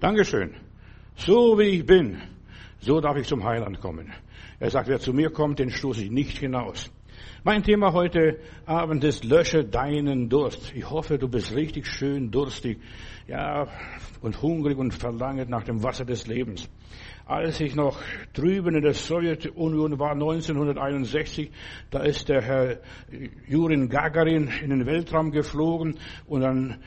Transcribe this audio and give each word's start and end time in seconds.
Dankeschön. 0.00 0.54
So 1.16 1.58
wie 1.58 1.70
ich 1.70 1.84
bin, 1.84 2.22
so 2.78 3.00
darf 3.00 3.16
ich 3.16 3.26
zum 3.26 3.42
Heiland 3.42 3.80
kommen. 3.80 4.12
Er 4.60 4.70
sagt, 4.70 4.86
wer 4.86 5.00
zu 5.00 5.12
mir 5.12 5.30
kommt, 5.30 5.58
den 5.58 5.70
stoße 5.70 6.04
ich 6.04 6.10
nicht 6.12 6.38
hinaus. 6.38 6.92
Mein 7.42 7.64
Thema 7.64 7.92
heute 7.92 8.38
Abend 8.64 9.02
ist, 9.02 9.24
lösche 9.24 9.64
deinen 9.64 10.28
Durst. 10.28 10.72
Ich 10.76 10.88
hoffe, 10.88 11.18
du 11.18 11.28
bist 11.28 11.52
richtig 11.52 11.88
schön 11.88 12.30
durstig, 12.30 12.78
ja, 13.26 13.66
und 14.20 14.40
hungrig 14.40 14.78
und 14.78 14.94
verlangt 14.94 15.48
nach 15.48 15.64
dem 15.64 15.82
Wasser 15.82 16.04
des 16.04 16.28
Lebens. 16.28 16.68
Als 17.26 17.60
ich 17.60 17.74
noch 17.74 18.00
drüben 18.34 18.76
in 18.76 18.82
der 18.82 18.94
Sowjetunion 18.94 19.98
war, 19.98 20.12
1961, 20.12 21.50
da 21.90 22.04
ist 22.04 22.28
der 22.28 22.42
Herr 22.42 22.78
Jurin 23.48 23.88
Gagarin 23.88 24.48
in 24.62 24.70
den 24.70 24.86
Weltraum 24.86 25.32
geflogen 25.32 25.98
und 26.26 26.42
dann 26.42 26.78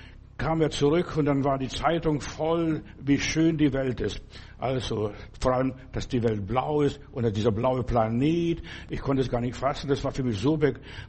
kam 0.41 0.59
er 0.59 0.71
zurück 0.71 1.15
und 1.17 1.25
dann 1.25 1.43
war 1.43 1.59
die 1.59 1.67
Zeitung 1.67 2.19
voll, 2.19 2.81
wie 2.99 3.19
schön 3.19 3.57
die 3.57 3.71
Welt 3.73 4.01
ist. 4.01 4.19
Also 4.57 5.11
vor 5.39 5.53
allem, 5.53 5.75
dass 5.91 6.07
die 6.07 6.23
Welt 6.23 6.47
blau 6.47 6.81
ist 6.81 6.99
und 7.11 7.35
dieser 7.35 7.51
blaue 7.51 7.83
Planet. 7.83 8.59
Ich 8.89 9.01
konnte 9.01 9.21
es 9.21 9.29
gar 9.29 9.39
nicht 9.39 9.55
fassen. 9.55 9.87
Das 9.87 10.03
war 10.03 10.11
für 10.11 10.23
mich 10.23 10.39
so 10.39 10.59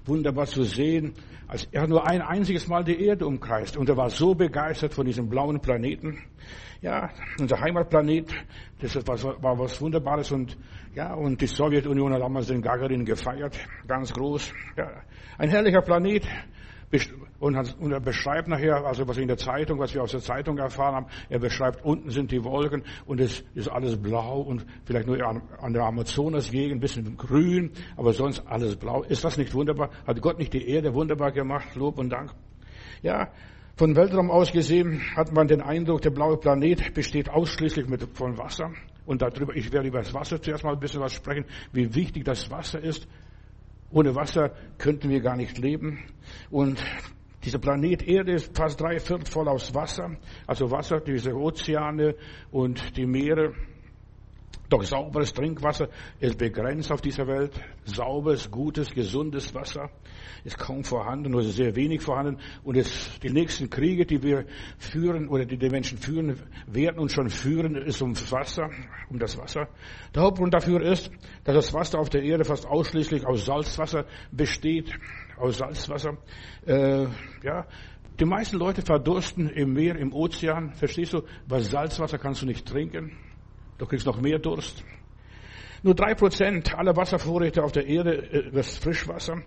wunderbar 0.05 0.47
zu 0.47 0.65
sehen. 0.65 1.15
Als 1.48 1.65
er 1.73 1.87
nur 1.87 2.06
ein 2.06 2.20
einziges 2.20 2.69
Mal 2.69 2.84
die 2.84 3.03
Erde 3.03 3.27
umkreist 3.27 3.79
und 3.79 3.89
er 3.89 3.97
war 3.97 4.11
so 4.11 4.34
begeistert 4.34 4.92
von 4.92 5.06
diesem 5.06 5.30
blauen 5.30 5.61
Planeten. 5.61 6.19
Ja, 6.83 7.09
unser 7.39 7.59
Heimatplanet, 7.59 8.30
das 8.80 8.97
war, 9.06 9.42
war 9.42 9.59
was 9.59 9.80
Wunderbares 9.80 10.30
und 10.33 10.59
ja, 10.95 11.14
und 11.14 11.41
die 11.41 11.47
Sowjetunion 11.47 12.12
hat 12.12 12.20
damals 12.20 12.48
den 12.48 12.61
Gagarin 12.61 13.06
gefeiert, 13.06 13.56
ganz 13.87 14.12
groß. 14.12 14.53
Ja, 14.77 14.91
ein 15.39 15.48
herrlicher 15.48 15.80
Planet. 15.80 16.27
Und, 17.42 17.56
er 17.91 17.98
beschreibt 17.98 18.46
nachher, 18.46 18.87
also 18.87 19.09
was 19.09 19.19
in 19.19 19.27
der 19.27 19.37
Zeitung, 19.37 19.80
was 19.80 19.92
wir 19.92 20.00
aus 20.05 20.12
der 20.12 20.20
Zeitung 20.20 20.59
erfahren 20.59 20.95
haben, 20.95 21.06
er 21.28 21.41
beschreibt, 21.41 21.84
unten 21.84 22.09
sind 22.10 22.30
die 22.30 22.45
Wolken 22.45 22.84
und 23.05 23.20
es 23.20 23.42
ist 23.55 23.66
alles 23.66 24.00
blau 24.00 24.42
und 24.42 24.64
vielleicht 24.84 25.08
nur 25.08 25.19
an 25.27 25.72
der 25.72 25.83
Amazonas-Gegend 25.83 26.77
ein 26.77 26.78
bisschen 26.78 27.17
grün, 27.17 27.72
aber 27.97 28.12
sonst 28.12 28.47
alles 28.47 28.77
blau. 28.77 29.02
Ist 29.02 29.25
das 29.25 29.39
nicht 29.39 29.52
wunderbar? 29.55 29.91
Hat 30.06 30.22
Gott 30.22 30.39
nicht 30.39 30.52
die 30.52 30.69
Erde 30.69 30.94
wunderbar 30.94 31.33
gemacht? 31.33 31.75
Lob 31.75 31.98
und 31.98 32.11
Dank. 32.11 32.30
Ja, 33.02 33.33
von 33.74 33.97
Weltraum 33.97 34.30
aus 34.30 34.52
gesehen 34.52 35.02
hat 35.17 35.33
man 35.33 35.48
den 35.48 35.62
Eindruck, 35.62 36.02
der 36.02 36.11
blaue 36.11 36.36
Planet 36.36 36.95
besteht 36.95 37.28
ausschließlich 37.28 37.89
mit, 37.89 38.06
von 38.17 38.39
Wasser. 38.39 38.70
Und 39.05 39.20
darüber, 39.20 39.56
ich 39.56 39.72
werde 39.72 39.89
über 39.89 39.98
das 39.98 40.14
Wasser 40.14 40.41
zuerst 40.41 40.62
mal 40.62 40.74
ein 40.74 40.78
bisschen 40.78 41.00
was 41.00 41.12
sprechen, 41.12 41.45
wie 41.72 41.92
wichtig 41.92 42.24
das 42.24 42.52
Wasser 42.52 42.78
ist. 42.80 43.08
Ohne 43.91 44.14
Wasser 44.14 44.52
könnten 44.78 45.11
wir 45.11 45.20
gar 45.20 45.36
nicht 45.36 45.58
leben. 45.58 45.98
Und 46.48 46.80
dieser 47.45 47.59
Planet 47.59 48.07
Erde 48.07 48.33
ist 48.33 48.57
fast 48.57 48.81
drei 48.81 48.98
Viertel 49.01 49.27
voll 49.27 49.48
aus 49.48 49.75
Wasser. 49.75 50.17
Also 50.47 50.71
Wasser, 50.71 51.01
diese 51.01 51.35
Ozeane 51.35 52.15
und 52.51 52.97
die 52.97 53.07
Meere. 53.07 53.53
Doch 54.72 54.83
sauberes 54.84 55.34
Trinkwasser 55.34 55.89
ist 56.19 56.39
begrenzt 56.39 56.91
auf 56.91 57.03
dieser 57.03 57.27
Welt. 57.27 57.53
Sauberes, 57.84 58.50
gutes, 58.50 58.91
gesundes 58.95 59.55
Wasser 59.55 59.91
ist 60.45 60.58
kaum 60.58 60.83
vorhanden 60.83 61.34
oder 61.34 61.45
sehr 61.45 61.77
wenig 61.77 62.00
vorhanden. 62.00 62.41
Und 62.64 62.78
es, 62.78 63.19
die 63.23 63.28
nächsten 63.28 63.69
Kriege, 63.69 64.06
die 64.06 64.23
wir 64.23 64.47
führen 64.78 65.28
oder 65.28 65.45
die 65.45 65.58
die 65.58 65.69
Menschen 65.69 65.98
führen 65.98 66.41
werden 66.67 66.98
und 66.98 67.12
schon 67.12 67.28
führen, 67.28 67.77
ist 67.77 68.00
um 68.00 68.17
Wasser, 68.30 68.70
um 69.11 69.19
das 69.19 69.36
Wasser. 69.36 69.69
Der 70.14 70.23
Hauptgrund 70.23 70.55
dafür 70.55 70.80
ist, 70.80 71.11
dass 71.45 71.55
das 71.55 71.75
Wasser 71.75 71.98
auf 71.98 72.08
der 72.08 72.23
Erde 72.23 72.45
fast 72.45 72.67
ausschließlich 72.67 73.27
aus 73.27 73.45
Salzwasser 73.45 74.06
besteht, 74.30 74.91
aus 75.36 75.58
Salzwasser. 75.58 76.17
Äh, 76.64 77.08
ja, 77.42 77.67
die 78.19 78.25
meisten 78.25 78.56
Leute 78.56 78.80
verdursten 78.80 79.50
im 79.50 79.75
Meer, 79.75 79.97
im 79.97 80.14
Ozean. 80.14 80.73
Verstehst 80.73 81.12
du? 81.12 81.23
Weil 81.47 81.61
Salzwasser 81.61 82.17
kannst 82.17 82.41
du 82.41 82.47
nicht 82.47 82.67
trinken. 82.67 83.12
Du 83.83 83.88
kriegst 83.88 84.06
noch 84.06 84.20
mehr 84.20 84.38
Durst. 84.38 84.84
Nur 85.83 85.97
drei 85.97 86.14
Prozent 86.14 86.72
aller 86.72 86.94
Wasservorräte 86.94 87.64
auf 87.64 87.72
der 87.72 87.89
Erde 87.89 88.12
ist 88.12 88.80
Frischwasser. 88.80 89.42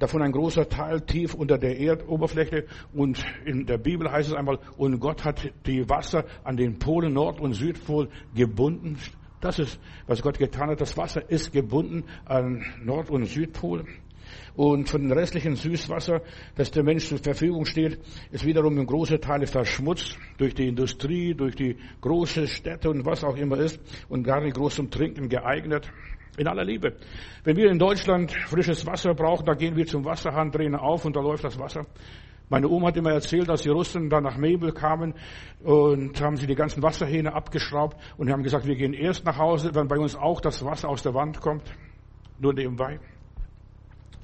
Davon 0.00 0.22
ein 0.22 0.32
großer 0.32 0.68
Teil 0.68 1.02
tief 1.02 1.34
unter 1.34 1.56
der 1.56 1.78
Erdoberfläche. 1.78 2.66
Und 2.92 3.24
in 3.44 3.64
der 3.64 3.78
Bibel 3.78 4.10
heißt 4.10 4.30
es 4.30 4.34
einmal, 4.34 4.58
und 4.76 4.98
Gott 4.98 5.24
hat 5.24 5.52
die 5.66 5.88
Wasser 5.88 6.24
an 6.42 6.56
den 6.56 6.80
Polen 6.80 7.12
Nord- 7.12 7.40
und 7.40 7.52
Südpol 7.52 8.08
gebunden. 8.34 8.98
Das 9.40 9.60
ist, 9.60 9.78
was 10.08 10.20
Gott 10.20 10.40
getan 10.40 10.70
hat. 10.70 10.80
Das 10.80 10.96
Wasser 10.96 11.30
ist 11.30 11.52
gebunden 11.52 12.06
an 12.24 12.64
Nord- 12.82 13.10
und 13.10 13.26
Südpol. 13.26 13.84
Und 14.54 14.88
von 14.88 15.02
dem 15.02 15.12
restlichen 15.12 15.56
Süßwasser, 15.56 16.22
das 16.54 16.70
der 16.70 16.82
Mensch 16.82 17.08
zur 17.08 17.18
Verfügung 17.18 17.64
steht, 17.66 17.98
ist 18.30 18.44
wiederum 18.44 18.78
in 18.78 18.86
große 18.86 19.20
Teile 19.20 19.46
verschmutzt 19.46 20.16
durch 20.38 20.54
die 20.54 20.68
Industrie, 20.68 21.34
durch 21.34 21.56
die 21.56 21.76
großen 22.00 22.46
Städte 22.46 22.90
und 22.90 23.04
was 23.04 23.24
auch 23.24 23.36
immer 23.36 23.58
ist 23.58 23.80
und 24.08 24.22
gar 24.22 24.40
nicht 24.40 24.56
groß 24.56 24.76
zum 24.76 24.90
Trinken 24.90 25.28
geeignet. 25.28 25.90
In 26.38 26.48
aller 26.48 26.64
Liebe. 26.64 26.96
Wenn 27.44 27.56
wir 27.56 27.70
in 27.70 27.78
Deutschland 27.78 28.30
frisches 28.30 28.84
Wasser 28.84 29.14
brauchen, 29.14 29.46
dann 29.46 29.56
gehen 29.56 29.74
wir 29.74 29.86
zum 29.86 30.04
Wasserhahn, 30.04 30.50
drehen 30.50 30.74
auf 30.74 31.06
und 31.06 31.16
da 31.16 31.20
läuft 31.20 31.44
das 31.44 31.58
Wasser. 31.58 31.86
Meine 32.48 32.68
Oma 32.68 32.88
hat 32.88 32.96
immer 32.96 33.10
erzählt, 33.10 33.48
dass 33.48 33.62
die 33.62 33.70
Russen 33.70 34.08
dann 34.08 34.22
nach 34.22 34.36
Mebel 34.36 34.72
kamen 34.72 35.14
und 35.64 36.20
haben 36.20 36.36
sie 36.36 36.46
die 36.46 36.54
ganzen 36.54 36.80
Wasserhähne 36.82 37.32
abgeschraubt 37.32 37.96
und 38.18 38.30
haben 38.30 38.44
gesagt, 38.44 38.66
wir 38.66 38.76
gehen 38.76 38.92
erst 38.92 39.24
nach 39.24 39.36
Hause, 39.36 39.74
wenn 39.74 39.88
bei 39.88 39.98
uns 39.98 40.14
auch 40.14 40.40
das 40.40 40.64
Wasser 40.64 40.88
aus 40.88 41.02
der 41.02 41.14
Wand 41.14 41.40
kommt. 41.40 41.64
Nur 42.38 42.52
nebenbei. 42.52 43.00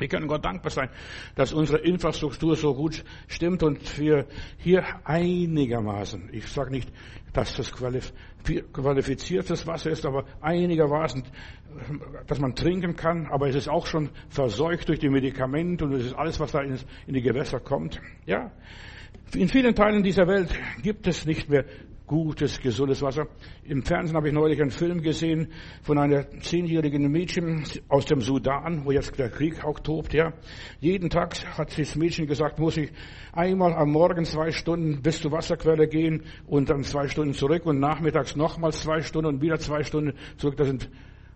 Wir 0.02 0.08
können 0.08 0.26
Gott 0.26 0.44
dankbar 0.44 0.72
sein, 0.72 0.90
dass 1.36 1.52
unsere 1.52 1.78
Infrastruktur 1.78 2.56
so 2.56 2.74
gut 2.74 3.04
stimmt 3.28 3.62
und 3.62 4.00
wir 4.00 4.26
hier 4.58 4.82
einigermaßen, 5.04 6.28
ich 6.32 6.48
sage 6.48 6.72
nicht, 6.72 6.90
dass 7.32 7.54
das 7.54 7.70
qualifiziertes 7.72 9.64
Wasser 9.68 9.90
ist, 9.90 10.04
aber 10.04 10.24
einigermaßen, 10.40 11.22
dass 12.26 12.40
man 12.40 12.56
trinken 12.56 12.96
kann, 12.96 13.28
aber 13.28 13.48
es 13.48 13.54
ist 13.54 13.68
auch 13.68 13.86
schon 13.86 14.10
verseucht 14.28 14.88
durch 14.88 14.98
die 14.98 15.08
Medikamente 15.08 15.84
und 15.84 15.92
es 15.92 16.06
ist 16.06 16.14
alles, 16.14 16.40
was 16.40 16.50
da 16.50 16.62
in 16.62 16.80
die 17.06 17.22
Gewässer 17.22 17.60
kommt. 17.60 18.00
Ja, 18.26 18.50
in 19.36 19.48
vielen 19.48 19.76
Teilen 19.76 20.02
dieser 20.02 20.26
Welt 20.26 20.50
gibt 20.82 21.06
es 21.06 21.26
nicht 21.26 21.48
mehr 21.48 21.64
gutes, 22.12 22.60
gesundes 22.60 23.00
Wasser. 23.00 23.26
Im 23.64 23.82
Fernsehen 23.82 24.14
habe 24.18 24.28
ich 24.28 24.34
neulich 24.34 24.60
einen 24.60 24.70
Film 24.70 25.00
gesehen 25.00 25.48
von 25.80 25.96
einer 25.96 26.28
zehnjährigen 26.40 27.10
Mädchen 27.10 27.64
aus 27.88 28.04
dem 28.04 28.20
Sudan, 28.20 28.84
wo 28.84 28.92
jetzt 28.92 29.18
der 29.18 29.30
Krieg 29.30 29.64
auch 29.64 29.80
tobt, 29.80 30.12
ja. 30.12 30.34
Jeden 30.78 31.08
Tag 31.08 31.34
hat 31.56 31.78
das 31.78 31.96
Mädchen 31.96 32.26
gesagt, 32.26 32.58
muss 32.58 32.76
ich 32.76 32.92
einmal 33.32 33.72
am 33.72 33.92
Morgen 33.92 34.26
zwei 34.26 34.50
Stunden 34.50 35.00
bis 35.00 35.22
zur 35.22 35.32
Wasserquelle 35.32 35.88
gehen 35.88 36.24
und 36.46 36.68
dann 36.68 36.82
zwei 36.82 37.08
Stunden 37.08 37.32
zurück 37.32 37.64
und 37.64 37.80
nachmittags 37.80 38.36
nochmals 38.36 38.82
zwei 38.82 39.00
Stunden 39.00 39.28
und 39.28 39.40
wieder 39.40 39.58
zwei 39.58 39.82
Stunden 39.82 40.12
zurück. 40.36 40.58
Das 40.58 40.66
sind 40.66 40.90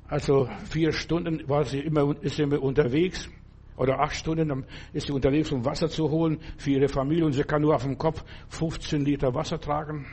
also 0.09 0.47
vier 0.69 0.93
Stunden 0.93 1.49
war 1.49 1.65
sie 1.65 1.81
immer, 1.81 2.15
ist 2.21 2.37
sie 2.37 2.43
immer 2.43 2.63
unterwegs 2.63 3.31
oder 3.79 3.99
acht 3.99 4.15
Stunden, 4.15 4.49
dann 4.51 4.67
ist 4.93 5.07
sie 5.07 5.13
unterwegs, 5.15 5.51
um 5.53 5.65
Wasser 5.65 5.89
zu 5.89 6.11
holen 6.11 6.39
für 6.59 6.73
ihre 6.73 6.89
Familie 6.89 7.25
und 7.25 7.33
sie 7.33 7.45
kann 7.45 7.63
nur 7.63 7.75
auf 7.75 7.83
dem 7.83 7.97
Kopf 7.97 8.23
15 8.51 9.07
Liter 9.07 9.35
Wasser 9.35 9.59
tragen. 9.59 10.05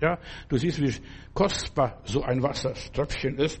Ja, 0.00 0.18
du 0.48 0.58
siehst, 0.58 0.80
wie 0.80 0.92
kostbar 1.32 2.00
so 2.04 2.22
ein 2.22 2.42
Wassertröpfchen 2.42 3.38
ist. 3.38 3.60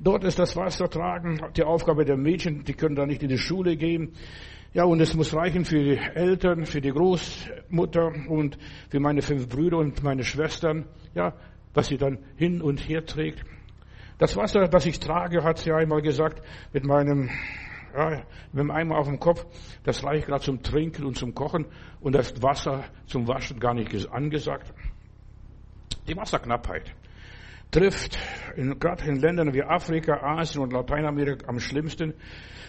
Dort 0.00 0.24
ist 0.24 0.38
das 0.38 0.56
Wassertragen 0.56 1.40
die 1.56 1.62
Aufgabe 1.62 2.04
der 2.04 2.16
Mädchen, 2.16 2.64
die 2.64 2.72
können 2.72 2.96
da 2.96 3.06
nicht 3.06 3.22
in 3.22 3.28
die 3.28 3.38
Schule 3.38 3.76
gehen. 3.76 4.14
Ja, 4.72 4.84
und 4.84 5.00
es 5.00 5.14
muss 5.14 5.34
reichen 5.34 5.64
für 5.64 5.82
die 5.82 5.96
Eltern, 5.96 6.64
für 6.64 6.80
die 6.80 6.90
Großmutter 6.90 8.12
und 8.28 8.56
für 8.88 9.00
meine 9.00 9.20
fünf 9.20 9.48
Brüder 9.48 9.78
und 9.78 10.02
meine 10.02 10.24
Schwestern, 10.24 10.86
ja, 11.14 11.34
was 11.74 11.88
sie 11.88 11.96
dann 11.96 12.18
hin 12.36 12.62
und 12.62 12.88
her 12.88 13.04
trägt. 13.04 13.44
Das 14.18 14.36
Wasser, 14.36 14.68
das 14.68 14.86
ich 14.86 15.00
trage, 15.00 15.42
hat 15.42 15.58
sie 15.58 15.72
einmal 15.72 16.02
gesagt, 16.02 16.42
mit 16.72 16.84
meinem, 16.84 17.30
ja, 17.94 18.22
mit 18.52 18.62
dem 18.62 18.70
Eimer 18.70 18.98
auf 18.98 19.06
dem 19.06 19.18
Kopf, 19.18 19.44
das 19.82 20.04
reicht 20.04 20.26
gerade 20.26 20.44
zum 20.44 20.62
Trinken 20.62 21.04
und 21.04 21.16
zum 21.16 21.34
Kochen 21.34 21.66
und 22.00 22.14
das 22.14 22.42
Wasser 22.42 22.84
zum 23.06 23.26
Waschen 23.28 23.58
gar 23.60 23.74
nicht 23.74 24.10
angesagt. 24.12 24.72
Die 26.08 26.16
Wasserknappheit 26.16 26.94
trifft 27.70 28.18
gerade 28.56 29.04
in 29.04 29.20
Ländern 29.20 29.54
wie 29.54 29.62
Afrika, 29.62 30.20
Asien 30.22 30.62
und 30.62 30.72
Lateinamerika 30.72 31.48
am 31.48 31.60
schlimmsten. 31.60 32.14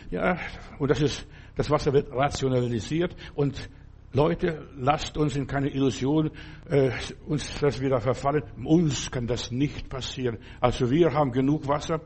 Ja, 0.09 0.37
und 0.77 0.91
das 0.91 1.01
ist, 1.01 1.27
das 1.55 1.69
Wasser 1.69 1.93
wird 1.93 2.11
rationalisiert 2.11 3.15
und 3.33 3.69
Leute, 4.13 4.67
lasst 4.75 5.17
uns 5.17 5.37
in 5.37 5.47
keine 5.47 5.69
Illusion 5.69 6.31
äh, 6.69 6.91
uns 7.27 7.57
das 7.61 7.79
wieder 7.79 8.01
verfallen. 8.01 8.43
Uns 8.61 9.09
kann 9.09 9.25
das 9.25 9.51
nicht 9.51 9.87
passieren. 9.87 10.37
Also 10.59 10.91
wir 10.91 11.13
haben 11.13 11.31
genug 11.31 11.65
Wasser. 11.65 12.01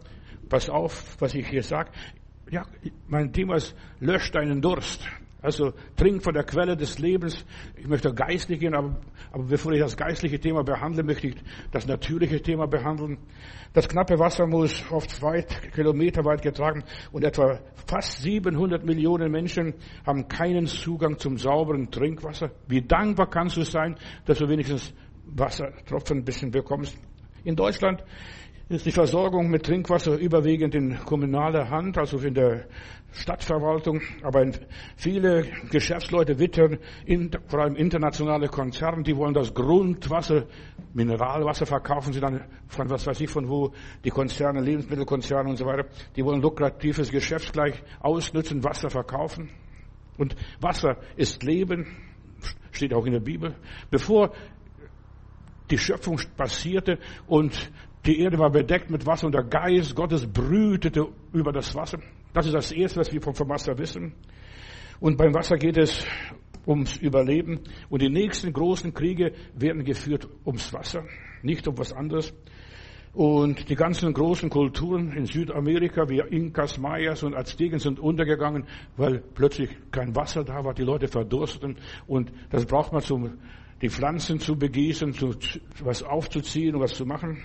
Pass 0.48 0.70
auf, 0.70 1.20
was 1.20 1.34
ich 1.34 1.48
hier 1.48 1.64
sage. 1.64 1.90
Ja, 2.52 2.64
mein 3.08 3.34
Thema 3.34 3.56
ist, 3.56 3.76
löscht 4.00 4.36
deinen 4.36 4.62
Durst. 4.62 5.08
Also 5.46 5.74
trink 5.96 6.24
von 6.24 6.34
der 6.34 6.44
Quelle 6.44 6.76
des 6.76 6.98
Lebens. 6.98 7.46
Ich 7.78 7.88
möchte 7.88 8.12
geistlich 8.12 8.60
gehen, 8.60 8.74
aber, 8.74 8.98
aber 9.32 9.44
bevor 9.44 9.74
ich 9.74 9.80
das 9.80 9.96
geistliche 9.96 10.40
Thema 10.40 10.64
behandle, 10.64 11.04
möchte 11.04 11.28
ich 11.28 11.36
das 11.72 11.86
natürliche 11.86 12.42
Thema 12.42 12.66
behandeln. 12.66 13.20
Das 13.72 13.88
knappe 13.88 14.18
Wasser 14.18 14.48
muss 14.48 14.84
oft 14.90 15.22
weit, 15.22 15.72
kilometerweit 15.74 16.42
getragen 16.42 16.84
und 17.12 17.24
etwa 17.24 17.60
fast 17.86 18.24
700 18.24 18.84
Millionen 18.84 19.32
Menschen 19.32 19.76
haben 20.04 20.28
keinen 20.28 20.66
Zugang 20.66 21.20
zum 21.20 21.38
sauberen 21.38 21.92
Trinkwasser. 21.92 22.50
Wie 22.68 22.82
dankbar 22.82 23.30
kannst 23.30 23.56
du 23.56 23.62
sein, 23.62 23.98
dass 24.26 24.40
du 24.40 24.50
wenigstens 24.50 24.96
Wassertropfen 25.26 26.20
ein 26.20 26.26
bisschen 26.26 26.50
bekommst. 26.50 26.98
In 27.44 27.56
Deutschland 27.56 28.04
ist 28.68 28.86
die 28.86 28.92
Versorgung 28.92 29.50
mit 29.50 29.64
Trinkwasser 29.64 30.18
überwiegend 30.18 30.74
in 30.74 30.98
kommunaler 31.06 31.70
Hand, 31.70 32.00
also 32.00 32.18
in 32.18 32.34
der 32.34 32.66
Stadtverwaltung. 33.12 34.02
Aber 34.24 34.44
viele 34.96 35.46
Geschäftsleute 35.70 36.40
wittern, 36.40 36.80
vor 37.48 37.60
allem 37.60 37.76
internationale 37.76 38.48
Konzerne, 38.48 39.04
die 39.04 39.16
wollen 39.16 39.36
das 39.36 39.54
Grundwasser, 39.54 40.46
Mineralwasser 40.94 41.68
verkaufen 41.68 42.12
sie 42.12 42.20
dann 42.20 42.44
von 42.68 42.90
was 42.90 43.06
weiß 43.06 43.22
ich 43.22 43.30
von 43.30 43.48
wo, 43.48 43.72
die 44.04 44.10
Konzerne, 44.10 44.62
Lebensmittelkonzerne 44.62 45.48
und 45.48 45.58
so 45.58 45.66
weiter. 45.66 45.86
Die 46.16 46.26
wollen 46.26 46.42
lukratives 46.42 47.12
Geschäft 47.12 47.54
gleich 47.54 47.84
ausnutzen, 48.00 48.64
Wasser 48.64 48.90
verkaufen. 48.90 49.52
Und 50.18 50.36
Wasser 50.60 50.98
ist 51.18 51.44
Leben, 51.44 51.86
steht 52.72 52.94
auch 52.96 53.06
in 53.06 53.14
der 53.14 53.20
Bibel. 53.20 53.56
Bevor 53.92 54.32
die 55.70 55.78
Schöpfung 55.78 56.20
passierte 56.38 57.00
und 57.28 57.72
die 58.06 58.20
Erde 58.20 58.38
war 58.38 58.52
bedeckt 58.52 58.90
mit 58.90 59.06
Wasser 59.06 59.26
und 59.26 59.34
der 59.34 59.44
Geist 59.44 59.96
Gottes 59.96 60.28
brütete 60.28 61.08
über 61.34 61.52
das 61.52 61.74
Wasser. 61.74 62.00
Das 62.34 62.46
ist 62.46 62.54
das 62.54 62.72
Erste, 62.72 63.00
was 63.00 63.12
wir 63.12 63.22
vom 63.22 63.50
Wasser 63.50 63.78
wissen. 63.78 64.14
Und 65.00 65.18
beim 65.18 65.34
Wasser 65.34 65.58
geht 65.58 65.78
es 65.78 66.06
ums 66.68 66.98
Überleben. 66.98 67.62
Und 67.90 68.02
die 68.02 68.10
nächsten 68.10 68.54
großen 68.54 68.94
Kriege 68.94 69.32
werden 69.56 69.84
geführt 69.84 70.28
ums 70.46 70.72
Wasser, 70.74 71.04
nicht 71.42 71.68
um 71.68 71.78
was 71.78 71.94
anderes. 71.94 72.34
Und 73.14 73.70
die 73.70 73.76
ganzen 73.76 74.14
großen 74.14 74.50
Kulturen 74.50 75.14
in 75.14 75.26
Südamerika 75.26 76.10
wie 76.10 76.20
Inkas, 76.20 76.78
Mayas 76.78 77.24
und 77.24 77.34
Azteken 77.34 77.80
sind 77.80 77.98
untergegangen, 77.98 78.66
weil 78.98 79.24
plötzlich 79.34 79.70
kein 79.90 80.14
Wasser 80.16 80.44
da 80.44 80.66
war, 80.66 80.74
die 80.74 80.84
Leute 80.84 81.08
verdursten. 81.08 81.78
Und 82.08 82.34
das 82.50 82.66
braucht 82.66 82.92
man, 82.92 83.02
um 83.10 83.38
die 83.82 83.90
Pflanzen 83.90 84.40
zu 84.40 84.58
begießen, 84.58 85.14
zu, 85.14 85.34
was 85.82 86.04
aufzuziehen 86.04 86.78
was 86.78 86.94
zu 86.94 87.06
machen. 87.06 87.42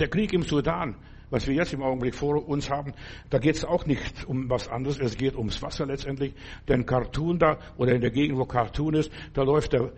Der 0.00 0.08
Krieg 0.08 0.32
im 0.32 0.42
Sudan, 0.42 0.96
was 1.28 1.46
wir 1.46 1.54
jetzt 1.54 1.74
im 1.74 1.82
Augenblick 1.82 2.14
vor 2.14 2.48
uns 2.48 2.70
haben, 2.70 2.92
da 3.28 3.38
geht 3.38 3.54
es 3.54 3.64
auch 3.64 3.84
nicht 3.84 4.26
um 4.26 4.48
was 4.48 4.68
anderes, 4.68 4.98
es 4.98 5.16
geht 5.16 5.36
ums 5.36 5.62
Wasser 5.62 5.86
letztendlich. 5.86 6.34
Denn 6.68 6.86
Khartoum 6.86 7.38
da, 7.38 7.58
oder 7.76 7.92
in 7.92 8.00
der 8.00 8.10
Gegend, 8.10 8.38
wo 8.38 8.46
Khartoum 8.46 8.94
ist, 8.94 9.12
da 9.34 9.42
läuft 9.42 9.74
der 9.74 9.92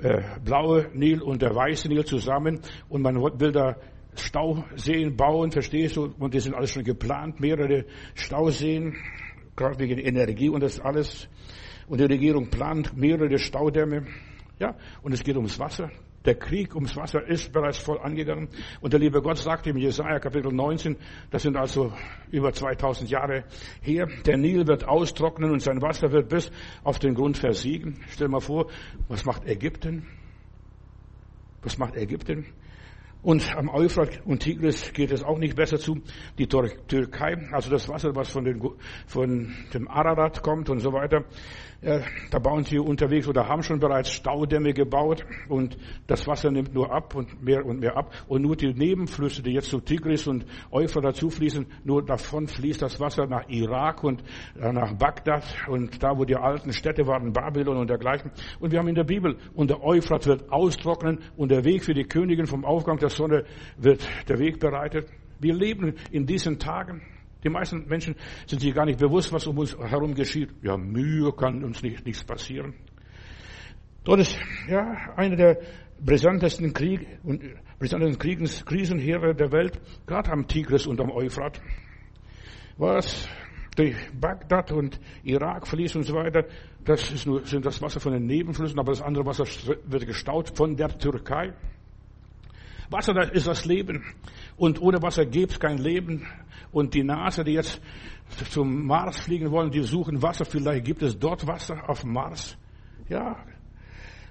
äh, 0.00 0.22
blaue 0.44 0.90
Nil 0.92 1.22
und 1.22 1.40
der 1.40 1.54
weiße 1.54 1.88
Nil 1.88 2.04
zusammen 2.04 2.60
und 2.88 3.02
man 3.02 3.16
will 3.16 3.52
da 3.52 3.76
Stauseen 4.16 5.16
bauen, 5.16 5.50
verstehst 5.50 5.96
du? 5.96 6.12
Und 6.18 6.34
die 6.34 6.40
sind 6.40 6.54
alles 6.54 6.70
schon 6.70 6.84
geplant, 6.84 7.40
mehrere 7.40 7.84
Stauseen, 8.14 8.96
gerade 9.56 9.78
wegen 9.78 9.98
Energie 9.98 10.48
und 10.48 10.62
das 10.62 10.80
alles. 10.80 11.28
Und 11.86 12.00
die 12.00 12.04
Regierung 12.04 12.48
plant 12.50 12.96
mehrere 12.96 13.38
Staudämme. 13.38 14.06
Ja, 14.58 14.76
und 15.02 15.12
es 15.12 15.22
geht 15.22 15.36
ums 15.36 15.58
Wasser. 15.58 15.90
Der 16.24 16.36
Krieg 16.36 16.74
ums 16.74 16.96
Wasser 16.96 17.26
ist 17.26 17.52
bereits 17.52 17.78
voll 17.78 17.98
angegangen. 17.98 18.48
Und 18.80 18.92
der 18.92 19.00
liebe 19.00 19.20
Gott 19.20 19.36
sagt 19.36 19.66
im 19.66 19.76
Jesaja 19.76 20.18
Kapitel 20.18 20.52
19, 20.52 20.96
das 21.30 21.42
sind 21.42 21.56
also 21.56 21.92
über 22.30 22.52
2000 22.52 23.10
Jahre 23.10 23.44
her, 23.82 24.08
der 24.24 24.38
Nil 24.38 24.66
wird 24.66 24.88
austrocknen 24.88 25.50
und 25.50 25.60
sein 25.60 25.82
Wasser 25.82 26.12
wird 26.12 26.30
bis 26.30 26.50
auf 26.82 26.98
den 26.98 27.14
Grund 27.14 27.36
versiegen. 27.36 28.00
Stell 28.08 28.28
mal 28.28 28.40
vor, 28.40 28.70
was 29.08 29.24
macht 29.26 29.46
Ägypten? 29.46 30.06
Was 31.62 31.76
macht 31.76 31.96
Ägypten? 31.96 32.46
Und 33.24 33.56
am 33.56 33.70
Euphrat 33.70 34.20
und 34.26 34.40
Tigris 34.40 34.92
geht 34.92 35.10
es 35.10 35.22
auch 35.22 35.38
nicht 35.38 35.56
besser 35.56 35.78
zu. 35.78 36.02
Die 36.36 36.46
Türkei, 36.46 37.38
also 37.52 37.70
das 37.70 37.88
Wasser, 37.88 38.14
was 38.14 38.28
von, 38.28 38.44
den, 38.44 38.60
von 39.06 39.54
dem 39.72 39.88
Ararat 39.88 40.42
kommt 40.42 40.68
und 40.68 40.80
so 40.80 40.92
weiter, 40.92 41.24
da 42.30 42.38
bauen 42.38 42.64
sie 42.64 42.78
unterwegs 42.78 43.28
oder 43.28 43.46
haben 43.48 43.62
schon 43.62 43.78
bereits 43.78 44.10
Staudämme 44.10 44.72
gebaut 44.72 45.24
und 45.48 45.76
das 46.06 46.26
Wasser 46.26 46.50
nimmt 46.50 46.74
nur 46.74 46.92
ab 46.92 47.14
und 47.14 47.42
mehr 47.42 47.64
und 47.64 47.80
mehr 47.80 47.96
ab 47.96 48.12
und 48.26 48.42
nur 48.42 48.56
die 48.56 48.72
Nebenflüsse, 48.72 49.42
die 49.42 49.52
jetzt 49.52 49.68
zu 49.68 49.80
Tigris 49.80 50.26
und 50.26 50.46
Euphrat 50.70 51.04
dazu 51.04 51.28
fließen, 51.28 51.66
nur 51.84 52.04
davon 52.04 52.48
fließt 52.48 52.80
das 52.80 53.00
Wasser 53.00 53.26
nach 53.26 53.48
Irak 53.48 54.02
und 54.02 54.22
äh, 54.58 54.72
nach 54.72 54.94
Bagdad 54.94 55.44
und 55.68 56.02
da, 56.02 56.16
wo 56.16 56.24
die 56.24 56.36
alten 56.36 56.72
Städte 56.72 57.06
waren, 57.06 57.32
Babylon 57.32 57.76
und 57.76 57.90
dergleichen. 57.90 58.30
Und 58.60 58.72
wir 58.72 58.78
haben 58.78 58.88
in 58.88 58.94
der 58.94 59.04
Bibel, 59.04 59.36
und 59.54 59.70
der 59.70 59.82
Euphrat 59.82 60.26
wird 60.26 60.50
austrocknen 60.50 61.20
und 61.36 61.50
der 61.50 61.64
Weg 61.64 61.84
für 61.84 61.94
die 61.94 62.04
Königin 62.04 62.46
vom 62.46 62.64
Aufgang 62.64 62.98
der 62.98 63.10
Sonne 63.10 63.44
wird 63.76 64.06
der 64.28 64.38
Weg 64.38 64.58
bereitet. 64.58 65.08
Wir 65.38 65.54
leben 65.54 65.94
in 66.10 66.26
diesen 66.26 66.58
Tagen. 66.58 67.02
Die 67.44 67.50
meisten 67.50 67.86
Menschen 67.86 68.16
sind 68.46 68.60
sich 68.60 68.74
gar 68.74 68.86
nicht 68.86 68.98
bewusst, 68.98 69.32
was 69.32 69.46
um 69.46 69.58
uns 69.58 69.76
herum 69.76 70.14
geschieht. 70.14 70.50
Ja, 70.62 70.76
Mühe 70.76 71.30
kann 71.32 71.62
uns 71.62 71.82
nicht, 71.82 72.04
nichts 72.06 72.24
passieren. 72.24 72.74
Dort 74.04 74.20
ist, 74.20 74.38
ja, 74.68 75.12
einer 75.16 75.36
der 75.36 75.58
brisantesten 76.00 76.72
Krieg 76.72 77.06
und 77.22 77.42
brisantesten 77.78 78.18
Kriegens, 78.18 78.64
Krisenheere 78.64 79.34
der 79.34 79.52
Welt, 79.52 79.78
gerade 80.06 80.32
am 80.32 80.46
Tigris 80.46 80.86
und 80.86 81.00
am 81.00 81.10
Euphrat. 81.10 81.60
Was 82.76 83.28
durch 83.76 83.94
Bagdad 84.18 84.72
und 84.72 84.98
Irak 85.22 85.66
fließt 85.66 85.96
und 85.96 86.04
so 86.04 86.14
weiter, 86.14 86.44
das 86.84 87.10
ist 87.10 87.26
nur, 87.26 87.44
sind 87.46 87.64
das 87.66 87.80
Wasser 87.82 88.00
von 88.00 88.12
den 88.12 88.26
Nebenflüssen, 88.26 88.78
aber 88.78 88.92
das 88.92 89.02
andere 89.02 89.26
Wasser 89.26 89.44
wird 89.86 90.06
gestaut 90.06 90.56
von 90.56 90.76
der 90.76 90.96
Türkei. 90.98 91.52
Wasser 92.90 93.14
das 93.14 93.30
ist 93.30 93.46
das 93.46 93.64
Leben. 93.64 94.04
Und 94.56 94.80
ohne 94.80 95.00
Wasser 95.02 95.24
gäbe 95.24 95.50
es 95.50 95.58
kein 95.58 95.78
Leben. 95.78 96.26
Und 96.74 96.92
die 96.92 97.04
NASA, 97.04 97.44
die 97.44 97.52
jetzt 97.52 97.80
zum 98.50 98.86
Mars 98.86 99.20
fliegen 99.20 99.52
wollen, 99.52 99.70
die 99.70 99.82
suchen 99.82 100.20
Wasser. 100.22 100.44
Vielleicht 100.44 100.84
gibt 100.84 101.02
es 101.02 101.16
dort 101.16 101.46
Wasser 101.46 101.88
auf 101.88 102.04
Mars. 102.04 102.58
Ja. 103.08 103.36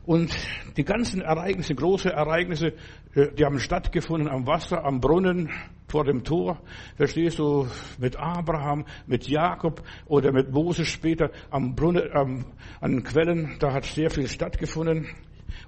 Und 0.06 0.36
die 0.76 0.84
ganzen 0.84 1.22
Ereignisse, 1.22 1.74
große 1.74 2.12
Ereignisse, 2.12 2.74
äh, 3.16 3.32
die 3.32 3.46
haben 3.46 3.60
stattgefunden 3.60 4.28
am 4.28 4.46
Wasser, 4.46 4.84
am 4.84 5.00
Brunnen, 5.00 5.50
vor 5.88 6.04
dem 6.04 6.26
Tor. 6.26 6.60
Verstehst 6.98 7.40
du? 7.40 7.68
Mit 7.98 8.18
Abraham, 8.18 8.86
mit 9.08 9.28
Jakob 9.30 9.82
oder 10.06 10.34
mit 10.34 10.52
Moses 10.52 10.90
später 10.90 11.32
am 11.50 11.76
Brunnen, 11.76 12.12
am, 12.12 12.46
an 12.82 13.04
Quellen. 13.04 13.56
Da 13.60 13.72
hat 13.72 13.86
sehr 13.86 14.10
viel 14.10 14.28
stattgefunden. 14.28 15.08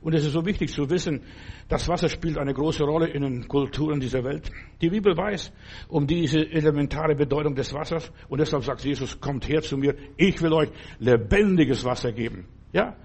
Und 0.02 0.14
es 0.14 0.26
ist 0.26 0.34
so 0.34 0.46
wichtig 0.46 0.72
zu 0.72 0.90
wissen, 0.90 1.22
das 1.68 1.88
Wasser 1.88 2.10
spielt 2.10 2.38
eine 2.38 2.54
große 2.54 2.84
Rolle 2.84 3.08
in 3.08 3.24
den 3.24 3.48
Kulturen 3.48 4.00
dieser 4.00 4.24
Welt. 4.24 4.52
Die 4.82 4.90
Bibel 4.90 5.16
weiß 5.16 5.52
um 5.88 6.08
diese 6.08 6.40
elementare 6.40 7.16
Bedeutung 7.16 7.56
des 7.56 7.74
Wassers 7.74 8.12
und 8.30 8.40
deshalb 8.40 8.64
sagt 8.64 8.84
Jesus, 8.84 9.20
kommt 9.20 9.48
her 9.48 9.62
zu 9.62 9.78
mir, 9.78 9.96
ich 10.18 10.42
will 10.42 10.54
euch 10.54 10.70
lebendiges 11.00 11.84
Wasser 11.84 12.12
geben. 12.12 12.46
Ja? 12.72 12.96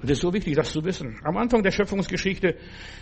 Und 0.00 0.04
es 0.04 0.18
ist 0.18 0.20
so 0.20 0.32
wichtig, 0.32 0.54
das 0.54 0.70
zu 0.70 0.84
wissen. 0.84 1.18
Am 1.24 1.36
Anfang 1.36 1.62
der 1.62 1.72
Schöpfungsgeschichte 1.72 2.54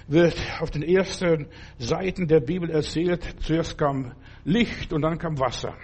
wird 0.08 0.34
auf 0.60 0.70
den 0.70 0.82
ersten 0.82 1.48
Seiten 1.78 2.26
der 2.26 2.40
Bibel 2.40 2.70
erzählt, 2.70 3.23
zuerst 3.40 3.76
kam 3.76 4.12
Licht 4.44 4.94
und 4.94 5.02
dann 5.02 5.18
kam 5.18 5.38
Wasser. 5.38 5.75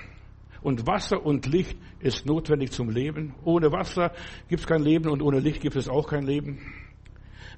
Und 0.62 0.86
Wasser 0.86 1.24
und 1.24 1.46
Licht 1.46 1.76
ist 2.00 2.24
notwendig 2.24 2.70
zum 2.70 2.88
Leben. 2.88 3.34
Ohne 3.44 3.72
Wasser 3.72 4.12
gibt 4.48 4.60
es 4.60 4.66
kein 4.66 4.82
Leben 4.82 5.10
und 5.10 5.20
ohne 5.20 5.40
Licht 5.40 5.60
gibt 5.60 5.76
es 5.76 5.88
auch 5.88 6.08
kein 6.08 6.24
Leben. 6.24 6.60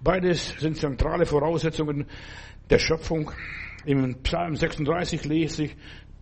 Beides 0.02 0.54
sind 0.58 0.76
zentrale 0.76 1.26
Voraussetzungen 1.26 2.06
der 2.70 2.78
Schöpfung. 2.78 3.30
Im 3.84 4.22
Psalm 4.22 4.56
36 4.56 5.24
lese 5.24 5.64
ich, 5.64 5.76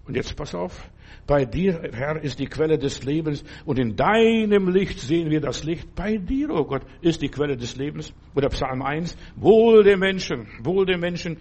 und 0.04 0.16
jetzt 0.16 0.37
pass 0.37 0.54
auf, 0.54 0.88
bei 1.26 1.45
dir, 1.45 1.90
Herr, 1.92 2.23
ist 2.23 2.40
die 2.40 2.47
Quelle 2.47 2.78
des 2.78 3.04
Lebens 3.04 3.45
und 3.64 3.78
in 3.78 3.95
deinem 3.95 4.69
Licht 4.69 4.99
sehen 4.99 5.31
wir 5.31 5.40
das 5.40 5.62
Licht. 5.62 5.95
Bei 5.95 6.16
dir, 6.16 6.50
oh 6.50 6.64
Gott, 6.64 6.83
ist 7.00 7.23
die 7.23 7.28
Quelle 7.28 7.57
des 7.57 7.76
Lebens. 7.76 8.12
Oder 8.35 8.49
Psalm 8.49 8.83
1, 8.83 9.16
wohl 9.37 9.85
dem 9.85 10.00
Menschen, 10.00 10.49
wohl 10.64 10.85
dem 10.85 11.00
Menschen, 11.00 11.37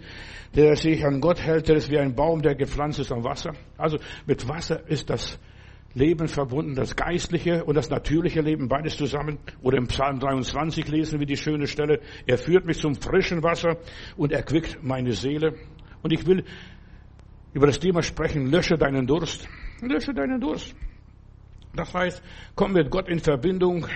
der 0.54 0.76
sich 0.76 1.04
an 1.04 1.20
Gott 1.20 1.40
hält, 1.40 1.68
der 1.68 1.76
ist 1.76 1.90
wie 1.90 1.98
ein 1.98 2.14
Baum, 2.14 2.42
der 2.42 2.54
gepflanzt 2.54 3.00
ist 3.00 3.10
am 3.10 3.24
Wasser. 3.24 3.54
Also 3.76 3.98
mit 4.26 4.48
Wasser 4.48 4.88
ist 4.88 5.10
das 5.10 5.38
Leben 5.94 6.28
verbunden, 6.28 6.74
das 6.74 6.96
geistliche 6.96 7.64
und 7.64 7.76
das 7.76 7.90
natürliche 7.90 8.40
Leben, 8.40 8.68
beides 8.68 8.96
zusammen. 8.96 9.38
Oder 9.62 9.78
im 9.78 9.86
Psalm 9.88 10.18
23 10.18 10.88
lesen 10.88 11.20
wir 11.20 11.26
die 11.26 11.36
schöne 11.36 11.66
Stelle, 11.66 12.00
er 12.26 12.38
führt 12.38 12.64
mich 12.64 12.78
zum 12.78 12.94
frischen 12.94 13.42
Wasser 13.42 13.76
und 14.16 14.32
erquickt 14.32 14.82
meine 14.82 15.12
Seele. 15.12 15.54
Und 16.02 16.12
ich 16.12 16.26
will 16.26 16.44
über 17.52 17.66
das 17.66 17.78
Thema 17.78 18.02
sprechen, 18.02 18.46
lösche 18.46 18.76
deinen 18.76 19.06
Durst. 19.06 19.48
Lösche 19.80 20.14
deinen 20.14 20.40
Durst. 20.40 20.74
Das 21.74 21.92
heißt, 21.92 22.22
komm 22.54 22.72
mit 22.72 22.90
Gott 22.90 23.08
in 23.08 23.18
Verbindung, 23.18 23.86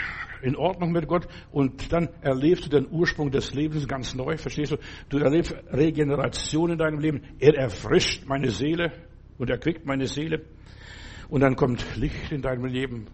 in 0.42 0.56
Ordnung 0.56 0.92
mit 0.92 1.06
Gott 1.06 1.26
und 1.50 1.92
dann 1.92 2.08
erlebst 2.22 2.66
du 2.66 2.70
den 2.70 2.88
Ursprung 2.90 3.30
des 3.30 3.54
Lebens 3.54 3.86
ganz 3.86 4.14
neu, 4.14 4.36
verstehst 4.36 4.72
du? 4.72 4.76
Du 5.08 5.18
erlebst 5.18 5.54
Regeneration 5.70 6.70
in 6.70 6.78
deinem 6.78 6.98
Leben. 6.98 7.22
Er 7.38 7.54
erfrischt 7.54 8.26
meine 8.26 8.50
Seele 8.50 8.92
und 9.38 9.50
erquickt 9.50 9.84
meine 9.84 10.06
Seele. 10.06 10.42
Und 11.28 11.40
dann 11.40 11.56
kommt 11.56 11.84
Licht 11.96 12.32
in 12.32 12.42
deinem 12.42 12.66
Leben. 12.66 13.06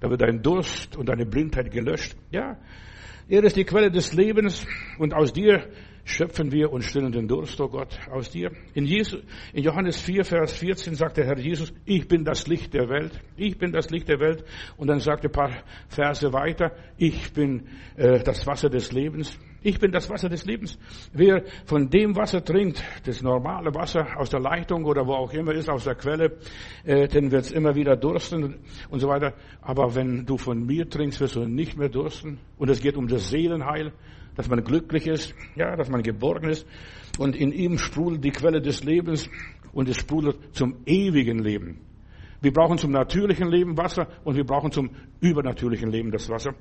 Da 0.00 0.10
wird 0.10 0.20
dein 0.20 0.42
Durst 0.42 0.96
und 0.96 1.08
deine 1.08 1.26
Blindheit 1.26 1.70
gelöscht. 1.70 2.16
Ja, 2.30 2.58
er 3.28 3.44
ist 3.44 3.56
die 3.56 3.64
Quelle 3.64 3.90
des 3.90 4.12
Lebens 4.14 4.66
und 4.98 5.14
aus 5.14 5.32
dir 5.32 5.68
schöpfen 6.04 6.50
wir 6.50 6.72
und 6.72 6.82
stillen 6.82 7.12
den 7.12 7.28
Durst, 7.28 7.60
oh 7.60 7.68
Gott, 7.68 7.98
aus 8.10 8.30
dir. 8.30 8.50
In, 8.74 8.84
Jesus, 8.84 9.22
in 9.52 9.62
Johannes 9.62 10.00
4, 10.00 10.24
Vers 10.24 10.52
14 10.58 10.96
sagt 10.96 11.16
der 11.16 11.26
Herr 11.26 11.38
Jesus, 11.38 11.72
ich 11.84 12.08
bin 12.08 12.24
das 12.24 12.46
Licht 12.48 12.74
der 12.74 12.88
Welt. 12.88 13.12
Ich 13.36 13.56
bin 13.56 13.72
das 13.72 13.90
Licht 13.90 14.08
der 14.08 14.18
Welt. 14.18 14.44
Und 14.76 14.88
dann 14.88 14.98
sagt 14.98 15.24
er 15.24 15.30
ein 15.30 15.32
paar 15.32 15.62
Verse 15.88 16.32
weiter, 16.32 16.72
ich 16.96 17.32
bin 17.32 17.68
äh, 17.96 18.22
das 18.22 18.46
Wasser 18.46 18.68
des 18.68 18.92
Lebens. 18.92 19.38
Ich 19.64 19.78
bin 19.78 19.92
das 19.92 20.10
Wasser 20.10 20.28
des 20.28 20.44
Lebens. 20.44 20.76
Wer 21.12 21.44
von 21.66 21.88
dem 21.88 22.16
Wasser 22.16 22.44
trinkt, 22.44 22.82
das 23.04 23.22
normale 23.22 23.72
Wasser 23.72 24.18
aus 24.18 24.28
der 24.28 24.40
Leitung 24.40 24.84
oder 24.84 25.06
wo 25.06 25.12
auch 25.12 25.32
immer 25.32 25.52
ist, 25.52 25.70
aus 25.70 25.84
der 25.84 25.94
Quelle, 25.94 26.38
äh, 26.84 27.06
dann 27.06 27.30
wird 27.30 27.44
es 27.44 27.52
immer 27.52 27.76
wieder 27.76 27.96
dursten 27.96 28.56
und 28.90 29.00
so 29.00 29.08
weiter. 29.08 29.34
Aber 29.60 29.94
wenn 29.94 30.26
du 30.26 30.36
von 30.36 30.66
mir 30.66 30.88
trinkst, 30.88 31.20
wirst 31.20 31.36
du 31.36 31.44
nicht 31.44 31.78
mehr 31.78 31.88
dursten. 31.88 32.38
Und 32.58 32.70
es 32.70 32.80
geht 32.80 32.96
um 32.96 33.06
das 33.06 33.30
Seelenheil, 33.30 33.92
dass 34.34 34.48
man 34.48 34.64
glücklich 34.64 35.06
ist, 35.06 35.32
ja, 35.54 35.76
dass 35.76 35.88
man 35.88 36.02
geborgen 36.02 36.50
ist. 36.50 36.66
Und 37.18 37.36
in 37.36 37.52
ihm 37.52 37.78
sprudelt 37.78 38.24
die 38.24 38.30
Quelle 38.30 38.60
des 38.60 38.82
Lebens 38.82 39.30
und 39.72 39.88
es 39.88 39.96
sprudelt 39.96 40.38
zum 40.56 40.78
ewigen 40.86 41.38
Leben. 41.38 41.78
Wir 42.40 42.52
brauchen 42.52 42.78
zum 42.78 42.90
natürlichen 42.90 43.48
Leben 43.48 43.76
Wasser 43.76 44.08
und 44.24 44.34
wir 44.34 44.44
brauchen 44.44 44.72
zum 44.72 44.90
übernatürlichen 45.20 45.90
Leben 45.92 46.10
das 46.10 46.28
Wasser. 46.28 46.54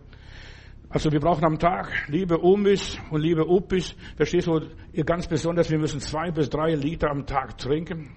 Also 0.93 1.10
wir 1.10 1.21
brauchen 1.21 1.45
am 1.45 1.57
Tag, 1.57 1.89
liebe 2.10 2.43
Omis 2.43 3.00
und 3.12 3.21
liebe 3.21 3.50
Opis, 3.50 3.95
verstehst 4.17 4.48
du, 4.48 4.60
ganz 5.05 5.25
besonders, 5.25 5.71
wir 5.71 5.79
müssen 5.79 6.01
zwei 6.01 6.31
bis 6.31 6.50
drei 6.50 6.75
Liter 6.75 7.10
am 7.10 7.25
Tag 7.25 7.57
trinken. 7.57 8.13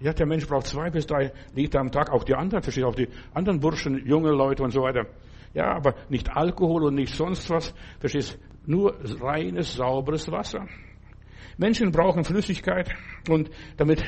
Ja, 0.00 0.12
der 0.12 0.26
Mensch 0.26 0.46
braucht 0.46 0.66
zwei 0.66 0.90
bis 0.90 1.06
drei 1.06 1.32
Liter 1.54 1.80
am 1.80 1.90
Tag, 1.90 2.10
auch 2.10 2.22
die 2.22 2.34
anderen, 2.34 2.62
verstehst 2.62 2.84
du, 2.84 2.88
auch 2.88 2.94
die 2.94 3.08
anderen 3.32 3.60
Burschen, 3.60 4.06
junge 4.06 4.30
Leute 4.30 4.62
und 4.62 4.72
so 4.72 4.82
weiter. 4.82 5.06
Ja, 5.54 5.74
aber 5.74 5.94
nicht 6.10 6.36
Alkohol 6.36 6.84
und 6.84 6.96
nicht 6.96 7.14
sonst 7.14 7.48
was, 7.48 7.72
verstehst 7.98 8.38
nur 8.66 8.94
reines, 9.22 9.72
sauberes 9.72 10.30
Wasser. 10.30 10.66
Menschen 11.56 11.90
brauchen 11.90 12.24
Flüssigkeit 12.24 12.94
und 13.28 13.50
damit 13.76 14.02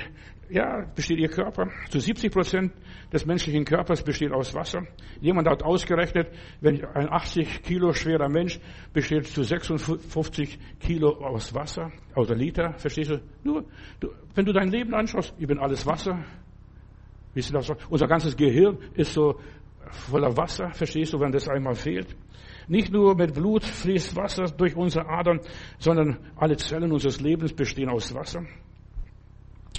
ja, 0.51 0.87
besteht 0.95 1.19
ihr 1.19 1.29
Körper. 1.29 1.71
Zu 1.91 2.01
70 2.01 2.33
Prozent 2.33 2.73
des 3.13 3.27
menschlichen 3.27 3.65
Körpers 3.65 4.03
besteht 4.03 4.33
aus 4.33 4.55
Wasser. 4.55 4.87
Jemand 5.21 5.49
hat 5.49 5.63
ausgerechnet, 5.63 6.31
wenn 6.61 6.85
ein 6.85 7.11
80 7.11 7.63
Kilo 7.63 7.93
schwerer 7.93 8.29
Mensch 8.29 8.59
besteht 8.93 9.27
zu 9.27 9.43
56 9.43 10.59
Kilo 10.81 11.11
aus 11.19 11.55
Wasser, 11.55 11.93
aus 12.15 12.29
Liter, 12.31 12.75
verstehst 12.79 13.11
du? 13.11 13.21
Nur, 13.45 13.65
du, 14.01 14.09
wenn 14.35 14.45
du 14.45 14.53
dein 14.53 14.69
Leben 14.69 14.95
anschaust, 14.95 15.35
ich 15.39 15.47
bin 15.47 15.59
alles 15.59 15.87
Wasser. 15.87 16.25
Unser 17.91 18.09
ganzes 18.09 18.37
Gehirn 18.37 18.79
ist 18.95 19.13
so 19.13 19.39
voller 19.91 20.37
Wasser, 20.37 20.71
verstehst 20.73 21.13
du, 21.13 21.21
wenn 21.21 21.31
das 21.31 21.49
einmal 21.49 21.75
fehlt? 21.75 22.17
Nicht 22.69 22.93
nur 22.93 23.15
mit 23.17 23.35
Blut 23.35 23.65
fließt 23.65 24.15
Wasser 24.15 24.45
durch 24.45 24.77
unsere 24.77 25.09
Adern, 25.09 25.41
sondern 25.79 26.19
alle 26.37 26.57
Zellen 26.57 26.93
unseres 26.93 27.21
Lebens 27.21 27.55
bestehen 27.55 27.89
aus 27.89 28.15
Wasser. 28.15 28.45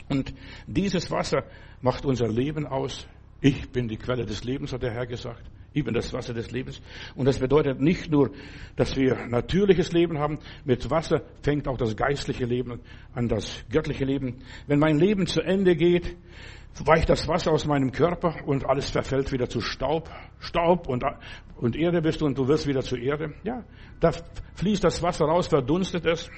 Und 0.09 0.33
dieses 0.65 1.11
Wasser 1.11 1.43
macht 1.81 2.03
unser 2.05 2.27
Leben 2.27 2.65
aus. 2.65 3.07
Ich 3.41 3.69
bin 3.69 3.87
die 3.87 3.97
Quelle 3.97 4.25
des 4.25 4.43
Lebens, 4.43 4.73
hat 4.73 4.81
der 4.81 4.91
Herr 4.91 5.05
gesagt. 5.05 5.43
Ich 5.71 5.83
bin 5.83 5.93
das 5.93 6.11
Wasser 6.13 6.33
des 6.33 6.51
Lebens. 6.51 6.81
Und 7.15 7.25
das 7.25 7.39
bedeutet 7.39 7.79
nicht 7.79 8.09
nur, 8.09 8.31
dass 8.75 8.95
wir 8.95 9.27
natürliches 9.27 9.91
Leben 9.91 10.17
haben. 10.17 10.39
Mit 10.65 10.89
Wasser 10.89 11.21
fängt 11.43 11.67
auch 11.67 11.77
das 11.77 11.95
geistliche 11.95 12.45
Leben 12.45 12.79
an, 13.13 13.27
das 13.27 13.63
göttliche 13.71 14.05
Leben. 14.05 14.39
Wenn 14.65 14.79
mein 14.79 14.97
Leben 14.97 15.27
zu 15.27 15.41
Ende 15.41 15.75
geht, 15.75 16.17
weicht 16.85 17.09
das 17.09 17.27
Wasser 17.27 17.51
aus 17.51 17.65
meinem 17.65 17.91
Körper 17.91 18.35
und 18.45 18.65
alles 18.65 18.89
verfällt 18.89 19.31
wieder 19.31 19.47
zu 19.47 19.61
Staub. 19.61 20.09
Staub 20.39 20.87
und, 20.87 21.03
und 21.57 21.75
Erde 21.75 22.01
bist 22.01 22.21
du 22.21 22.25
und 22.25 22.37
du 22.37 22.47
wirst 22.47 22.67
wieder 22.67 22.81
zu 22.81 22.95
Erde. 22.95 23.33
Ja, 23.43 23.63
da 23.99 24.11
fließt 24.55 24.83
das 24.83 25.03
Wasser 25.03 25.25
raus, 25.25 25.47
verdunstet 25.47 26.05
es. 26.05 26.29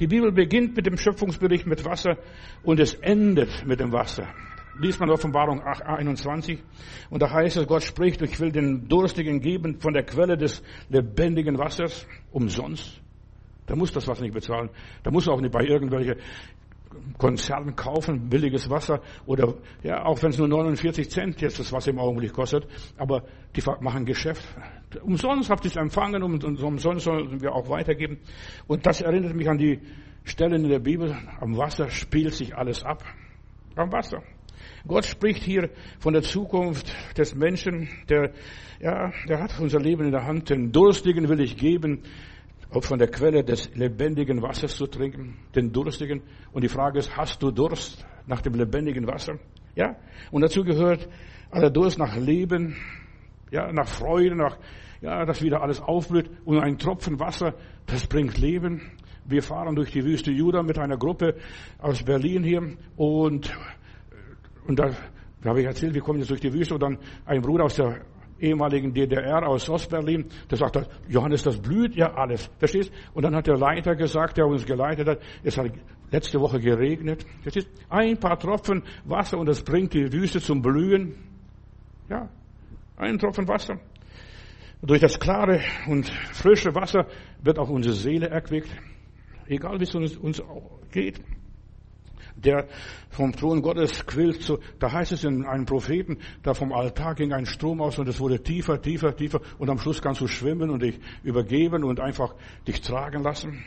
Die 0.00 0.06
Bibel 0.06 0.30
beginnt 0.30 0.76
mit 0.76 0.86
dem 0.86 0.96
Schöpfungsbericht 0.96 1.66
mit 1.66 1.84
Wasser 1.84 2.18
und 2.62 2.80
es 2.80 2.94
endet 2.94 3.66
mit 3.66 3.80
dem 3.80 3.92
Wasser. 3.92 4.28
Liest 4.78 5.00
man 5.00 5.10
Offenbarung 5.10 5.60
21 5.60 6.62
und 7.10 7.20
da 7.22 7.30
heißt 7.30 7.56
es, 7.56 7.66
Gott 7.66 7.82
spricht, 7.82 8.22
ich 8.22 8.38
will 8.38 8.52
den 8.52 8.88
Durstigen 8.88 9.40
geben 9.40 9.80
von 9.80 9.92
der 9.92 10.04
Quelle 10.04 10.36
des 10.36 10.62
lebendigen 10.88 11.58
Wassers 11.58 12.06
umsonst. 12.30 13.00
Da 13.66 13.76
muss 13.76 13.92
das 13.92 14.06
Wasser 14.08 14.22
nicht 14.22 14.34
bezahlen. 14.34 14.70
Da 15.02 15.10
muss 15.10 15.28
auch 15.28 15.40
nicht 15.40 15.52
bei 15.52 15.64
irgendwelchen 15.64 16.16
Konzernen 17.18 17.76
kaufen, 17.76 18.28
billiges 18.28 18.70
Wasser 18.70 19.02
oder 19.26 19.54
ja, 19.82 20.04
auch 20.04 20.22
wenn 20.22 20.30
es 20.30 20.38
nur 20.38 20.48
49 20.48 21.10
Cent 21.10 21.40
jetzt 21.40 21.58
das 21.58 21.72
Wasser 21.72 21.90
im 21.90 21.98
Augenblick 21.98 22.32
kostet, 22.32 22.66
aber 22.96 23.24
die 23.54 23.62
machen 23.80 24.04
Geschäft. 24.04 24.42
Umsonst 25.02 25.50
habt 25.50 25.64
ihr 25.64 25.70
es 25.70 25.76
empfangen 25.76 26.22
und 26.22 26.44
umsonst 26.44 27.04
sollen 27.04 27.40
wir 27.42 27.52
auch 27.52 27.68
weitergeben. 27.68 28.18
Und 28.66 28.86
das 28.86 29.02
erinnert 29.02 29.34
mich 29.34 29.48
an 29.48 29.58
die 29.58 29.80
Stellen 30.24 30.64
in 30.64 30.70
der 30.70 30.78
Bibel. 30.78 31.14
Am 31.40 31.56
Wasser 31.56 31.90
spielt 31.90 32.32
sich 32.34 32.56
alles 32.56 32.82
ab. 32.84 33.04
Am 33.76 33.92
Wasser. 33.92 34.22
Gott 34.86 35.04
spricht 35.04 35.42
hier 35.42 35.70
von 35.98 36.12
der 36.12 36.22
Zukunft 36.22 36.92
des 37.16 37.34
Menschen, 37.34 37.88
der, 38.08 38.32
ja, 38.80 39.12
der 39.28 39.40
hat 39.40 39.58
unser 39.60 39.80
Leben 39.80 40.04
in 40.04 40.12
der 40.12 40.24
Hand. 40.24 40.50
Den 40.50 40.72
Durstigen 40.72 41.28
will 41.28 41.40
ich 41.40 41.56
geben, 41.56 42.02
auch 42.70 42.84
von 42.84 42.98
der 42.98 43.08
Quelle 43.08 43.44
des 43.44 43.74
lebendigen 43.74 44.42
Wassers 44.42 44.76
zu 44.76 44.86
trinken, 44.86 45.36
den 45.54 45.72
Durstigen. 45.72 46.22
Und 46.52 46.64
die 46.64 46.68
Frage 46.68 46.98
ist, 46.98 47.16
hast 47.16 47.42
du 47.42 47.50
Durst 47.50 48.06
nach 48.26 48.42
dem 48.42 48.54
lebendigen 48.54 49.06
Wasser? 49.06 49.38
Ja? 49.74 49.96
Und 50.30 50.42
dazu 50.42 50.64
gehört 50.64 51.08
aller 51.50 51.70
Durst 51.70 51.98
nach 51.98 52.16
Leben, 52.16 52.76
ja, 53.50 53.72
nach 53.72 53.88
Freude, 53.88 54.36
nach, 54.36 54.58
ja, 55.00 55.24
dass 55.24 55.42
wieder 55.42 55.62
alles 55.62 55.80
aufblüht. 55.80 56.30
Und 56.44 56.60
ein 56.60 56.78
Tropfen 56.78 57.18
Wasser, 57.18 57.54
das 57.86 58.06
bringt 58.06 58.38
Leben. 58.38 58.82
Wir 59.24 59.42
fahren 59.42 59.74
durch 59.74 59.90
die 59.90 60.04
Wüste 60.04 60.30
Juda 60.30 60.62
mit 60.62 60.78
einer 60.78 60.96
Gruppe 60.96 61.36
aus 61.78 62.02
Berlin 62.02 62.42
hier 62.42 62.76
und, 62.96 63.50
und 64.68 64.78
da, 64.78 64.90
da 65.42 65.50
habe 65.50 65.60
ich 65.60 65.66
erzählt, 65.66 65.94
wir 65.94 66.02
kommen 66.02 66.20
jetzt 66.20 66.30
durch 66.30 66.40
die 66.40 66.52
Wüste 66.52 66.74
und 66.74 66.82
dann 66.82 66.98
ein 67.24 67.40
Bruder 67.40 67.64
aus 67.64 67.74
der 67.74 68.02
ehemaligen 68.38 68.92
DDR 68.92 69.48
aus 69.48 69.68
Ostberlin, 69.68 70.26
der 70.48 70.58
sagt, 70.58 70.78
Johannes, 71.08 71.42
das 71.42 71.56
blüht 71.56 71.96
ja 71.96 72.14
alles. 72.14 72.50
Verstehst? 72.58 72.92
Und 73.14 73.24
dann 73.24 73.34
hat 73.34 73.46
der 73.46 73.56
Leiter 73.56 73.96
gesagt, 73.96 74.36
der 74.36 74.46
uns 74.46 74.64
geleitet 74.64 75.08
hat, 75.08 75.18
es 75.42 75.56
hat 75.58 75.72
letzte 76.10 76.38
Woche 76.38 76.60
geregnet. 76.60 77.26
Verstehst? 77.42 77.68
Ein 77.88 78.18
paar 78.18 78.38
Tropfen 78.38 78.82
Wasser 79.04 79.38
und 79.38 79.46
das 79.46 79.62
bringt 79.62 79.94
die 79.94 80.12
Wüste 80.12 80.40
zum 80.40 80.62
Blühen. 80.62 81.14
Ja, 82.08 82.28
ein 82.96 83.18
Tropfen 83.18 83.48
Wasser. 83.48 83.80
Durch 84.82 85.00
das 85.00 85.18
klare 85.18 85.60
und 85.88 86.08
frische 86.08 86.74
Wasser 86.74 87.06
wird 87.42 87.58
auch 87.58 87.70
unsere 87.70 87.94
Seele 87.94 88.28
erquickt. 88.28 88.70
Egal 89.48 89.80
wie 89.80 89.84
es 89.84 89.94
uns, 89.94 90.16
uns 90.16 90.42
geht 90.92 91.20
der 92.36 92.66
vom 93.10 93.32
Thron 93.32 93.62
Gottes 93.62 94.06
quillt. 94.06 94.42
So, 94.42 94.58
da 94.78 94.92
heißt 94.92 95.12
es 95.12 95.24
in 95.24 95.44
einem 95.44 95.66
Propheten, 95.66 96.18
da 96.42 96.54
vom 96.54 96.72
Altar 96.72 97.14
ging 97.14 97.32
ein 97.32 97.46
Strom 97.46 97.80
aus 97.80 97.98
und 97.98 98.08
es 98.08 98.20
wurde 98.20 98.42
tiefer, 98.42 98.80
tiefer, 98.80 99.14
tiefer 99.14 99.40
und 99.58 99.70
am 99.70 99.78
Schluss 99.78 100.02
kannst 100.02 100.20
du 100.20 100.26
schwimmen 100.26 100.70
und 100.70 100.82
dich 100.82 100.98
übergeben 101.22 101.84
und 101.84 102.00
einfach 102.00 102.34
dich 102.66 102.80
tragen 102.80 103.22
lassen. 103.22 103.64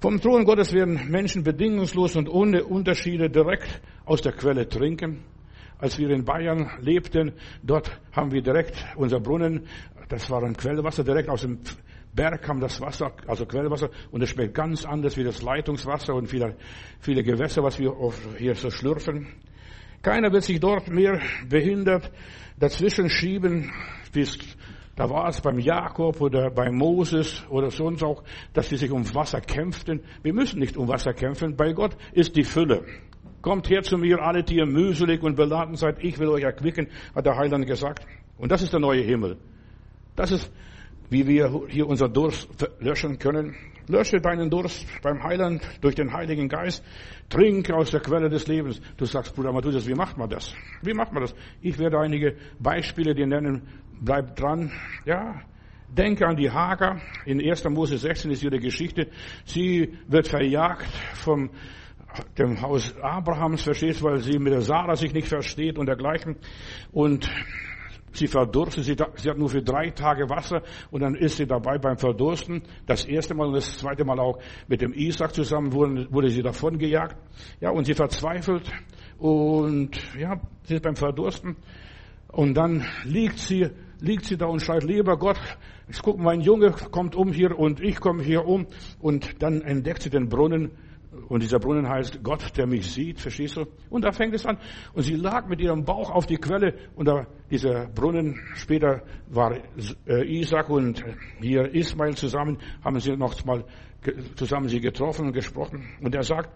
Vom 0.00 0.20
Thron 0.20 0.44
Gottes 0.44 0.74
werden 0.74 1.10
Menschen 1.10 1.44
bedingungslos 1.44 2.16
und 2.16 2.28
ohne 2.28 2.64
Unterschiede 2.64 3.30
direkt 3.30 3.80
aus 4.04 4.20
der 4.20 4.32
Quelle 4.32 4.68
trinken. 4.68 5.24
Als 5.78 5.98
wir 5.98 6.10
in 6.10 6.24
Bayern 6.24 6.70
lebten, 6.80 7.32
dort 7.62 7.90
haben 8.12 8.30
wir 8.30 8.42
direkt 8.42 8.84
unser 8.96 9.18
Brunnen, 9.18 9.66
das 10.08 10.28
war 10.30 10.42
ein 10.42 10.56
Quellwasser, 10.56 11.04
direkt 11.04 11.28
aus 11.28 11.40
dem 11.40 11.60
Berg 12.14 12.42
kam 12.42 12.60
das 12.60 12.80
Wasser, 12.80 13.12
also 13.26 13.44
Quellwasser, 13.44 13.90
und 14.10 14.22
es 14.22 14.30
schmeckt 14.30 14.54
ganz 14.54 14.84
anders 14.84 15.16
wie 15.16 15.24
das 15.24 15.42
Leitungswasser 15.42 16.14
und 16.14 16.28
viele, 16.28 16.56
viele 17.00 17.22
Gewässer, 17.22 17.62
was 17.62 17.78
wir 17.78 17.92
hier 18.38 18.54
so 18.54 18.70
schlürfen. 18.70 19.26
Keiner 20.02 20.32
wird 20.32 20.44
sich 20.44 20.60
dort 20.60 20.88
mehr 20.88 21.20
behindert 21.48 22.10
dazwischen 22.58 23.08
schieben, 23.08 23.72
es 24.14 24.38
da 24.96 25.10
war 25.10 25.28
es 25.28 25.40
beim 25.40 25.58
Jakob 25.58 26.20
oder 26.20 26.50
bei 26.50 26.70
Moses 26.70 27.44
oder 27.50 27.70
sonst 27.70 28.04
auch, 28.04 28.22
dass 28.52 28.68
sie 28.68 28.76
sich 28.76 28.92
um 28.92 29.12
Wasser 29.14 29.40
kämpften. 29.40 30.02
Wir 30.22 30.32
müssen 30.32 30.60
nicht 30.60 30.76
um 30.76 30.86
Wasser 30.86 31.12
kämpfen. 31.12 31.56
Bei 31.56 31.72
Gott 31.72 31.96
ist 32.12 32.36
die 32.36 32.44
Fülle. 32.44 32.84
Kommt 33.42 33.68
her 33.68 33.82
zu 33.82 33.98
mir, 33.98 34.22
alle, 34.22 34.44
die 34.44 34.56
ihr 34.56 34.66
mühselig 34.66 35.22
und 35.22 35.34
beladen 35.34 35.74
seid. 35.74 36.02
Ich 36.02 36.18
will 36.18 36.28
euch 36.28 36.44
erquicken, 36.44 36.88
hat 37.14 37.26
der 37.26 37.36
Heiland 37.36 37.66
gesagt. 37.66 38.06
Und 38.38 38.52
das 38.52 38.62
ist 38.62 38.72
der 38.72 38.80
neue 38.80 39.02
Himmel. 39.02 39.36
Das 40.14 40.30
ist 40.30 40.52
wie 41.10 41.26
wir 41.26 41.62
hier 41.68 41.86
unser 41.86 42.08
Durst 42.08 42.48
löschen 42.80 43.18
können. 43.18 43.54
Lösche 43.86 44.20
deinen 44.20 44.48
Durst 44.48 44.86
beim 45.02 45.22
Heiland 45.22 45.62
durch 45.80 45.94
den 45.94 46.12
Heiligen 46.12 46.48
Geist. 46.48 46.82
Trink 47.28 47.70
aus 47.70 47.90
der 47.90 48.00
Quelle 48.00 48.30
des 48.30 48.46
Lebens. 48.46 48.80
Du 48.96 49.04
sagst, 49.04 49.34
Bruder 49.34 49.52
Matthäus, 49.52 49.86
wie 49.86 49.94
macht 49.94 50.16
man 50.16 50.28
das? 50.28 50.54
Wie 50.82 50.94
macht 50.94 51.12
man 51.12 51.22
das? 51.22 51.34
Ich 51.60 51.78
werde 51.78 51.98
einige 51.98 52.36
Beispiele 52.58 53.14
dir 53.14 53.26
nennen. 53.26 53.62
Bleib 54.00 54.36
dran. 54.36 54.72
Ja. 55.04 55.42
Denke 55.88 56.26
an 56.26 56.36
die 56.36 56.50
Hager. 56.50 57.00
In 57.26 57.40
1. 57.40 57.64
Mose 57.68 57.98
16 57.98 58.30
ist 58.30 58.42
ihre 58.42 58.58
Geschichte. 58.58 59.08
Sie 59.44 59.98
wird 60.08 60.28
verjagt 60.28 60.88
vom 61.14 61.50
dem 62.38 62.60
Haus 62.62 62.96
Abrahams, 63.00 63.62
verstehst, 63.62 64.02
weil 64.02 64.18
sie 64.18 64.38
mit 64.38 64.52
der 64.52 64.62
Sarah 64.62 64.96
sich 64.96 65.12
nicht 65.12 65.28
versteht 65.28 65.78
und 65.78 65.86
dergleichen. 65.86 66.36
Und 66.92 67.28
Sie 68.14 68.28
verdurstet, 68.28 68.84
sie, 68.84 68.96
sie, 69.16 69.30
hat 69.30 69.36
nur 69.36 69.48
für 69.48 69.62
drei 69.62 69.90
Tage 69.90 70.30
Wasser 70.30 70.62
und 70.90 71.02
dann 71.02 71.14
ist 71.16 71.36
sie 71.36 71.46
dabei 71.46 71.78
beim 71.78 71.98
Verdursten. 71.98 72.62
Das 72.86 73.04
erste 73.04 73.34
Mal 73.34 73.48
und 73.48 73.54
das 73.54 73.78
zweite 73.78 74.04
Mal 74.04 74.20
auch 74.20 74.38
mit 74.68 74.80
dem 74.80 74.92
Isaac 74.94 75.34
zusammen 75.34 75.72
wurde, 75.72 76.06
wurde 76.12 76.30
sie 76.30 76.42
davon 76.42 76.78
gejagt. 76.78 77.16
Ja, 77.60 77.70
und 77.70 77.84
sie 77.84 77.94
verzweifelt 77.94 78.70
und 79.18 79.90
ja, 80.16 80.40
sie 80.62 80.76
ist 80.76 80.82
beim 80.82 80.96
Verdursten 80.96 81.56
und 82.28 82.54
dann 82.54 82.86
liegt 83.04 83.38
sie 83.38 83.68
liegt 84.00 84.26
sie 84.26 84.36
da 84.36 84.46
und 84.46 84.60
schreit, 84.60 84.84
lieber 84.84 85.16
Gott, 85.16 85.38
ich 85.88 86.00
guck, 86.00 86.18
mein 86.18 86.40
Junge 86.40 86.72
kommt 86.72 87.14
um 87.14 87.32
hier 87.32 87.58
und 87.58 87.80
ich 87.80 88.00
komme 88.00 88.22
hier 88.22 88.46
um. 88.46 88.66
Und 89.00 89.42
dann 89.42 89.62
entdeckt 89.62 90.02
sie 90.02 90.10
den 90.10 90.28
Brunnen 90.28 90.70
und 91.28 91.42
dieser 91.42 91.58
Brunnen 91.58 91.88
heißt 91.88 92.22
Gott, 92.22 92.56
der 92.56 92.66
mich 92.66 92.90
sieht, 92.90 93.20
verstehst 93.20 93.56
du? 93.56 93.66
Und 93.90 94.04
da 94.04 94.12
fängt 94.12 94.34
es 94.34 94.46
an. 94.46 94.58
Und 94.92 95.02
sie 95.02 95.14
lag 95.14 95.46
mit 95.48 95.60
ihrem 95.60 95.84
Bauch 95.84 96.10
auf 96.10 96.26
die 96.26 96.36
Quelle 96.36 96.74
und 96.96 97.06
da, 97.06 97.26
dieser 97.50 97.86
Brunnen, 97.86 98.40
später 98.54 99.02
war 99.28 99.56
äh, 100.06 100.24
Isaac 100.26 100.68
und 100.70 101.04
hier 101.40 101.74
Ismail 101.74 102.14
zusammen, 102.14 102.58
haben 102.84 102.98
sie 103.00 103.16
noch 103.16 103.44
mal 103.44 103.64
zusammen 104.36 104.68
sie 104.68 104.80
getroffen 104.80 105.26
und 105.26 105.32
gesprochen. 105.32 105.88
Und 106.02 106.14
er 106.14 106.22
sagt, 106.22 106.50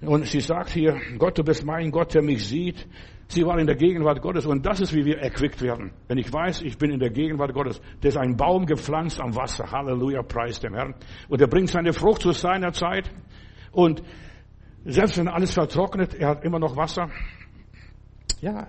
und 0.00 0.26
sie 0.26 0.40
sagt 0.40 0.70
hier, 0.70 0.96
Gott, 1.18 1.38
du 1.38 1.42
bist 1.42 1.64
mein 1.64 1.90
Gott, 1.90 2.14
der 2.14 2.22
mich 2.22 2.46
sieht. 2.46 2.86
Sie 3.26 3.44
war 3.44 3.58
in 3.58 3.66
der 3.66 3.76
Gegenwart 3.76 4.22
Gottes 4.22 4.46
und 4.46 4.64
das 4.64 4.80
ist, 4.80 4.94
wie 4.94 5.04
wir 5.04 5.18
erquickt 5.18 5.60
werden. 5.60 5.90
Wenn 6.06 6.18
ich 6.18 6.32
weiß, 6.32 6.62
ich 6.62 6.78
bin 6.78 6.90
in 6.90 7.00
der 7.00 7.10
Gegenwart 7.10 7.52
Gottes, 7.52 7.80
der 8.02 8.08
ist 8.08 8.16
ein 8.16 8.36
Baum 8.36 8.64
gepflanzt 8.64 9.20
am 9.20 9.36
Wasser. 9.36 9.70
Halleluja, 9.70 10.22
preis 10.22 10.60
dem 10.60 10.74
Herrn. 10.74 10.94
Und 11.28 11.40
er 11.40 11.48
bringt 11.48 11.68
seine 11.68 11.92
Frucht 11.92 12.22
zu 12.22 12.32
seiner 12.32 12.72
Zeit. 12.72 13.10
Und 13.72 14.02
selbst 14.84 15.18
wenn 15.18 15.28
alles 15.28 15.52
vertrocknet, 15.52 16.14
er 16.14 16.28
hat 16.28 16.44
immer 16.44 16.58
noch 16.58 16.76
Wasser. 16.76 17.10
Ja. 18.40 18.68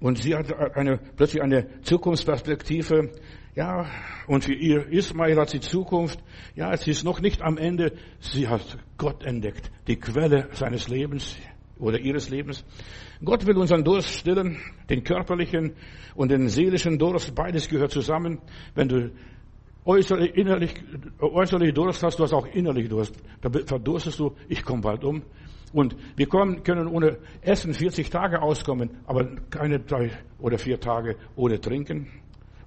Und 0.00 0.18
sie 0.22 0.34
hat 0.34 0.52
eine, 0.76 0.98
plötzlich 1.16 1.42
eine 1.42 1.80
Zukunftsperspektive. 1.82 3.12
Ja. 3.54 3.86
Und 4.26 4.44
für 4.44 4.54
ihr 4.54 4.88
Ismail 4.88 5.36
hat 5.38 5.50
sie 5.50 5.60
Zukunft. 5.60 6.18
Ja, 6.54 6.76
sie 6.76 6.90
ist 6.90 7.04
noch 7.04 7.20
nicht 7.20 7.42
am 7.42 7.58
Ende. 7.58 7.92
Sie 8.20 8.48
hat 8.48 8.78
Gott 8.96 9.24
entdeckt. 9.24 9.70
Die 9.86 9.96
Quelle 9.96 10.48
seines 10.52 10.88
Lebens 10.88 11.36
oder 11.78 11.98
ihres 11.98 12.30
Lebens. 12.30 12.64
Gott 13.24 13.46
will 13.46 13.56
unseren 13.56 13.84
Durst 13.84 14.08
stillen, 14.08 14.58
den 14.88 15.04
körperlichen 15.04 15.74
und 16.14 16.30
den 16.30 16.48
seelischen 16.48 16.98
Durst. 16.98 17.34
Beides 17.34 17.68
gehört 17.68 17.90
zusammen. 17.90 18.40
Wenn 18.74 18.88
du 18.88 19.12
äußerlich, 19.84 20.36
innerlich, 20.36 20.74
äußerlich 21.20 21.74
Durst 21.74 22.02
hast, 22.02 22.18
du 22.18 22.24
hast 22.24 22.32
auch 22.32 22.46
innerlich 22.46 22.88
Durst. 22.88 23.14
Da 23.40 23.50
verdurstest 23.50 24.18
du, 24.18 24.34
ich 24.48 24.64
komme 24.64 24.82
bald 24.82 25.04
um. 25.04 25.22
Und 25.72 25.96
wir 26.16 26.26
kommen, 26.26 26.62
können 26.64 26.88
ohne 26.88 27.18
Essen 27.42 27.72
40 27.72 28.10
Tage 28.10 28.42
auskommen, 28.42 28.90
aber 29.06 29.36
keine 29.50 29.78
drei 29.78 30.10
oder 30.38 30.58
vier 30.58 30.80
Tage 30.80 31.16
ohne 31.36 31.60
Trinken. 31.60 32.08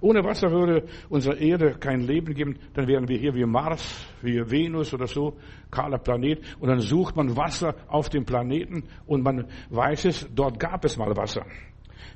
Ohne 0.00 0.22
Wasser 0.22 0.50
würde 0.50 0.86
unsere 1.08 1.38
Erde 1.38 1.76
kein 1.78 2.00
Leben 2.00 2.34
geben, 2.34 2.58
dann 2.74 2.86
wären 2.86 3.08
wir 3.08 3.16
hier 3.16 3.34
wie 3.34 3.46
Mars, 3.46 4.06
wie 4.20 4.38
Venus 4.50 4.92
oder 4.92 5.06
so, 5.06 5.38
kahler 5.70 5.98
Planet. 5.98 6.40
Und 6.60 6.68
dann 6.68 6.80
sucht 6.80 7.16
man 7.16 7.34
Wasser 7.36 7.74
auf 7.88 8.10
dem 8.10 8.24
Planeten 8.26 8.84
und 9.06 9.22
man 9.22 9.46
weiß 9.70 10.04
es, 10.06 10.28
dort 10.34 10.60
gab 10.60 10.84
es 10.84 10.98
mal 10.98 11.16
Wasser. 11.16 11.46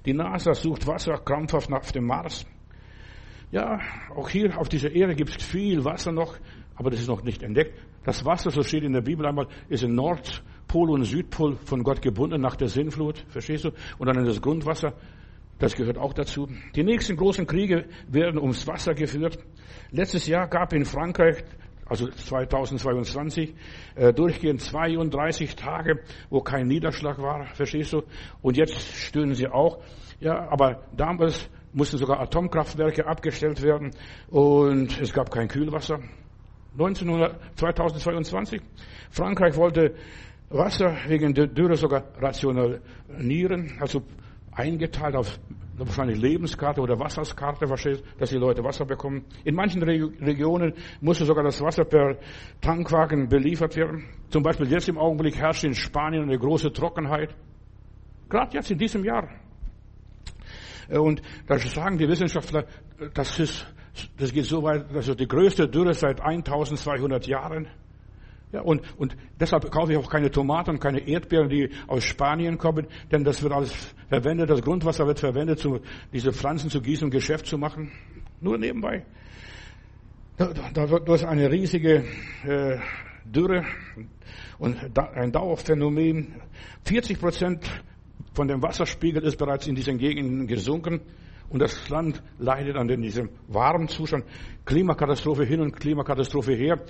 Die 0.05 0.13
NASA 0.13 0.53
sucht 0.53 0.87
Wasser 0.87 1.15
krampfhaft 1.19 1.73
auf 1.73 1.93
dem 1.93 2.07
Mars. 2.07 2.45
Ja, 3.51 3.81
auch 4.15 4.29
hier 4.29 4.59
auf 4.59 4.69
dieser 4.69 4.91
Erde 4.91 5.15
gibt 5.15 5.31
es 5.31 5.43
viel 5.43 5.85
Wasser 5.85 6.13
noch, 6.13 6.37
aber 6.77 6.91
das 6.91 7.01
ist 7.01 7.09
noch 7.09 7.23
nicht 7.23 7.43
entdeckt. 7.43 7.73
Das 8.05 8.25
Wasser, 8.25 8.51
so 8.51 8.63
steht 8.63 8.85
in 8.85 8.93
der 8.93 9.01
Bibel 9.01 9.27
einmal, 9.27 9.47
ist 9.69 9.83
in 9.83 9.95
Nordpol 9.95 10.91
und 10.91 11.05
Südpol 11.05 11.57
von 11.65 11.83
Gott 11.83 12.03
gebunden 12.03 12.41
nach 12.41 12.57
der 12.57 12.69
Sinnflut, 12.69 13.25
verstehst 13.29 13.65
du? 13.65 13.71
Und 13.99 14.07
dann 14.07 14.23
das 14.25 14.43
Grundwasser, 14.43 14.93
das 15.59 15.75
gehört 15.75 15.97
auch 15.97 16.13
dazu. 16.13 16.47
Die 16.77 16.85
nächsten 16.85 17.17
großen 17.17 17.47
Kriege 17.47 17.87
werden 18.07 18.39
ums 18.39 18.67
Wasser 18.67 18.95
geführt. 18.95 19.39
Letztes 19.91 20.27
Jahr 20.27 20.47
gab 20.47 20.73
in 20.75 20.85
Frankreich 20.85 21.43
also 21.87 22.07
2022, 22.07 23.55
äh, 23.95 24.13
durchgehend 24.13 24.61
32 24.61 25.57
Tage, 25.57 26.01
wo 26.29 26.41
kein 26.41 26.67
Niederschlag 26.67 27.19
war, 27.19 27.47
verstehst 27.55 27.95
du? 27.95 28.03
Und 28.43 28.59
jetzt 28.59 28.79
stöhnen 28.79 29.35
sie 29.35 29.49
auch. 29.49 29.79
Ja, 30.21 30.51
aber 30.51 30.83
damals 30.95 31.49
mussten 31.73 31.99
sogar 31.99 32.21
Atomkraftwerke 32.21 33.07
abgestellt 33.07 33.63
werden 33.63 33.91
und 34.29 35.01
es 35.01 35.13
gab 35.13 35.31
kein 35.31 35.49
Kühlwasser. 35.49 36.01
1900, 36.73 37.37
2022, 37.57 38.61
Frankreich 39.11 39.57
wollte 39.57 39.95
Wasser 40.51 40.97
wegen 41.09 41.35
der 41.35 41.47
Dürre 41.47 41.77
sogar 41.77 42.05
rationalisieren, 42.19 43.79
also 43.81 44.03
eingeteilt 44.53 45.15
auf 45.15 45.39
wahrscheinlich 45.77 46.21
Lebenskarte 46.21 46.81
oder 46.81 46.99
Wasserskarte, 46.99 47.67
dass 48.19 48.31
die 48.31 48.37
Leute 48.37 48.65
Wasser 48.65 48.85
bekommen. 48.85 49.25
In 49.45 49.55
manchen 49.55 49.83
Regionen 49.83 50.75
musste 51.01 51.25
sogar 51.25 51.45
das 51.45 51.61
Wasser 51.61 51.85
per 51.85 52.17
Tankwagen 52.61 53.29
beliefert 53.29 53.77
werden. 53.77 54.05
Zum 54.31 54.43
Beispiel 54.43 54.71
jetzt 54.71 54.89
im 54.89 54.99
Augenblick 54.99 55.37
herrscht 55.37 55.65
in 55.65 55.75
Spanien 55.75 56.25
eine 56.25 56.39
große 56.39 56.73
Trockenheit. 56.73 57.35
Gerade 58.29 58.57
jetzt 58.57 58.71
in 58.71 58.79
diesem 58.79 59.05
Jahr. 59.05 59.29
Äh, 60.89 60.99
und 60.99 61.23
da 61.47 61.59
sagen 61.59 61.99
die 61.99 62.09
Wissenschaftler, 62.09 62.65
das 63.15 63.39
ist, 63.39 63.67
das 64.17 64.33
geht 64.33 64.45
so 64.45 64.63
weit, 64.63 64.87
das 64.95 65.09
ist 65.09 65.21
die 65.21 65.29
größte 65.29 65.69
Dürre 65.69 65.95
seit 65.95 66.21
1200 66.21 67.27
Jahren. 67.27 67.69
Ja, 68.51 68.63
und, 68.63 68.83
und 68.99 69.15
deshalb 69.39 69.71
kaufe 69.71 69.93
ich 69.93 69.99
auch 69.99 70.09
keine 70.11 70.31
Tomaten 70.31 70.71
und 70.71 70.81
keine 70.81 71.07
Erdbeeren, 71.07 71.51
die 71.51 71.69
aus 71.87 72.05
Spanien 72.05 72.57
kommen, 72.57 72.87
denn 73.13 73.23
das 73.23 73.43
wird 73.43 73.53
alles 73.53 73.95
verwendet, 74.09 74.49
das 74.49 74.63
Grundwasser 74.63 75.07
wird 75.07 75.21
verwendet, 75.21 75.65
um 75.67 75.81
diese 76.15 76.33
Pflanzen 76.33 76.71
zu 76.71 76.81
gießen 76.81 77.05
und 77.05 77.11
Geschäft 77.11 77.47
zu 77.47 77.59
machen. 77.59 77.93
Nur 78.41 78.57
nebenbei. 78.57 79.05
Da, 80.39 80.53
da 80.73 80.89
wird 80.89 81.09
durch 81.09 81.27
eine 81.27 81.51
riesige 81.51 82.05
äh, 82.47 82.79
Dürre 83.25 83.65
und 84.59 84.77
da, 84.95 85.11
ein 85.11 85.33
Dauerphänomen. 85.33 86.41
40 86.85 87.21
Prozent 87.21 87.71
von 88.39 88.47
dem 88.47 88.63
Wasserspiegel 88.63 89.25
ist 89.25 89.37
bereits 89.37 89.67
in 89.67 89.75
diesen 89.75 89.99
Gegenden 89.99 90.47
gesunken 90.47 91.01
und 91.49 91.61
das 91.61 91.89
Land 91.89 92.23
leidet 92.39 92.77
an 92.77 92.87
diesem 92.87 93.31
warmen 93.49 93.89
Zustand. 93.89 94.27
Klimakatastrophe 94.65 95.45
hin 95.45 95.61
und 95.61 95.75
Klimakatastrophe 95.75 96.53
her. 96.55 96.81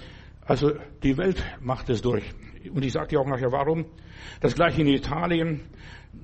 Also 0.42 0.72
die 1.02 1.16
Welt 1.16 1.42
macht 1.62 1.88
es 1.88 2.02
durch. 2.02 2.22
Und 2.70 2.84
ich 2.84 2.92
sage 2.92 3.08
dir 3.08 3.20
auch 3.20 3.26
nachher 3.26 3.50
warum. 3.50 3.86
Das 4.42 4.54
gleiche 4.54 4.82
in 4.82 4.88
Italien. 4.88 5.62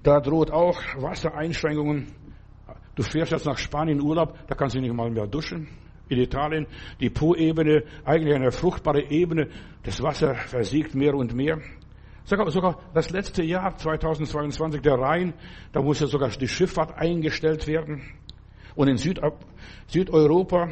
Da 0.03 0.21
droht 0.21 0.51
auch 0.51 0.79
Wassereinschränkungen. 0.99 2.09
Du 2.95 3.03
fährst 3.03 3.33
jetzt 3.33 3.47
nach 3.47 3.57
Spanien 3.57 4.03
Urlaub, 4.03 4.37
da 4.47 4.55
kannst 4.55 4.77
du 4.77 4.81
nicht 4.81 4.93
mal 4.93 5.11
mehr 5.11 5.27
duschen. 5.27 5.69
In 6.11 6.19
Italien 6.19 6.67
die 7.01 7.09
Po-Ebene, 7.09 7.85
eigentlich 8.05 8.35
eine 8.35 8.53
fruchtbare 8.53 9.11
Ebene. 9.11 9.49
Das 9.85 10.03
Wasser 10.03 10.35
versiegt 10.35 10.95
mehr 10.95 11.15
und 11.15 11.35
mehr. 11.35 11.63
Sogar, 12.27 12.51
sogar 12.51 12.79
das 12.95 13.11
letzte 13.11 13.43
Jahr 13.43 13.77
2022, 13.77 14.81
der 14.81 14.95
Rhein, 14.95 15.35
da 15.73 15.83
musste 15.83 16.07
sogar 16.07 16.31
die 16.31 16.49
Schifffahrt 16.49 16.97
eingestellt 16.97 17.67
werden. 17.67 18.03
Und 18.75 18.89
in 18.89 18.97
Süd, 18.97 19.21
Südeuropa, 19.89 20.71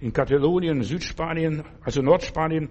in 0.00 0.12
Katalonien, 0.12 0.82
Südspanien, 0.82 1.62
also 1.82 2.02
Nordspanien, 2.02 2.68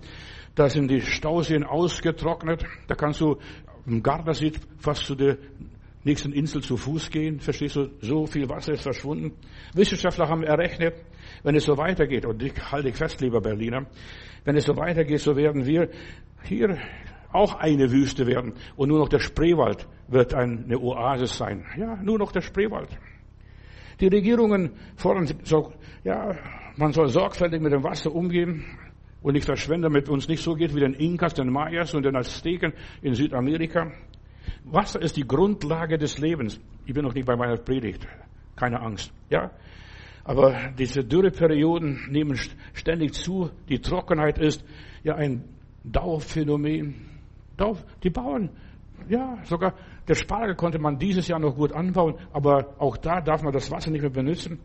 da 0.55 0.67
sind 0.69 0.91
die 0.91 1.01
Stauseen 1.01 1.63
ausgetrocknet. 1.63 2.65
Da 2.87 2.95
kannst 2.95 3.21
du 3.21 3.37
im 3.85 4.03
Gardasee 4.03 4.51
fast 4.77 5.05
zu 5.05 5.15
der 5.15 5.37
nächsten 6.03 6.33
Insel 6.33 6.61
zu 6.61 6.75
Fuß 6.75 7.09
gehen. 7.09 7.39
Verstehst 7.39 7.77
du? 7.77 7.91
So 8.01 8.25
viel 8.25 8.49
Wasser 8.49 8.73
ist 8.73 8.83
verschwunden. 8.83 9.33
Wissenschaftler 9.73 10.27
haben 10.27 10.43
errechnet, 10.43 10.95
wenn 11.43 11.55
es 11.55 11.63
so 11.63 11.77
weitergeht, 11.77 12.25
und 12.25 12.43
ich 12.43 12.53
halte 12.71 12.89
ich 12.89 12.95
fest, 12.95 13.21
lieber 13.21 13.39
Berliner, 13.39 13.85
wenn 14.43 14.55
es 14.57 14.65
so 14.65 14.75
weitergeht, 14.75 15.19
so 15.19 15.35
werden 15.35 15.65
wir 15.65 15.89
hier 16.43 16.77
auch 17.31 17.55
eine 17.55 17.91
Wüste 17.91 18.27
werden. 18.27 18.53
Und 18.75 18.89
nur 18.89 18.99
noch 18.99 19.09
der 19.09 19.19
Spreewald 19.19 19.87
wird 20.07 20.33
eine 20.33 20.79
Oasis 20.79 21.37
sein. 21.37 21.65
Ja, 21.77 21.95
nur 21.97 22.17
noch 22.17 22.31
der 22.31 22.41
Spreewald. 22.41 22.89
Die 23.99 24.07
Regierungen 24.07 24.71
fordern, 24.95 25.27
ja, 26.03 26.35
man 26.77 26.93
soll 26.93 27.09
sorgfältig 27.09 27.61
mit 27.61 27.73
dem 27.73 27.83
Wasser 27.83 28.13
umgehen 28.13 28.63
und 29.21 29.33
nicht 29.33 29.45
verschwenden, 29.45 29.83
damit 29.83 30.09
uns 30.09 30.27
nicht 30.27 30.43
so 30.43 30.53
geht 30.53 30.75
wie 30.75 30.79
den 30.79 30.93
Inkas, 30.93 31.33
den 31.33 31.51
Mayas 31.51 31.93
und 31.93 32.03
den 32.03 32.15
Azteken 32.15 32.73
in 33.01 33.15
Südamerika. 33.15 33.91
Wasser 34.63 35.01
ist 35.01 35.17
die 35.17 35.27
Grundlage 35.27 35.97
des 35.97 36.19
Lebens. 36.19 36.59
Ich 36.85 36.93
bin 36.93 37.03
noch 37.03 37.13
nicht 37.13 37.25
bei 37.25 37.35
meiner 37.35 37.57
Predigt. 37.57 38.07
Keine 38.55 38.79
Angst. 38.79 39.11
Ja? 39.29 39.51
Aber 40.23 40.55
diese 40.77 41.03
Dürreperioden 41.03 42.07
nehmen 42.09 42.37
ständig 42.73 43.13
zu. 43.13 43.49
Die 43.69 43.79
Trockenheit 43.79 44.37
ist 44.39 44.63
ja 45.03 45.15
ein 45.15 45.43
Dauerphänomen. 45.83 47.16
Die 48.03 48.09
Bauern, 48.09 48.49
ja, 49.07 49.37
sogar 49.43 49.73
der 50.07 50.15
Spargel 50.15 50.55
konnte 50.55 50.79
man 50.79 50.97
dieses 50.97 51.27
Jahr 51.27 51.39
noch 51.39 51.55
gut 51.55 51.73
anbauen, 51.73 52.15
aber 52.31 52.75
auch 52.79 52.97
da 52.97 53.21
darf 53.21 53.43
man 53.43 53.53
das 53.53 53.71
Wasser 53.71 53.91
nicht 53.91 54.01
mehr 54.01 54.11
benutzen. 54.11 54.59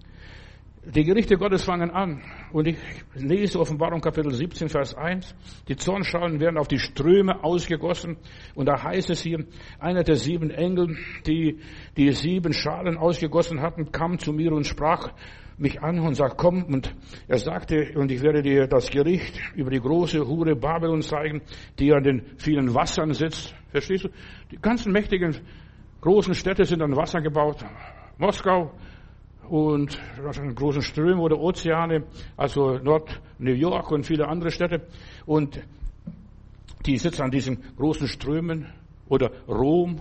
Die 0.85 1.05
Gerichte 1.05 1.37
Gottes 1.37 1.65
fangen 1.65 1.91
an. 1.91 2.23
Und 2.53 2.69
ich 2.69 2.77
lese 3.15 3.59
Offenbarung 3.59 4.03
Kapitel 4.03 4.31
17, 4.31 4.69
Vers 4.69 4.95
1. 4.95 5.35
Die 5.69 5.77
Zornschalen 5.77 6.39
werden 6.39 6.59
auf 6.59 6.69
die 6.69 6.79
Ströme 6.79 7.43
ausgegossen. 7.43 8.19
Und 8.55 8.67
da 8.67 8.83
heißt 8.83 9.09
es 9.09 9.23
hier, 9.23 9.47
einer 9.79 10.03
der 10.03 10.17
sieben 10.17 10.51
Engel, 10.51 10.97
die 11.27 11.59
die 11.97 12.13
sieben 12.13 12.53
Schalen 12.53 12.99
ausgegossen 12.99 13.63
hatten, 13.63 13.91
kam 13.91 14.19
zu 14.19 14.33
mir 14.35 14.53
und 14.53 14.67
sprach, 14.67 15.13
mich 15.57 15.81
an 15.83 15.99
und 16.01 16.15
sagt, 16.15 16.37
komm. 16.37 16.65
Und 16.65 16.95
er 17.27 17.39
sagte, 17.39 17.93
und 17.95 18.11
ich 18.11 18.23
werde 18.23 18.43
dir 18.43 18.67
das 18.67 18.91
Gericht 18.91 19.41
über 19.55 19.71
die 19.71 19.81
große 19.81 20.27
Hure 20.27 20.55
Babylon 20.55 21.01
zeigen, 21.01 21.41
die 21.79 21.93
an 21.93 22.03
den 22.03 22.23
vielen 22.37 22.75
Wassern 22.75 23.15
sitzt. 23.15 23.55
Verstehst 23.71 24.05
du? 24.05 24.09
Die 24.51 24.59
ganzen 24.59 24.93
mächtigen 24.93 25.37
großen 26.03 26.35
Städte 26.35 26.65
sind 26.65 26.83
an 26.83 26.97
Wasser 26.97 27.23
gebaut. 27.23 27.65
Moskau 28.19 28.73
und 29.53 30.01
großen 30.55 30.81
Ströme 30.81 31.21
oder 31.21 31.39
Ozeane, 31.39 32.05
also 32.39 32.79
Nord 32.79 33.21
New 33.39 33.53
York 33.53 33.91
und 33.91 34.07
viele 34.07 34.27
andere 34.27 34.51
Städte. 34.51 34.87
Und 35.27 35.63
die 36.87 36.97
sitzen 36.97 37.21
an 37.21 37.31
diesen 37.31 37.63
großen 37.77 38.09
Strömen 38.09 38.73
oder 39.09 39.31
Rom 39.47 40.01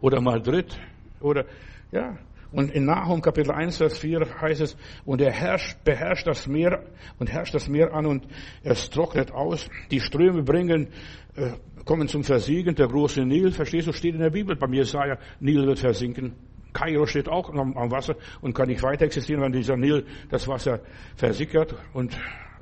oder 0.00 0.22
Madrid 0.22 0.74
oder, 1.20 1.44
ja. 1.92 2.16
Und 2.50 2.70
in 2.70 2.86
Nahum 2.86 3.20
Kapitel 3.20 3.50
1, 3.52 3.76
Vers 3.76 3.98
4 3.98 4.40
heißt 4.40 4.62
es, 4.62 4.76
und 5.04 5.20
er 5.20 5.32
herrscht, 5.32 5.84
beherrscht 5.84 6.26
das 6.26 6.46
Meer 6.46 6.82
und 7.18 7.30
herrscht 7.30 7.54
das 7.54 7.68
Meer 7.68 7.92
an 7.92 8.06
und 8.06 8.26
es 8.62 8.88
trocknet 8.88 9.32
aus. 9.32 9.68
Die 9.90 10.00
Ströme 10.00 10.42
bringen, 10.42 10.88
äh, 11.34 11.50
kommen 11.84 12.08
zum 12.08 12.24
Versiegen. 12.24 12.74
Der 12.74 12.86
große 12.86 13.20
Nil, 13.22 13.52
verstehst 13.52 13.88
du, 13.88 13.92
steht 13.92 14.14
in 14.14 14.20
der 14.20 14.30
Bibel 14.30 14.56
bei 14.56 14.66
Jesaja, 14.68 15.18
Nil 15.40 15.66
wird 15.66 15.80
versinken. 15.80 16.32
Kairo 16.72 17.06
steht 17.06 17.28
auch 17.28 17.50
am, 17.50 17.76
am 17.76 17.90
Wasser 17.90 18.16
und 18.40 18.54
kann 18.54 18.68
nicht 18.68 18.82
weiter 18.82 19.04
existieren, 19.04 19.42
wenn 19.42 19.52
dieser 19.52 19.76
Nil 19.76 20.06
das 20.30 20.46
Wasser 20.46 20.80
versickert 21.16 21.74
und 21.92 22.18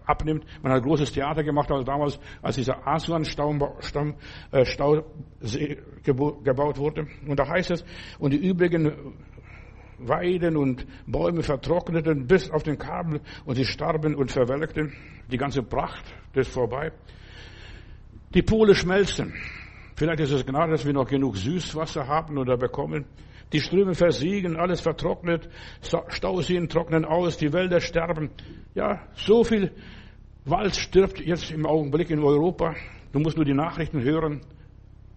abnimmt. 0.07 0.45
Man 0.63 0.73
hat 0.73 0.83
ein 0.83 0.87
großes 0.87 1.13
Theater 1.13 1.43
gemacht, 1.43 1.71
also 1.71 1.85
damals, 1.85 2.19
als 2.43 2.57
dieser 2.57 2.87
Asuan-Stau 2.87 3.73
äh, 4.53 5.77
gebaut 6.03 6.79
wurde. 6.79 7.07
Und 7.27 7.39
da 7.39 7.49
heißt 7.49 7.71
es, 7.71 7.85
und 8.19 8.33
die 8.33 8.47
übrigen 8.47 9.15
Weiden 9.99 10.57
und 10.57 10.87
Bäume 11.07 11.43
vertrockneten 11.43 12.27
bis 12.27 12.51
auf 12.51 12.63
den 12.63 12.79
Kabel 12.79 13.21
und 13.45 13.55
sie 13.55 13.65
starben 13.65 14.15
und 14.15 14.31
verwelkten. 14.31 14.93
Die 15.31 15.39
ganze 15.39 15.63
Pracht 15.63 16.05
ist 16.35 16.51
vorbei. 16.51 16.93
Die 18.35 18.43
Pole 18.43 18.75
schmelzen. 18.75 19.33
Vielleicht 19.97 20.21
ist 20.21 20.33
es 20.33 20.45
Gnade, 20.45 20.73
dass 20.73 20.85
wir 20.85 20.93
noch 20.93 21.07
genug 21.07 21.37
Süßwasser 21.37 22.09
haben 22.09 22.37
oder 22.37 22.57
bekommen. 22.57 23.05
Die 23.55 23.61
Ströme 23.61 23.95
versiegen, 23.95 24.57
alles 24.57 24.81
vertrocknet, 24.81 25.49
Stauseen 26.09 26.69
trocknen 26.69 27.05
aus, 27.05 27.37
die 27.37 27.53
Wälder 27.53 27.81
sterben. 27.81 28.31
Ja, 28.75 29.07
so 29.15 29.45
viel 29.45 29.71
Wald 30.45 30.75
stirbt 30.75 31.21
jetzt 31.21 31.53
im 31.53 31.65
Augenblick 31.65 32.11
in 32.11 32.19
Europa. 32.19 32.75
Du 33.13 33.21
musst 33.21 33.37
nur 33.37 33.45
die 33.45 33.55
Nachrichten 33.55 34.03
hören, 34.03 34.41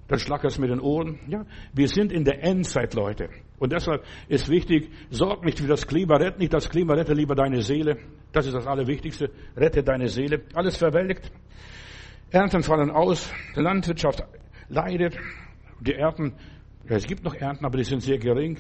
dann 0.08 0.20
schlackert 0.20 0.52
es 0.52 0.60
mit 0.60 0.70
den 0.70 0.80
Ohren. 0.80 1.18
Ja, 1.28 1.48
wir 1.74 1.88
sind 1.88 2.12
in 2.12 2.26
der 2.26 2.44
Endzeit, 2.44 2.94
Leute. 2.94 3.30
Und 3.58 3.74
deshalb 3.74 4.04
ist 4.28 4.50
wichtig, 4.50 4.92
sorg 5.10 5.44
nicht 5.44 5.60
für 5.60 5.68
das 5.68 5.88
Klima, 5.88 6.18
rette 6.18 6.38
nicht 6.38 6.54
das 6.54 6.70
Klima, 6.70 6.94
rette 6.94 7.14
lieber 7.14 7.34
deine 7.34 7.64
Seele. 7.64 7.98
Das 8.34 8.46
ist 8.46 8.54
das 8.54 8.68
Allerwichtigste. 8.68 9.32
Rette 9.56 9.82
deine 9.82 10.10
Seele. 10.10 10.44
Alles 10.54 10.78
verwelkt. 10.78 11.32
Ernten 12.30 12.62
fallen 12.62 12.92
aus. 12.92 13.34
Landwirtschaft 13.56 14.24
leidet. 14.70 15.18
Die 15.80 15.94
Ernten 15.94 16.34
ja, 16.34 16.57
es 16.96 17.06
gibt 17.06 17.24
noch 17.24 17.36
Ernten, 17.36 17.66
aber 17.66 17.78
die 17.78 17.84
sind 17.84 18.02
sehr 18.02 18.18
gering. 18.18 18.58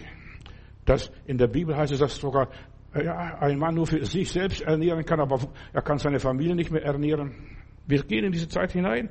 Das, 0.85 1.11
in 1.25 1.37
der 1.37 1.47
Bibel 1.47 1.75
heißt 1.75 1.93
es, 1.93 1.99
dass 1.99 2.15
sogar 2.15 2.49
ja, 2.93 3.37
ein 3.39 3.57
Mann 3.57 3.75
nur 3.75 3.87
für 3.87 4.03
sich 4.05 4.31
selbst 4.31 4.61
ernähren 4.61 5.05
kann, 5.05 5.19
aber 5.19 5.39
er 5.73 5.81
kann 5.81 5.97
seine 5.97 6.19
Familie 6.19 6.55
nicht 6.55 6.71
mehr 6.71 6.83
ernähren. 6.83 7.33
Wir 7.85 8.03
gehen 8.03 8.25
in 8.25 8.31
diese 8.31 8.47
Zeit 8.47 8.71
hinein. 8.71 9.09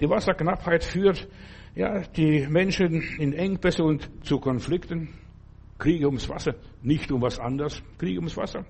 Die 0.00 0.08
Wasserknappheit 0.08 0.84
führt 0.84 1.28
ja, 1.74 2.00
die 2.16 2.46
Menschen 2.48 3.02
in 3.18 3.32
Engpässe 3.32 3.84
und 3.84 4.08
zu 4.24 4.38
Konflikten. 4.38 5.08
Kriege 5.78 6.06
ums 6.06 6.28
Wasser, 6.28 6.54
nicht 6.82 7.10
um 7.10 7.20
was 7.20 7.38
anderes. 7.38 7.82
Kriege 7.98 8.18
ums 8.18 8.36
Wasser. 8.36 8.64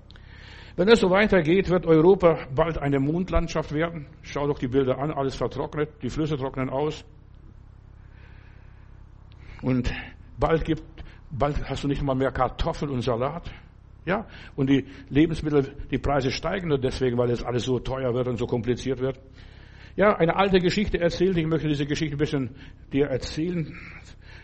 Wenn 0.75 0.89
es 0.89 0.99
so 0.99 1.09
weitergeht, 1.09 1.69
wird 1.69 1.85
Europa 1.85 2.47
bald 2.53 2.77
eine 2.77 2.99
Mondlandschaft 2.99 3.73
werden. 3.73 4.07
Schau 4.23 4.47
doch 4.47 4.59
die 4.59 4.67
Bilder 4.67 4.97
an, 4.97 5.11
alles 5.11 5.35
vertrocknet, 5.35 5.89
die 6.01 6.09
Flüsse 6.09 6.35
trocknen 6.35 6.69
aus. 6.69 7.05
Und 9.65 9.91
bald 10.37 10.63
gibt, 10.63 10.83
bald 11.31 11.67
hast 11.67 11.83
du 11.83 11.87
nicht 11.87 12.03
mal 12.03 12.13
mehr 12.13 12.31
Kartoffeln 12.31 12.91
und 12.91 13.01
Salat. 13.01 13.49
Ja, 14.05 14.27
und 14.55 14.69
die 14.69 14.85
Lebensmittel, 15.09 15.73
die 15.89 15.97
Preise 15.97 16.29
steigen 16.29 16.67
nur 16.67 16.77
deswegen, 16.77 17.17
weil 17.17 17.31
es 17.31 17.43
alles 17.43 17.63
so 17.63 17.79
teuer 17.79 18.13
wird 18.13 18.27
und 18.27 18.37
so 18.37 18.45
kompliziert 18.45 18.99
wird. 18.99 19.19
Ja, 19.95 20.17
eine 20.17 20.35
alte 20.35 20.59
Geschichte 20.59 20.99
erzählt. 20.99 21.35
Ich 21.37 21.47
möchte 21.47 21.67
diese 21.67 21.87
Geschichte 21.87 22.15
ein 22.15 22.19
bisschen 22.19 22.49
dir 22.93 23.07
erzählen, 23.07 23.75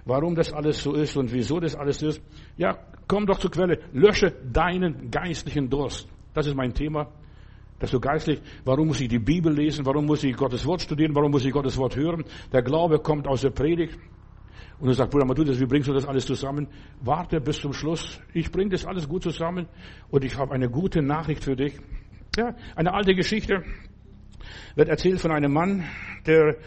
warum 0.06 0.34
das 0.34 0.52
alles 0.52 0.82
so 0.82 0.96
ist 0.96 1.16
und 1.16 1.32
wieso 1.32 1.60
das 1.60 1.76
alles 1.76 2.02
ist. 2.02 2.20
Ja, 2.58 2.80
komm 3.08 3.28
doch 3.28 3.38
zur 3.38 3.52
Quelle. 3.52 3.78
Lösche 3.94 4.34
deinen 4.52 5.12
geistlichen 5.12 5.70
Durst. 5.70 6.10
Das 6.34 6.48
ist 6.48 6.56
mein 6.56 6.74
Thema. 6.74 7.12
Dass 7.78 7.92
du 7.92 8.00
geistlich, 8.00 8.42
warum 8.66 8.88
muss 8.88 9.02
ich 9.02 9.08
die 9.10 9.20
Bibel 9.20 9.54
lesen? 9.54 9.86
Warum 9.86 10.08
muss 10.08 10.24
ich 10.24 10.36
Gottes 10.36 10.66
Wort 10.66 10.82
studieren? 10.82 11.14
Warum 11.14 11.30
muss 11.30 11.46
ich 11.46 11.52
Gottes 11.52 11.78
Wort 11.78 11.96
hören? 11.96 12.24
Der 12.52 12.64
Glaube 12.64 12.98
kommt 12.98 13.28
aus 13.28 13.42
der 13.42 13.52
Predigt. 13.52 14.00
Und 14.80 14.88
er 14.90 14.96
sagt, 14.96 15.12
Bruder 15.12 15.26
Matthäus, 15.26 15.60
wie 15.60 15.66
bringst 15.66 15.88
du 15.88 15.94
das 15.94 16.06
alles 16.06 16.26
zusammen? 16.26 16.68
Warte 17.02 17.40
bis 17.40 17.60
zum 17.60 17.74
Schluss. 17.74 18.20
Ich 18.34 18.52
bringe 18.52 18.72
das 18.72 18.86
alles 18.86 19.08
gut 19.08 19.24
zusammen 19.24 19.68
und 20.10 20.24
ich 20.24 20.38
habe 20.38 20.54
eine 20.54 20.70
gute 20.70 21.02
Nachricht 21.02 21.44
für 21.44 21.56
dich. 21.56 21.80
Ja, 22.38 22.56
eine 22.76 22.94
alte 22.94 23.14
Geschichte 23.14 23.64
wird 24.76 24.90
erzählt 24.90 25.20
von 25.20 25.32
einem 25.32 25.54
Mann, 25.54 25.84
der 26.26 26.58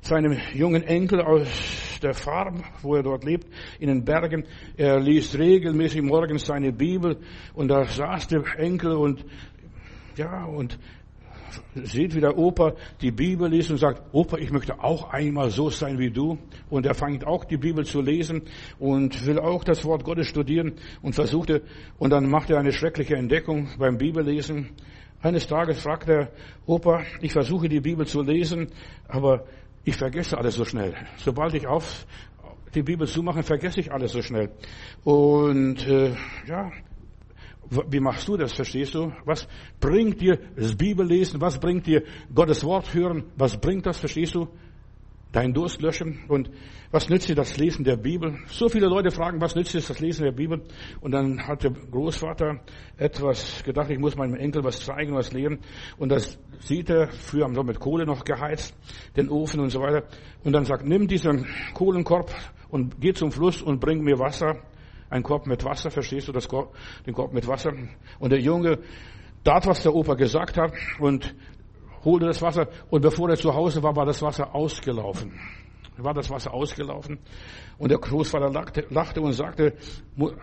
seinem 0.00 0.36
jungen 0.54 0.82
Enkel 0.82 1.20
aus 1.20 1.98
der 2.02 2.14
Farm, 2.14 2.62
wo 2.82 2.94
er 2.94 3.02
dort 3.02 3.24
lebt, 3.24 3.46
in 3.80 3.88
den 3.88 4.04
Bergen, 4.04 4.44
er 4.76 5.00
liest 5.00 5.36
regelmäßig 5.36 6.02
morgens 6.02 6.46
seine 6.46 6.72
Bibel 6.72 7.18
und 7.54 7.68
da 7.68 7.84
saß 7.84 8.28
der 8.28 8.44
Enkel 8.58 8.92
und 8.92 9.24
ja, 10.16 10.44
und 10.44 10.78
sieht, 11.74 12.14
wie 12.14 12.20
der 12.20 12.36
Opa 12.36 12.74
die 13.00 13.10
Bibel 13.10 13.48
liest 13.50 13.70
und 13.70 13.78
sagt, 13.78 14.02
Opa, 14.12 14.38
ich 14.38 14.50
möchte 14.50 14.82
auch 14.82 15.10
einmal 15.10 15.50
so 15.50 15.70
sein 15.70 15.98
wie 15.98 16.10
du. 16.10 16.38
Und 16.70 16.86
er 16.86 16.94
fängt 16.94 17.26
auch 17.26 17.44
die 17.44 17.56
Bibel 17.56 17.84
zu 17.84 18.00
lesen 18.00 18.42
und 18.78 19.26
will 19.26 19.38
auch 19.38 19.64
das 19.64 19.84
Wort 19.84 20.04
Gottes 20.04 20.26
studieren 20.26 20.74
und 21.02 21.14
versuchte, 21.14 21.62
und 21.98 22.10
dann 22.10 22.28
macht 22.28 22.50
er 22.50 22.58
eine 22.58 22.72
schreckliche 22.72 23.16
Entdeckung 23.16 23.68
beim 23.78 23.98
Bibellesen. 23.98 24.70
Eines 25.20 25.46
Tages 25.46 25.80
fragt 25.80 26.08
er, 26.08 26.30
Opa, 26.66 27.02
ich 27.20 27.32
versuche 27.32 27.68
die 27.68 27.80
Bibel 27.80 28.06
zu 28.06 28.22
lesen, 28.22 28.68
aber 29.08 29.44
ich 29.84 29.96
vergesse 29.96 30.38
alles 30.38 30.54
so 30.54 30.64
schnell. 30.64 30.94
Sobald 31.16 31.54
ich 31.54 31.66
auf 31.66 32.06
die 32.74 32.82
Bibel 32.82 33.06
zumache, 33.06 33.42
vergesse 33.42 33.80
ich 33.80 33.92
alles 33.92 34.12
so 34.12 34.22
schnell. 34.22 34.50
Und 35.04 35.86
äh, 35.86 36.14
ja, 36.46 36.70
wie 37.70 38.00
machst 38.00 38.26
du 38.28 38.36
das, 38.36 38.52
verstehst 38.52 38.94
du? 38.94 39.12
Was 39.24 39.46
bringt 39.80 40.20
dir 40.20 40.38
das 40.56 40.74
Bibellesen? 40.74 41.40
Was 41.40 41.58
bringt 41.58 41.86
dir 41.86 42.02
Gottes 42.34 42.64
Wort 42.64 42.94
hören? 42.94 43.24
Was 43.36 43.56
bringt 43.56 43.86
das, 43.86 43.98
verstehst 43.98 44.34
du? 44.34 44.48
Dein 45.32 45.52
Durst 45.52 45.82
löschen. 45.82 46.24
Und 46.28 46.50
was 46.90 47.10
nützt 47.10 47.28
dir 47.28 47.34
das 47.34 47.58
Lesen 47.58 47.84
der 47.84 47.98
Bibel? 47.98 48.38
So 48.46 48.70
viele 48.70 48.86
Leute 48.86 49.10
fragen, 49.10 49.42
was 49.42 49.54
nützt 49.54 49.74
dir 49.74 49.80
das 49.80 50.00
Lesen 50.00 50.24
der 50.24 50.32
Bibel? 50.32 50.62
Und 51.02 51.12
dann 51.12 51.46
hat 51.46 51.62
der 51.64 51.72
Großvater 51.72 52.60
etwas 52.96 53.62
gedacht, 53.62 53.90
ich 53.90 53.98
muss 53.98 54.16
meinem 54.16 54.36
Enkel 54.36 54.64
was 54.64 54.80
zeigen, 54.80 55.14
was 55.14 55.32
lehren. 55.34 55.58
Und 55.98 56.10
das 56.10 56.38
sieht 56.60 56.88
er, 56.88 57.10
früher 57.10 57.44
haben 57.44 57.56
wir 57.56 57.64
mit 57.64 57.78
Kohle 57.78 58.06
noch 58.06 58.24
geheizt, 58.24 58.74
den 59.16 59.28
Ofen 59.28 59.60
und 59.60 59.68
so 59.68 59.80
weiter. 59.80 60.08
Und 60.44 60.52
dann 60.52 60.64
sagt, 60.64 60.86
nimm 60.86 61.06
diesen 61.06 61.46
Kohlenkorb 61.74 62.34
und 62.70 62.98
geh 62.98 63.12
zum 63.12 63.30
Fluss 63.30 63.60
und 63.60 63.80
bring 63.80 64.02
mir 64.02 64.18
Wasser 64.18 64.62
ein 65.10 65.22
Korb 65.22 65.46
mit 65.46 65.64
Wasser, 65.64 65.90
verstehst 65.90 66.28
du 66.28 66.32
das 66.32 66.48
Korb, 66.48 66.74
den 67.06 67.14
Korb 67.14 67.32
mit 67.32 67.46
Wasser? 67.46 67.72
Und 68.18 68.30
der 68.30 68.40
Junge 68.40 68.78
tat, 69.44 69.66
was 69.66 69.82
der 69.82 69.94
Opa 69.94 70.14
gesagt 70.14 70.56
hat 70.56 70.72
und 70.98 71.34
holte 72.04 72.26
das 72.26 72.42
Wasser. 72.42 72.68
Und 72.90 73.02
bevor 73.02 73.30
er 73.30 73.36
zu 73.36 73.54
Hause 73.54 73.82
war, 73.82 73.94
war 73.96 74.06
das 74.06 74.22
Wasser 74.22 74.54
ausgelaufen. 74.54 75.32
War 75.96 76.14
das 76.14 76.30
Wasser 76.30 76.54
ausgelaufen. 76.54 77.18
Und 77.76 77.90
der 77.90 77.98
Großvater 77.98 78.50
lachte, 78.50 78.86
lachte 78.90 79.20
und 79.20 79.32
sagte, 79.32 79.74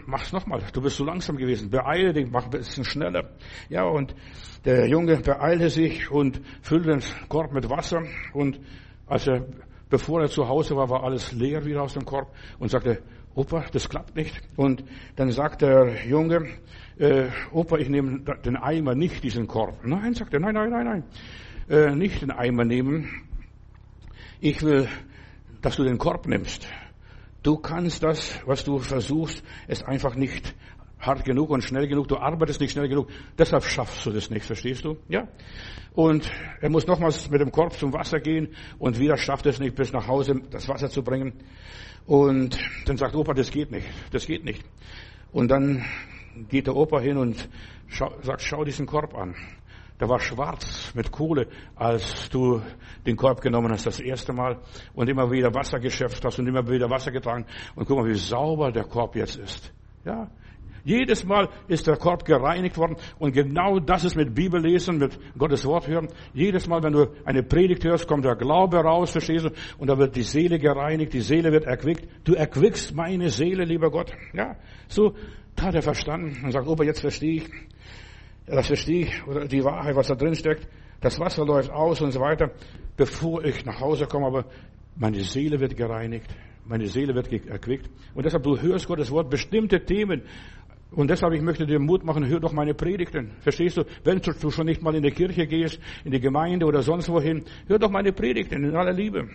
mach's 0.05 0.33
nochmal, 0.33 0.61
du 0.73 0.81
bist 0.81 0.97
so 0.97 1.05
langsam 1.05 1.37
gewesen, 1.37 1.69
beeile 1.69 2.11
dich, 2.11 2.29
mach 2.29 2.45
ein 2.45 2.49
bisschen 2.49 2.83
schneller. 2.83 3.29
Ja, 3.69 3.85
und 3.85 4.13
der 4.65 4.87
Junge 4.89 5.17
beeilte 5.17 5.69
sich 5.69 6.11
und 6.11 6.41
füllte 6.61 6.89
den 6.89 7.01
Korb 7.29 7.53
mit 7.53 7.69
Wasser 7.69 8.01
und 8.33 8.59
als 9.07 9.27
er, 9.27 9.45
bevor 9.89 10.21
er 10.21 10.27
zu 10.27 10.47
Hause 10.47 10.75
war, 10.75 10.89
war 10.89 11.03
alles 11.03 11.31
leer 11.31 11.63
wieder 11.63 11.83
aus 11.83 11.93
dem 11.93 12.03
Korb 12.03 12.33
und 12.59 12.69
sagte, 12.69 13.01
Opa, 13.35 13.65
das 13.71 13.89
klappt 13.89 14.15
nicht. 14.15 14.33
Und 14.55 14.83
dann 15.17 15.29
sagt 15.31 15.61
der 15.61 16.05
Junge, 16.07 16.47
äh, 16.97 17.27
Opa, 17.51 17.77
ich 17.77 17.89
nehme 17.89 18.21
den 18.45 18.55
Eimer, 18.55 18.95
nicht 18.95 19.23
diesen 19.23 19.45
Korb. 19.45 19.85
Nein, 19.85 20.13
sagt 20.13 20.33
er, 20.33 20.39
nein, 20.39 20.53
nein, 20.53 20.69
nein, 20.69 20.85
nein, 20.85 21.03
äh, 21.69 21.93
nicht 21.93 22.21
den 22.21 22.31
Eimer 22.31 22.63
nehmen. 22.63 23.09
Ich 24.39 24.63
will, 24.63 24.87
dass 25.61 25.75
du 25.75 25.83
den 25.83 25.97
Korb 25.97 26.27
nimmst. 26.27 26.67
Du 27.43 27.57
kannst 27.57 28.03
das, 28.03 28.39
was 28.45 28.63
du 28.63 28.79
versuchst, 28.79 29.43
es 29.67 29.83
einfach 29.83 30.15
nicht 30.15 30.55
hart 30.99 31.25
genug 31.25 31.49
und 31.49 31.61
schnell 31.61 31.87
genug. 31.87 32.07
Du 32.07 32.17
arbeitest 32.17 32.61
nicht 32.61 32.71
schnell 32.71 32.87
genug. 32.87 33.09
Deshalb 33.37 33.63
schaffst 33.65 34.05
du 34.05 34.11
das 34.11 34.29
nicht, 34.29 34.45
verstehst 34.45 34.85
du? 34.85 34.97
Ja? 35.09 35.27
Und 35.93 36.31
er 36.61 36.69
muss 36.69 36.87
nochmals 36.87 37.29
mit 37.29 37.41
dem 37.41 37.51
Korb 37.51 37.73
zum 37.73 37.93
Wasser 37.93 38.19
gehen 38.19 38.55
und 38.79 38.97
wieder 38.97 39.17
schafft 39.17 39.45
es 39.45 39.59
nicht, 39.59 39.75
bis 39.75 39.93
nach 39.93 40.07
Hause 40.07 40.41
das 40.49 40.67
Wasser 40.67 40.89
zu 40.89 41.03
bringen. 41.03 41.33
Und 42.05 42.57
dann 42.85 42.97
sagt 42.97 43.15
Opa, 43.15 43.33
das 43.33 43.51
geht 43.51 43.71
nicht, 43.71 43.87
das 44.11 44.27
geht 44.27 44.45
nicht. 44.45 44.63
Und 45.31 45.49
dann 45.49 45.83
geht 46.49 46.67
der 46.67 46.75
Opa 46.75 46.99
hin 46.99 47.17
und 47.17 47.49
schau, 47.87 48.13
sagt, 48.21 48.41
schau 48.41 48.63
diesen 48.63 48.85
Korb 48.85 49.15
an. 49.15 49.35
Der 49.99 50.09
war 50.09 50.19
schwarz 50.19 50.91
mit 50.93 51.11
Kohle, 51.11 51.47
als 51.75 52.29
du 52.29 52.61
den 53.05 53.15
Korb 53.15 53.41
genommen 53.41 53.71
hast 53.71 53.85
das 53.85 54.01
erste 54.01 54.33
Mal 54.33 54.59
und 54.93 55.09
immer 55.09 55.31
wieder 55.31 55.53
Wasser 55.53 55.79
geschöpft 55.79 56.23
hast 56.25 56.37
und 56.37 56.47
immer 56.47 56.67
wieder 56.69 56.89
Wasser 56.89 57.11
getragen. 57.11 57.45
Und 57.75 57.85
guck 57.87 57.99
mal, 57.99 58.07
wie 58.07 58.15
sauber 58.15 58.71
der 58.71 58.83
Korb 58.83 59.15
jetzt 59.15 59.37
ist. 59.37 59.73
Ja, 60.03 60.29
Jedes 60.85 61.25
Mal 61.25 61.49
ist 61.67 61.87
der 61.87 61.97
Korb 61.97 62.23
gereinigt 62.23 62.77
worden. 62.77 62.95
Und 63.17 63.33
genau 63.33 63.79
das 63.79 64.05
ist 64.05 64.15
mit 64.15 64.35
Bibellesen, 64.35 64.99
mit 64.99 65.17
Gottes 65.37 65.65
Wort 65.65 65.87
hören. 65.87 66.07
Jedes 66.33 66.67
Mal, 66.67 66.81
wenn 66.83 66.93
du 66.93 67.07
eine 67.25 67.41
Predigt 67.43 67.83
hörst, 67.83 68.07
kommt 68.07 68.23
der 68.23 68.35
Glaube 68.35 68.77
raus, 68.77 69.11
verstehst 69.11 69.45
du? 69.45 69.49
Und 69.79 69.89
da 69.89 69.97
wird 69.97 70.15
die 70.15 70.21
Seele 70.21 70.59
gereinigt, 70.59 71.13
die 71.13 71.21
Seele 71.21 71.51
wird 71.51 71.65
erquickt. 71.65 72.07
Du 72.23 72.35
erquickst 72.35 72.95
meine 72.95 73.29
Seele, 73.29 73.65
lieber 73.65 73.89
Gott. 73.89 74.13
Ja, 74.33 74.55
so 74.87 75.15
hat 75.59 75.73
er 75.73 75.81
verstanden 75.81 76.45
und 76.45 76.51
sagt, 76.51 76.67
Opa, 76.67 76.83
jetzt 76.83 77.01
verstehe 77.01 77.37
ich. 77.37 77.49
Das 78.45 78.67
verstehe 78.67 79.05
ich, 79.05 79.27
oder 79.27 79.47
die 79.47 79.63
Wahrheit, 79.63 79.95
was 79.95 80.07
da 80.07 80.15
drin 80.15 80.35
steckt. 80.35 80.67
Das 81.01 81.19
Wasser 81.19 81.45
läuft 81.45 81.71
aus 81.71 81.99
und 82.01 82.11
so 82.11 82.19
weiter, 82.19 82.51
bevor 82.95 83.43
ich 83.43 83.65
nach 83.65 83.79
Hause 83.79 84.05
komme, 84.05 84.27
aber 84.27 84.45
meine 84.95 85.21
Seele 85.21 85.59
wird 85.59 85.75
gereinigt. 85.75 86.27
Meine 86.67 86.87
Seele 86.87 87.13
wird 87.13 87.31
erquickt. 87.31 87.89
Und 88.15 88.25
deshalb, 88.25 88.43
du 88.43 88.59
hörst 88.59 88.87
Gottes 88.87 89.11
Wort, 89.11 89.29
bestimmte 89.29 89.85
Themen. 89.85 90.23
Und 90.91 91.09
deshalb, 91.09 91.33
ich 91.33 91.41
möchte 91.41 91.65
dir 91.65 91.79
Mut 91.79 92.03
machen, 92.03 92.25
hör 92.27 92.39
doch 92.39 92.53
meine 92.53 92.73
Predigten. 92.73 93.31
Verstehst 93.41 93.77
du? 93.77 93.83
Wenn 94.03 94.19
du 94.19 94.49
schon 94.49 94.65
nicht 94.65 94.81
mal 94.81 94.95
in 94.95 95.03
die 95.03 95.11
Kirche 95.11 95.45
gehst, 95.45 95.79
in 96.03 96.11
die 96.11 96.19
Gemeinde 96.19 96.65
oder 96.65 96.81
sonst 96.81 97.09
wohin, 97.09 97.43
hör 97.67 97.79
doch 97.79 97.89
meine 97.89 98.13
Predigten 98.13 98.63
in 98.63 98.75
aller 98.75 98.93
Liebe. 98.93 99.27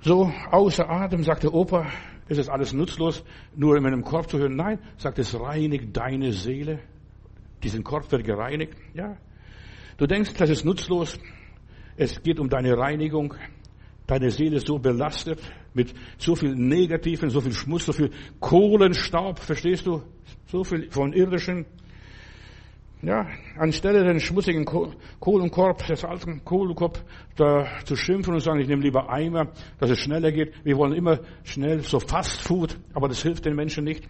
So 0.00 0.32
außer 0.50 0.88
Atem, 0.88 1.24
sagt 1.24 1.42
der 1.42 1.52
Opa, 1.52 1.86
ist 2.28 2.38
es 2.38 2.48
alles 2.48 2.72
nutzlos, 2.72 3.24
nur 3.56 3.76
in 3.76 3.82
meinem 3.82 4.02
Korb 4.02 4.30
zu 4.30 4.38
hören. 4.38 4.56
Nein, 4.56 4.78
sagt 4.96 5.18
es, 5.18 5.38
reinigt 5.38 5.96
deine 5.96 6.32
Seele. 6.32 6.78
Diesen 7.62 7.82
Korb 7.82 8.10
wird 8.12 8.24
gereinigt. 8.24 8.74
Ja. 8.94 9.16
Du 9.96 10.06
denkst, 10.06 10.34
das 10.38 10.48
ist 10.48 10.64
nutzlos. 10.64 11.18
Es 11.96 12.22
geht 12.22 12.38
um 12.38 12.48
deine 12.48 12.78
Reinigung 12.78 13.34
deine 14.08 14.30
Seele 14.30 14.58
so 14.58 14.78
belastet 14.78 15.38
mit 15.74 15.94
so 16.18 16.34
viel 16.34 16.54
Negativen, 16.54 17.30
so 17.30 17.40
viel 17.40 17.52
Schmutz, 17.52 17.86
so 17.86 17.92
viel 17.92 18.10
Kohlenstaub, 18.40 19.38
verstehst 19.38 19.86
du? 19.86 20.02
So 20.46 20.64
viel 20.64 20.90
von 20.90 21.12
irdischen. 21.12 21.66
Ja, 23.00 23.28
anstelle 23.56 24.02
den 24.02 24.18
schmutzigen 24.18 24.64
Kohlenkorb, 24.64 25.86
des 25.86 26.04
alten 26.04 26.44
Kohlenkorb, 26.44 26.98
da 27.36 27.68
zu 27.84 27.94
schimpfen 27.94 28.34
und 28.34 28.40
sagen, 28.40 28.58
ich 28.58 28.66
nehme 28.66 28.82
lieber 28.82 29.08
Eimer, 29.08 29.52
dass 29.78 29.90
es 29.90 30.00
schneller 30.00 30.32
geht. 30.32 30.52
Wir 30.64 30.76
wollen 30.76 30.94
immer 30.94 31.20
schnell 31.44 31.80
so 31.80 32.00
Fast 32.00 32.42
Food, 32.42 32.76
aber 32.94 33.06
das 33.06 33.22
hilft 33.22 33.44
den 33.44 33.54
Menschen 33.54 33.84
nicht. 33.84 34.08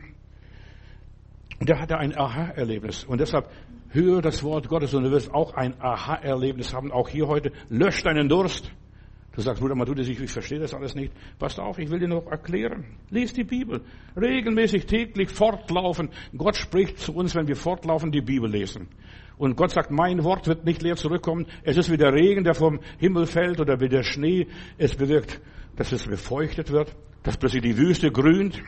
Und 1.61 1.69
der 1.69 1.81
hatte 1.81 1.99
ein 1.99 2.17
Aha-Erlebnis. 2.17 3.05
Und 3.05 3.21
deshalb 3.21 3.51
höre 3.91 4.23
das 4.23 4.43
Wort 4.43 4.69
Gottes 4.69 4.95
und 4.95 5.05
du 5.05 5.11
wirst 5.11 5.35
auch 5.35 5.53
ein 5.55 5.79
Aha-Erlebnis 5.81 6.73
haben, 6.73 6.91
auch 6.91 7.11
hier 7.11 7.27
heute. 7.27 7.53
Lösch 7.69 8.03
deinen 8.03 8.29
Durst. 8.31 8.71
Du 9.39 9.45
sagst, 9.45 9.61
Bruder 9.61 9.77
Matthäus, 9.77 10.09
ich, 10.09 10.21
ich 10.21 10.33
verstehe 10.33 10.59
das 10.59 10.75
alles 10.75 10.97
nicht. 10.97 11.13
Pass 11.39 11.61
auf, 11.61 11.79
ich 11.79 11.89
will 11.89 12.01
dir 12.01 12.09
noch 12.09 12.27
erklären. 12.27 12.85
Lies 13.09 13.33
die 13.33 13.45
Bibel. 13.45 13.83
Regelmäßig, 14.21 14.87
täglich, 14.87 15.31
fortlaufen. 15.31 16.09
Gott 16.37 16.57
spricht 16.57 16.99
zu 16.99 17.15
uns, 17.15 17.37
wenn 17.37 17.47
wir 17.47 17.55
fortlaufen 17.55 18.11
die 18.11 18.21
Bibel 18.21 18.51
lesen. 18.51 18.89
Und 19.37 19.55
Gott 19.55 19.71
sagt, 19.71 19.93
mein 19.93 20.25
Wort 20.25 20.49
wird 20.49 20.65
nicht 20.65 20.83
leer 20.83 20.97
zurückkommen. 20.97 21.47
Es 21.63 21.77
ist 21.77 21.89
wie 21.89 21.97
der 21.97 22.13
Regen, 22.13 22.43
der 22.43 22.55
vom 22.55 22.81
Himmel 22.99 23.27
fällt 23.27 23.61
oder 23.61 23.79
wie 23.79 23.89
der 23.89 24.03
Schnee. 24.03 24.49
Es 24.77 24.97
bewirkt, 24.97 25.41
dass 25.77 25.93
es 25.93 26.05
befeuchtet 26.05 26.73
wird, 26.73 26.93
dass 27.23 27.37
plötzlich 27.37 27.63
die 27.63 27.79
Wüste 27.79 28.11
grünt. 28.11 28.61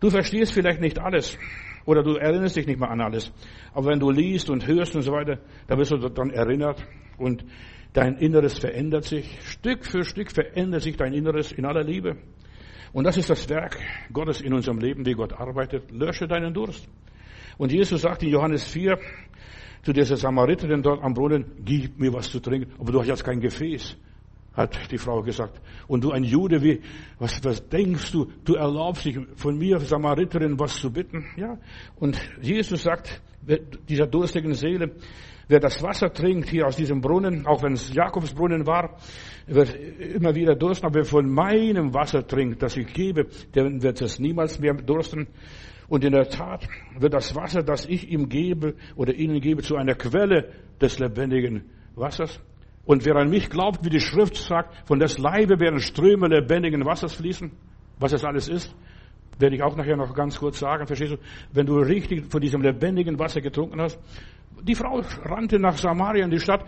Du 0.00 0.08
verstehst 0.08 0.54
vielleicht 0.54 0.80
nicht 0.80 0.98
alles 0.98 1.36
oder 1.84 2.02
du 2.02 2.14
erinnerst 2.14 2.56
dich 2.56 2.66
nicht 2.66 2.80
mehr 2.80 2.90
an 2.90 3.02
alles. 3.02 3.30
Aber 3.74 3.88
wenn 3.88 4.00
du 4.00 4.10
liest 4.10 4.48
und 4.48 4.66
hörst 4.66 4.96
und 4.96 5.02
so 5.02 5.12
weiter, 5.12 5.38
da 5.66 5.76
wirst 5.76 5.90
du 5.90 5.98
dann 6.08 6.30
erinnert 6.30 6.82
und 7.18 7.44
Dein 7.92 8.16
Inneres 8.16 8.58
verändert 8.58 9.04
sich. 9.04 9.38
Stück 9.42 9.84
für 9.84 10.04
Stück 10.04 10.30
verändert 10.30 10.82
sich 10.82 10.96
dein 10.96 11.12
Inneres 11.12 11.52
in 11.52 11.64
aller 11.64 11.84
Liebe. 11.84 12.16
Und 12.92 13.04
das 13.04 13.16
ist 13.16 13.30
das 13.30 13.48
Werk 13.48 13.78
Gottes 14.12 14.40
in 14.40 14.52
unserem 14.52 14.78
Leben, 14.78 15.04
wie 15.04 15.12
Gott 15.12 15.32
arbeitet. 15.32 15.90
Lösche 15.90 16.26
deinen 16.26 16.54
Durst. 16.54 16.88
Und 17.56 17.72
Jesus 17.72 18.02
sagt 18.02 18.22
in 18.22 18.30
Johannes 18.30 18.66
4 18.68 18.98
zu 19.82 19.92
dieser 19.92 20.16
Samariterin 20.16 20.82
dort 20.82 21.02
am 21.02 21.14
Brunnen, 21.14 21.44
gib 21.64 21.98
mir 21.98 22.12
was 22.12 22.30
zu 22.30 22.40
trinken. 22.40 22.72
Aber 22.78 22.92
du 22.92 23.00
hast 23.00 23.08
jetzt 23.08 23.24
kein 23.24 23.40
Gefäß, 23.40 23.96
hat 24.54 24.78
die 24.90 24.98
Frau 24.98 25.22
gesagt. 25.22 25.60
Und 25.86 26.04
du 26.04 26.10
ein 26.10 26.24
Jude, 26.24 26.62
wie, 26.62 26.80
was, 27.18 27.42
was 27.44 27.68
denkst 27.68 28.12
du? 28.12 28.30
Du 28.44 28.54
erlaubst 28.54 29.04
dich 29.04 29.18
von 29.36 29.56
mir, 29.58 29.80
Samariterin, 29.80 30.58
was 30.58 30.76
zu 30.76 30.92
bitten? 30.92 31.26
Ja. 31.36 31.58
Und 31.96 32.18
Jesus 32.40 32.82
sagt, 32.82 33.20
dieser 33.88 34.06
durstigen 34.06 34.54
Seele, 34.54 34.92
Wer 35.48 35.60
das 35.60 35.82
Wasser 35.82 36.12
trinkt 36.12 36.50
hier 36.50 36.66
aus 36.66 36.76
diesem 36.76 37.00
Brunnen, 37.00 37.46
auch 37.46 37.62
wenn 37.62 37.72
es 37.72 37.92
Jakobsbrunnen 37.94 38.66
war, 38.66 38.98
wird 39.46 39.74
immer 39.74 40.34
wieder 40.34 40.54
dursten. 40.54 40.86
Aber 40.86 40.96
wer 40.96 41.04
von 41.06 41.28
meinem 41.30 41.94
Wasser 41.94 42.26
trinkt, 42.26 42.62
das 42.62 42.76
ich 42.76 42.92
gebe, 42.92 43.26
der 43.54 43.64
wird 43.82 44.02
es 44.02 44.18
niemals 44.18 44.58
mehr 44.58 44.74
dursten. 44.74 45.26
Und 45.88 46.04
in 46.04 46.12
der 46.12 46.28
Tat 46.28 46.68
wird 46.98 47.14
das 47.14 47.34
Wasser, 47.34 47.62
das 47.62 47.86
ich 47.86 48.10
ihm 48.10 48.28
gebe 48.28 48.74
oder 48.94 49.14
ihnen 49.14 49.40
gebe, 49.40 49.62
zu 49.62 49.76
einer 49.76 49.94
Quelle 49.94 50.52
des 50.82 50.98
lebendigen 50.98 51.64
Wassers. 51.94 52.40
Und 52.84 53.06
wer 53.06 53.16
an 53.16 53.30
mich 53.30 53.48
glaubt, 53.48 53.82
wie 53.86 53.90
die 53.90 54.00
Schrift 54.00 54.36
sagt, 54.36 54.86
von 54.86 54.98
des 54.98 55.16
Leibe 55.16 55.60
werden 55.60 55.80
Ströme 55.80 56.28
lebendigen 56.28 56.84
Wassers 56.84 57.14
fließen, 57.14 57.52
was 57.98 58.12
es 58.12 58.22
alles 58.22 58.48
ist, 58.48 58.74
werde 59.38 59.56
ich 59.56 59.62
auch 59.62 59.76
nachher 59.76 59.96
noch 59.96 60.14
ganz 60.14 60.38
kurz 60.38 60.58
sagen. 60.58 60.86
Verstehst 60.86 61.12
du? 61.12 61.18
Wenn 61.52 61.66
du 61.66 61.78
richtig 61.78 62.30
von 62.30 62.40
diesem 62.40 62.62
lebendigen 62.62 63.18
Wasser 63.18 63.40
getrunken 63.40 63.80
hast, 63.80 63.98
die 64.62 64.74
Frau 64.74 65.00
rannte 65.24 65.58
nach 65.58 65.76
Samaria 65.76 66.24
in 66.24 66.30
die 66.30 66.40
Stadt. 66.40 66.64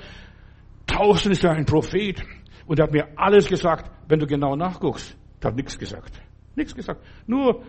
Tausend 0.86 1.32
ist 1.32 1.42
ja 1.42 1.52
ein 1.52 1.64
Prophet. 1.64 2.22
Und 2.66 2.80
hat 2.80 2.92
mir 2.92 3.08
alles 3.16 3.48
gesagt, 3.48 3.90
wenn 4.08 4.20
du 4.20 4.26
genau 4.26 4.54
nachguckst. 4.54 5.16
Hat 5.42 5.56
nichts 5.56 5.78
gesagt. 5.78 6.20
Nichts 6.54 6.74
gesagt. 6.74 7.02
Nur, 7.26 7.64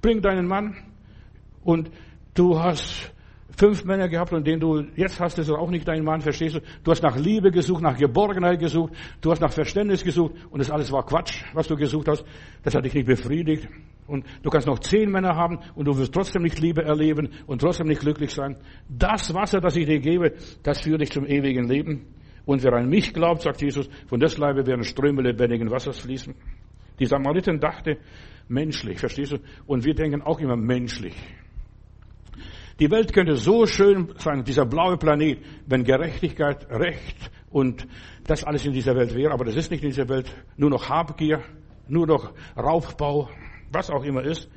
bring 0.00 0.22
deinen 0.22 0.46
Mann. 0.46 0.76
Und 1.62 1.90
du 2.34 2.58
hast 2.58 3.12
fünf 3.56 3.84
Männer 3.84 4.08
gehabt 4.08 4.32
und 4.32 4.46
den 4.46 4.60
du 4.60 4.84
jetzt 4.96 5.20
hast, 5.20 5.38
ist 5.38 5.50
auch 5.50 5.70
nicht 5.70 5.86
dein 5.86 6.04
Mann, 6.04 6.20
verstehst 6.20 6.56
du? 6.56 6.60
Du 6.82 6.90
hast 6.90 7.02
nach 7.02 7.16
Liebe 7.16 7.50
gesucht, 7.50 7.82
nach 7.82 7.96
Geborgenheit 7.96 8.58
gesucht, 8.58 8.92
du 9.20 9.30
hast 9.30 9.40
nach 9.40 9.52
Verständnis 9.52 10.04
gesucht 10.04 10.34
und 10.50 10.60
das 10.60 10.70
alles 10.70 10.90
war 10.92 11.04
Quatsch, 11.04 11.42
was 11.52 11.68
du 11.68 11.76
gesucht 11.76 12.08
hast. 12.08 12.24
Das 12.62 12.74
hat 12.74 12.84
dich 12.84 12.94
nicht 12.94 13.06
befriedigt. 13.06 13.68
Und 14.06 14.26
du 14.42 14.50
kannst 14.50 14.66
noch 14.66 14.80
zehn 14.80 15.10
Männer 15.10 15.36
haben 15.36 15.60
und 15.74 15.86
du 15.86 15.96
wirst 15.96 16.12
trotzdem 16.12 16.42
nicht 16.42 16.58
Liebe 16.58 16.82
erleben 16.82 17.30
und 17.46 17.60
trotzdem 17.60 17.86
nicht 17.86 18.00
glücklich 18.00 18.30
sein. 18.30 18.56
Das 18.88 19.32
Wasser, 19.32 19.60
das 19.60 19.76
ich 19.76 19.86
dir 19.86 20.00
gebe, 20.00 20.34
das 20.62 20.80
führt 20.80 21.00
dich 21.00 21.12
zum 21.12 21.26
ewigen 21.26 21.68
Leben. 21.68 22.06
Und 22.44 22.62
wer 22.64 22.72
an 22.72 22.88
mich 22.88 23.14
glaubt, 23.14 23.42
sagt 23.42 23.62
Jesus, 23.62 23.88
von 24.08 24.18
des 24.18 24.36
Leibe 24.38 24.66
werden 24.66 24.82
Ströme 24.82 25.22
lebendigen 25.22 25.70
Wassers 25.70 26.00
fließen. 26.00 26.34
Die 26.98 27.06
Samariten 27.06 27.60
dachte 27.60 27.98
menschlich, 28.48 28.98
verstehst 28.98 29.32
du? 29.32 29.38
Und 29.66 29.84
wir 29.84 29.94
denken 29.94 30.22
auch 30.22 30.40
immer 30.40 30.56
menschlich. 30.56 31.14
Die 32.78 32.90
Welt 32.90 33.12
könnte 33.12 33.36
so 33.36 33.66
schön 33.66 34.14
sein, 34.18 34.44
dieser 34.44 34.64
blaue 34.64 34.96
Planet, 34.96 35.38
wenn 35.66 35.84
Gerechtigkeit, 35.84 36.68
Recht 36.70 37.30
und 37.50 37.86
das 38.24 38.44
alles 38.44 38.64
in 38.64 38.72
dieser 38.72 38.94
Welt 38.96 39.14
wäre. 39.14 39.32
Aber 39.32 39.44
das 39.44 39.56
ist 39.56 39.70
nicht 39.70 39.82
in 39.82 39.90
dieser 39.90 40.08
Welt. 40.08 40.34
Nur 40.56 40.70
noch 40.70 40.88
Habgier, 40.88 41.42
nur 41.88 42.06
noch 42.06 42.32
Raubbau, 42.56 43.28
was 43.70 43.90
auch 43.90 44.04
immer 44.04 44.22
ist. 44.24 44.48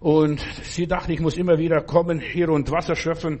Und 0.00 0.40
sie 0.62 0.86
dachte, 0.86 1.12
ich 1.12 1.20
muss 1.20 1.36
immer 1.36 1.58
wieder 1.58 1.80
kommen 1.80 2.20
hier 2.20 2.50
und 2.50 2.70
Wasser 2.70 2.94
schöpfen 2.94 3.40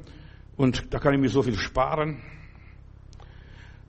und 0.56 0.92
da 0.92 0.98
kann 0.98 1.14
ich 1.14 1.20
mir 1.20 1.28
so 1.28 1.42
viel 1.42 1.58
sparen. 1.58 2.22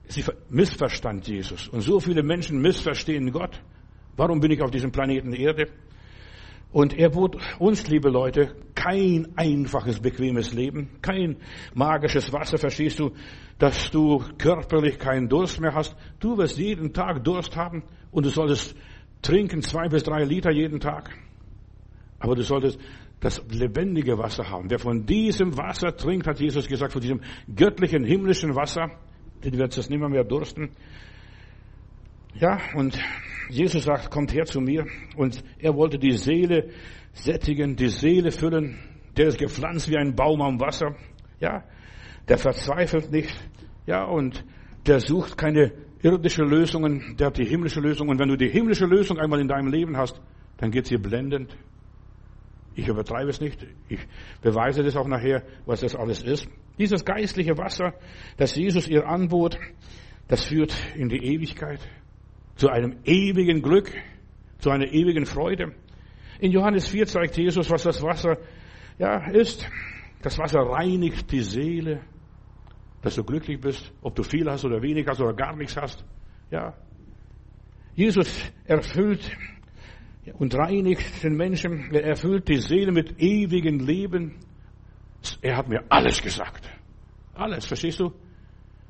Sie 0.08 0.22
missverstand 0.50 1.26
Jesus 1.26 1.68
und 1.68 1.80
so 1.80 2.00
viele 2.00 2.22
Menschen 2.22 2.60
missverstehen 2.60 3.32
Gott. 3.32 3.60
Warum 4.16 4.40
bin 4.40 4.50
ich 4.50 4.62
auf 4.62 4.70
diesem 4.70 4.92
Planeten 4.92 5.32
Erde? 5.32 5.68
Und 6.72 6.98
er 6.98 7.10
bot 7.10 7.36
uns, 7.58 7.86
liebe 7.88 8.10
Leute, 8.10 8.54
kein 8.74 9.28
einfaches, 9.36 10.00
bequemes 10.00 10.52
Leben, 10.52 10.90
kein 11.00 11.36
magisches 11.74 12.32
Wasser, 12.32 12.58
verstehst 12.58 12.98
du, 12.98 13.12
dass 13.58 13.90
du 13.90 14.22
körperlich 14.36 14.98
keinen 14.98 15.28
Durst 15.28 15.60
mehr 15.60 15.74
hast. 15.74 15.96
Du 16.20 16.36
wirst 16.36 16.58
jeden 16.58 16.92
Tag 16.92 17.24
Durst 17.24 17.56
haben 17.56 17.84
und 18.10 18.26
du 18.26 18.30
solltest 18.30 18.76
trinken 19.22 19.62
zwei 19.62 19.88
bis 19.88 20.02
drei 20.02 20.24
Liter 20.24 20.50
jeden 20.50 20.80
Tag. 20.80 21.10
Aber 22.18 22.34
du 22.34 22.42
solltest 22.42 22.78
das 23.20 23.42
lebendige 23.50 24.18
Wasser 24.18 24.48
haben. 24.50 24.68
Wer 24.70 24.78
von 24.78 25.06
diesem 25.06 25.56
Wasser 25.56 25.96
trinkt, 25.96 26.26
hat 26.26 26.38
Jesus 26.38 26.68
gesagt, 26.68 26.92
von 26.92 27.00
diesem 27.00 27.20
göttlichen, 27.54 28.04
himmlischen 28.04 28.54
Wasser, 28.54 28.90
den 29.42 29.56
wird 29.56 29.76
es 29.76 29.88
nimmer 29.88 30.08
mehr 30.08 30.24
dursten. 30.24 30.70
Ja, 32.34 32.58
und 32.74 32.98
Jesus 33.48 33.84
sagt, 33.84 34.10
kommt 34.10 34.32
her 34.34 34.44
zu 34.44 34.60
mir. 34.60 34.86
Und 35.16 35.42
er 35.58 35.74
wollte 35.74 35.98
die 35.98 36.12
Seele 36.12 36.70
sättigen, 37.12 37.76
die 37.76 37.88
Seele 37.88 38.30
füllen. 38.30 38.78
Der 39.16 39.28
ist 39.28 39.38
gepflanzt 39.38 39.90
wie 39.90 39.96
ein 39.96 40.14
Baum 40.14 40.42
am 40.42 40.60
Wasser. 40.60 40.94
Ja, 41.40 41.64
der 42.28 42.38
verzweifelt 42.38 43.10
nicht. 43.10 43.34
Ja, 43.86 44.04
und 44.04 44.44
der 44.86 45.00
sucht 45.00 45.36
keine 45.38 45.72
irdische 46.02 46.42
Lösungen, 46.42 47.16
der 47.16 47.28
hat 47.28 47.38
die 47.38 47.44
himmlische 47.44 47.80
Lösung. 47.80 48.08
Und 48.08 48.18
wenn 48.18 48.28
du 48.28 48.36
die 48.36 48.48
himmlische 48.48 48.86
Lösung 48.86 49.18
einmal 49.18 49.40
in 49.40 49.48
deinem 49.48 49.68
Leben 49.68 49.96
hast, 49.96 50.20
dann 50.58 50.70
geht 50.70 50.86
sie 50.86 50.96
blendend. 50.96 51.56
Ich 52.74 52.88
übertreibe 52.88 53.30
es 53.30 53.40
nicht. 53.40 53.66
Ich 53.88 54.00
beweise 54.42 54.82
das 54.82 54.96
auch 54.96 55.08
nachher, 55.08 55.42
was 55.64 55.80
das 55.80 55.96
alles 55.96 56.22
ist. 56.22 56.46
Dieses 56.78 57.04
geistliche 57.04 57.56
Wasser, 57.56 57.94
das 58.36 58.54
Jesus 58.54 58.86
ihr 58.86 59.08
anbot, 59.08 59.58
das 60.28 60.44
führt 60.44 60.76
in 60.94 61.08
die 61.08 61.24
Ewigkeit, 61.24 61.80
zu 62.56 62.68
einem 62.68 62.96
ewigen 63.04 63.62
Glück, 63.62 63.92
zu 64.58 64.70
einer 64.70 64.86
ewigen 64.92 65.26
Freude. 65.26 65.74
In 66.40 66.52
Johannes 66.52 66.88
4 66.88 67.06
zeigt 67.06 67.36
Jesus, 67.36 67.70
was 67.70 67.84
das 67.84 68.02
Wasser, 68.02 68.38
ja, 68.98 69.30
ist. 69.30 69.68
Das 70.22 70.38
Wasser 70.38 70.60
reinigt 70.60 71.30
die 71.30 71.42
Seele, 71.42 72.00
dass 73.02 73.14
du 73.14 73.24
glücklich 73.24 73.60
bist, 73.60 73.92
ob 74.02 74.14
du 74.14 74.22
viel 74.22 74.50
hast 74.50 74.64
oder 74.64 74.82
wenig 74.82 75.06
hast 75.06 75.20
oder 75.20 75.34
gar 75.34 75.54
nichts 75.54 75.76
hast. 75.76 76.04
Ja. 76.50 76.74
Jesus 77.94 78.52
erfüllt 78.64 79.30
und 80.34 80.54
reinigt 80.54 81.22
den 81.22 81.36
Menschen. 81.36 81.94
Er 81.94 82.04
erfüllt 82.04 82.48
die 82.48 82.58
Seele 82.58 82.92
mit 82.92 83.20
ewigem 83.20 83.80
Leben. 83.80 84.34
Er 85.40 85.56
hat 85.56 85.68
mir 85.68 85.84
alles 85.88 86.22
gesagt. 86.22 86.68
Alles, 87.34 87.66
verstehst 87.66 88.00
du? 88.00 88.12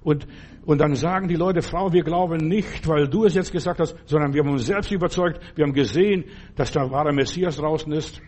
Und, 0.06 0.24
und 0.64 0.80
dann 0.80 0.94
sagen 0.94 1.26
die 1.26 1.34
Leute, 1.34 1.62
Frau, 1.62 1.92
wir 1.92 2.04
glauben 2.04 2.46
nicht, 2.46 2.86
weil 2.86 3.08
du 3.08 3.24
es 3.24 3.34
jetzt 3.34 3.50
gesagt 3.50 3.80
hast, 3.80 3.96
sondern 4.04 4.32
wir 4.32 4.44
haben 4.44 4.52
uns 4.52 4.64
selbst 4.64 4.92
überzeugt, 4.92 5.40
wir 5.56 5.64
haben 5.64 5.72
gesehen, 5.72 6.26
dass 6.54 6.70
der 6.70 6.88
wahre 6.92 7.12
Messias 7.12 7.56
draußen 7.56 7.90
ist. 7.90 8.22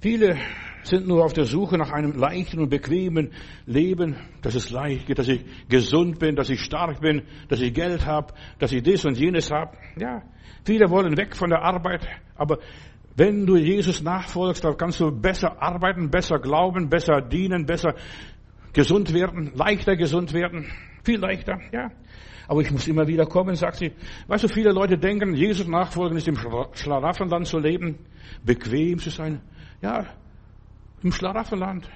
Viele 0.00 0.36
sind 0.84 1.08
nur 1.08 1.24
auf 1.24 1.32
der 1.32 1.46
Suche 1.46 1.76
nach 1.76 1.90
einem 1.90 2.12
leichten 2.12 2.60
und 2.60 2.68
bequemen 2.68 3.32
Leben, 3.66 4.14
dass 4.42 4.54
es 4.54 4.70
leicht 4.70 5.08
geht, 5.08 5.18
dass 5.18 5.26
ich 5.26 5.44
gesund 5.68 6.20
bin, 6.20 6.36
dass 6.36 6.48
ich 6.48 6.60
stark 6.60 7.00
bin, 7.00 7.22
dass 7.48 7.60
ich 7.60 7.74
Geld 7.74 8.06
habe, 8.06 8.32
dass 8.60 8.70
ich 8.70 8.84
dies 8.84 9.04
und 9.04 9.18
jenes 9.18 9.50
habe. 9.50 9.76
Ja, 9.96 10.22
viele 10.64 10.90
wollen 10.90 11.16
weg 11.16 11.34
von 11.34 11.50
der 11.50 11.62
Arbeit, 11.62 12.06
aber 12.36 12.60
wenn 13.16 13.46
du 13.46 13.56
Jesus 13.56 14.00
nachfolgst, 14.00 14.62
dann 14.62 14.76
kannst 14.76 15.00
du 15.00 15.10
besser 15.10 15.60
arbeiten, 15.60 16.08
besser 16.08 16.38
glauben, 16.38 16.88
besser 16.88 17.20
dienen, 17.20 17.66
besser 17.66 17.96
gesund 18.72 19.12
werden, 19.12 19.52
leichter 19.54 19.96
gesund 19.96 20.32
werden, 20.32 20.66
viel 21.04 21.18
leichter, 21.18 21.58
ja. 21.72 21.90
Aber 22.46 22.62
ich 22.62 22.70
muss 22.70 22.88
immer 22.88 23.06
wieder 23.06 23.26
kommen, 23.26 23.54
sagt 23.56 23.76
sie. 23.76 23.92
Weißt 24.26 24.44
du, 24.44 24.48
viele 24.48 24.72
Leute 24.72 24.96
denken, 24.96 25.34
Jesus 25.34 25.66
nachfolgen 25.66 26.16
ist 26.16 26.28
im 26.28 26.38
Schlaraffenland 26.72 27.46
zu 27.46 27.58
leben, 27.58 27.98
bequem 28.42 28.98
zu 28.98 29.10
sein. 29.10 29.42
Ja, 29.82 30.06
im 31.02 31.12
Schlaraffenland. 31.12 31.88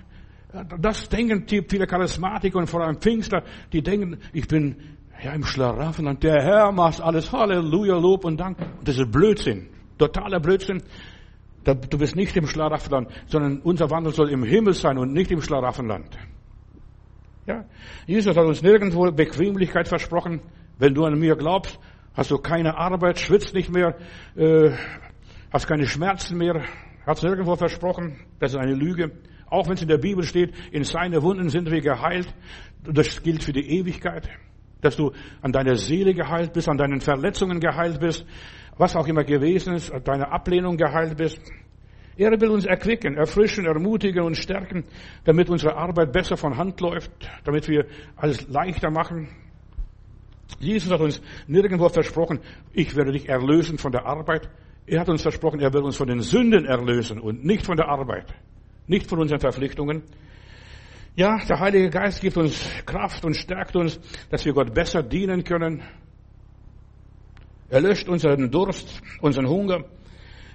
Das 0.78 1.08
denken 1.08 1.46
viele 1.48 1.86
Charismatiker 1.86 2.58
und 2.58 2.66
vor 2.66 2.82
allem 2.82 3.00
Pfingster, 3.00 3.42
die 3.72 3.82
denken, 3.82 4.18
ich 4.34 4.46
bin 4.46 4.76
ja 5.24 5.32
im 5.32 5.44
Schlaraffenland, 5.44 6.22
der 6.22 6.42
Herr 6.42 6.70
macht 6.70 7.00
alles, 7.00 7.32
Halleluja, 7.32 7.96
Lob 7.96 8.26
und 8.26 8.38
Dank. 8.38 8.58
Das 8.84 8.98
ist 8.98 9.10
Blödsinn, 9.10 9.68
totaler 9.96 10.40
Blödsinn. 10.40 10.82
Du 11.64 11.96
bist 11.96 12.16
nicht 12.16 12.36
im 12.36 12.46
Schlaraffenland, 12.46 13.08
sondern 13.26 13.60
unser 13.60 13.88
Wandel 13.88 14.12
soll 14.12 14.28
im 14.28 14.42
Himmel 14.42 14.74
sein 14.74 14.98
und 14.98 15.14
nicht 15.14 15.30
im 15.30 15.40
Schlaraffenland. 15.40 16.18
Ja? 17.46 17.64
Jesus 18.06 18.36
hat 18.36 18.44
uns 18.44 18.62
nirgendwo 18.62 19.10
Bequemlichkeit 19.10 19.88
versprochen. 19.88 20.40
Wenn 20.78 20.94
du 20.94 21.04
an 21.04 21.18
mir 21.18 21.36
glaubst, 21.36 21.78
hast 22.14 22.30
du 22.30 22.38
keine 22.38 22.76
Arbeit, 22.76 23.18
schwitzt 23.18 23.54
nicht 23.54 23.70
mehr, 23.70 23.96
äh, 24.36 24.70
hast 25.52 25.66
keine 25.66 25.86
Schmerzen 25.86 26.38
mehr. 26.38 26.62
Hat 27.06 27.16
es 27.16 27.22
nirgendwo 27.22 27.56
versprochen. 27.56 28.20
Das 28.38 28.52
ist 28.52 28.58
eine 28.58 28.74
Lüge. 28.74 29.10
Auch 29.46 29.66
wenn 29.66 29.74
es 29.74 29.82
in 29.82 29.88
der 29.88 29.98
Bibel 29.98 30.24
steht, 30.24 30.54
in 30.70 30.84
seine 30.84 31.22
Wunden 31.22 31.48
sind 31.48 31.70
wir 31.70 31.80
geheilt. 31.80 32.32
Das 32.84 33.22
gilt 33.22 33.42
für 33.42 33.52
die 33.52 33.78
Ewigkeit. 33.78 34.28
Dass 34.80 34.96
du 34.96 35.12
an 35.42 35.52
deiner 35.52 35.76
Seele 35.76 36.14
geheilt 36.14 36.52
bist, 36.52 36.68
an 36.68 36.78
deinen 36.78 37.00
Verletzungen 37.00 37.60
geheilt 37.60 38.00
bist, 38.00 38.24
was 38.78 38.96
auch 38.96 39.06
immer 39.06 39.24
gewesen 39.24 39.74
ist, 39.74 39.92
an 39.92 40.02
deiner 40.04 40.32
Ablehnung 40.32 40.76
geheilt 40.76 41.16
bist. 41.16 41.40
Er 42.16 42.38
will 42.40 42.50
uns 42.50 42.66
erquicken, 42.66 43.16
erfrischen, 43.16 43.64
ermutigen 43.64 44.22
und 44.22 44.36
stärken, 44.36 44.84
damit 45.24 45.48
unsere 45.48 45.76
Arbeit 45.76 46.12
besser 46.12 46.36
von 46.36 46.56
Hand 46.56 46.80
läuft, 46.80 47.10
damit 47.44 47.68
wir 47.68 47.86
alles 48.16 48.46
leichter 48.48 48.90
machen. 48.90 49.28
Jesus 50.60 50.92
hat 50.92 51.00
uns 51.00 51.22
nirgendwo 51.46 51.88
versprochen, 51.88 52.40
ich 52.72 52.94
werde 52.94 53.12
dich 53.12 53.28
erlösen 53.28 53.78
von 53.78 53.92
der 53.92 54.04
Arbeit. 54.04 54.50
Er 54.86 55.00
hat 55.00 55.08
uns 55.08 55.22
versprochen, 55.22 55.60
er 55.60 55.72
will 55.72 55.82
uns 55.82 55.96
von 55.96 56.08
den 56.08 56.20
Sünden 56.20 56.66
erlösen 56.66 57.18
und 57.20 57.44
nicht 57.44 57.64
von 57.64 57.76
der 57.76 57.88
Arbeit, 57.88 58.34
nicht 58.86 59.08
von 59.08 59.18
unseren 59.18 59.40
Verpflichtungen. 59.40 60.02
Ja, 61.14 61.38
der 61.44 61.60
Heilige 61.60 61.90
Geist 61.90 62.20
gibt 62.20 62.36
uns 62.36 62.68
Kraft 62.86 63.24
und 63.24 63.36
stärkt 63.36 63.76
uns, 63.76 64.00
dass 64.30 64.44
wir 64.44 64.52
Gott 64.52 64.74
besser 64.74 65.02
dienen 65.02 65.44
können. 65.44 65.82
Er 67.68 67.80
löscht 67.80 68.08
unseren 68.08 68.50
Durst, 68.50 69.02
unseren 69.20 69.48
Hunger. 69.48 69.84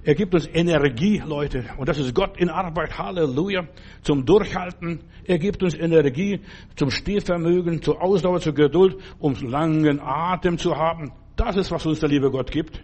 Er 0.08 0.16
gibt 0.16 0.34
uns 0.34 0.48
Energie, 0.48 1.22
Leute. 1.26 1.66
Und 1.76 1.90
das 1.90 2.00
ist 2.00 2.16
Gott 2.16 2.38
in 2.38 2.48
Arbeit. 2.50 2.98
Halleluja. 2.98 3.68
Zum 4.04 4.26
Durchhalten. 4.26 5.02
Er 5.26 5.38
gibt 5.38 5.62
uns 5.62 5.76
Energie 5.76 6.40
zum 6.78 6.92
Stehvermögen, 6.92 7.82
zur 7.82 8.02
Ausdauer, 8.02 8.40
zur 8.40 8.54
Geduld, 8.54 8.96
um 9.20 9.34
langen 9.34 10.00
Atem 10.00 10.58
zu 10.58 10.78
haben. 10.78 11.12
Das 11.36 11.58
ist, 11.58 11.72
was 11.72 11.86
uns 11.86 12.00
der 12.00 12.08
liebe 12.08 12.32
Gott 12.32 12.52
gibt. 12.52 12.82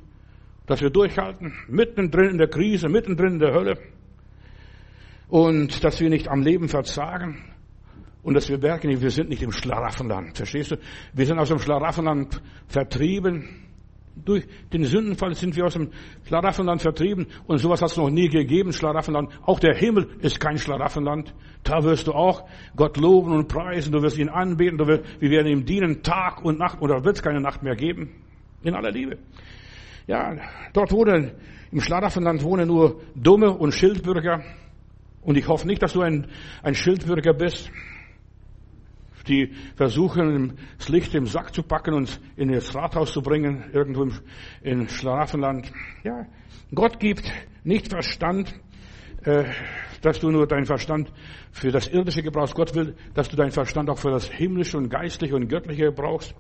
Dass 0.65 0.81
wir 0.81 0.89
durchhalten. 0.89 1.53
Mittendrin 1.69 2.31
in 2.31 2.37
der 2.39 2.49
Krise, 2.49 2.89
mittendrin 2.89 3.35
in 3.35 3.39
der 3.39 3.53
Hölle. 3.53 3.79
Und 5.29 5.81
dass 5.81 6.01
wir 6.01 6.09
nicht 6.09 6.27
am 6.27 6.41
Leben 6.41 6.67
verzagen. 6.67 7.41
Und 8.21 8.33
dass 8.33 8.49
wir 8.49 8.57
merken, 8.57 8.89
wir 9.01 9.11
sind 9.11 9.29
nicht 9.29 9.43
im 9.43 9.53
Schlaraffenland. 9.53 10.35
Verstehst 10.35 10.71
du? 10.71 10.75
Wir 11.13 11.25
sind 11.25 11.39
aus 11.39 11.47
dem 11.47 11.59
Schlaraffenland 11.59 12.41
vertrieben. 12.67 13.62
Durch 14.15 14.45
den 14.71 14.83
Sündenfall 14.83 15.33
sind 15.33 15.55
wir 15.55 15.65
aus 15.65 15.73
dem 15.73 15.89
Schlaraffenland 16.27 16.81
vertrieben 16.81 17.27
und 17.47 17.57
sowas 17.57 17.81
hat 17.81 17.89
es 17.89 17.97
noch 17.97 18.09
nie 18.09 18.29
gegeben, 18.29 18.71
Schlaraffenland. 18.71 19.29
Auch 19.43 19.59
der 19.59 19.75
Himmel 19.75 20.07
ist 20.21 20.39
kein 20.39 20.57
Schlaraffenland. 20.57 21.33
Da 21.63 21.83
wirst 21.83 22.07
du 22.07 22.13
auch 22.13 22.47
Gott 22.75 22.97
loben 22.97 23.31
und 23.31 23.47
preisen, 23.47 23.91
du 23.91 24.01
wirst 24.03 24.17
ihn 24.17 24.29
anbeten, 24.29 24.77
du 24.77 24.85
wirst, 24.85 25.03
wir 25.19 25.31
werden 25.31 25.47
ihm 25.47 25.65
dienen 25.65 26.03
Tag 26.03 26.45
und 26.45 26.59
Nacht 26.59 26.79
oder 26.81 27.03
wird 27.03 27.15
es 27.15 27.23
keine 27.23 27.41
Nacht 27.41 27.63
mehr 27.63 27.75
geben. 27.75 28.11
In 28.61 28.75
aller 28.75 28.91
Liebe. 28.91 29.17
Ja, 30.05 30.35
dort 30.73 30.91
wohnen, 30.91 31.31
im 31.71 31.81
Schlaraffenland 31.81 32.43
wohnen 32.43 32.67
nur 32.67 33.01
Dumme 33.15 33.51
und 33.51 33.73
Schildbürger. 33.73 34.43
Und 35.21 35.37
ich 35.37 35.47
hoffe 35.47 35.65
nicht, 35.65 35.81
dass 35.81 35.93
du 35.93 36.01
ein, 36.01 36.27
ein 36.61 36.75
Schildbürger 36.75 37.33
bist 37.33 37.71
die 39.27 39.53
versuchen, 39.75 40.57
das 40.77 40.89
Licht 40.89 41.15
im 41.15 41.25
Sack 41.25 41.53
zu 41.53 41.63
packen 41.63 41.93
und 41.93 42.19
in 42.35 42.51
das 42.51 42.75
Rathaus 42.75 43.13
zu 43.13 43.21
bringen, 43.21 43.65
irgendwo 43.73 44.07
im, 44.61 44.87
Schlafenland. 44.89 45.71
Ja, 46.03 46.25
Gott 46.73 46.99
gibt 46.99 47.31
nicht 47.63 47.89
Verstand, 47.89 48.53
äh, 49.23 49.45
dass 50.01 50.19
du 50.19 50.29
nur 50.31 50.47
deinen 50.47 50.65
Verstand 50.65 51.11
für 51.51 51.71
das 51.71 51.87
Irdische 51.87 52.23
gebrauchst. 52.23 52.55
Gott 52.55 52.75
will, 52.75 52.95
dass 53.13 53.29
du 53.29 53.37
deinen 53.37 53.51
Verstand 53.51 53.89
auch 53.89 53.97
für 53.97 54.11
das 54.11 54.29
Himmlische 54.29 54.77
und 54.77 54.89
Geistliche 54.89 55.35
und 55.35 55.47
Göttliche 55.47 55.91
brauchst. 55.91 56.35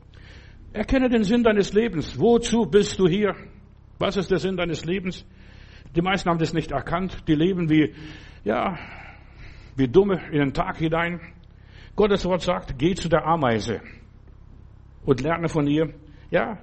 Erkenne 0.73 1.09
den 1.09 1.23
Sinn 1.23 1.43
deines 1.43 1.71
Lebens. 1.73 2.19
Wozu 2.19 2.65
bist 2.65 2.99
du 2.99 3.07
hier? 3.07 3.35
Was 3.99 4.17
ist 4.17 4.31
der 4.31 4.39
Sinn 4.39 4.57
deines 4.57 4.85
Lebens? 4.85 5.25
Die 5.95 6.01
meisten 6.01 6.29
haben 6.29 6.39
das 6.39 6.53
nicht 6.53 6.71
erkannt. 6.71 7.27
Die 7.27 7.35
leben 7.35 7.69
wie, 7.69 7.93
ja, 8.43 8.77
wie 9.75 9.87
Dumme 9.87 10.19
in 10.31 10.39
den 10.39 10.53
Tag 10.53 10.77
hinein. 10.77 11.21
Gottes 11.95 12.25
Wort 12.25 12.41
sagt, 12.41 12.77
geh 12.77 12.95
zu 12.95 13.07
der 13.07 13.25
Ameise 13.25 13.81
und 15.05 15.21
lerne 15.21 15.47
von 15.47 15.67
ihr. 15.67 15.93
Ja, 16.31 16.57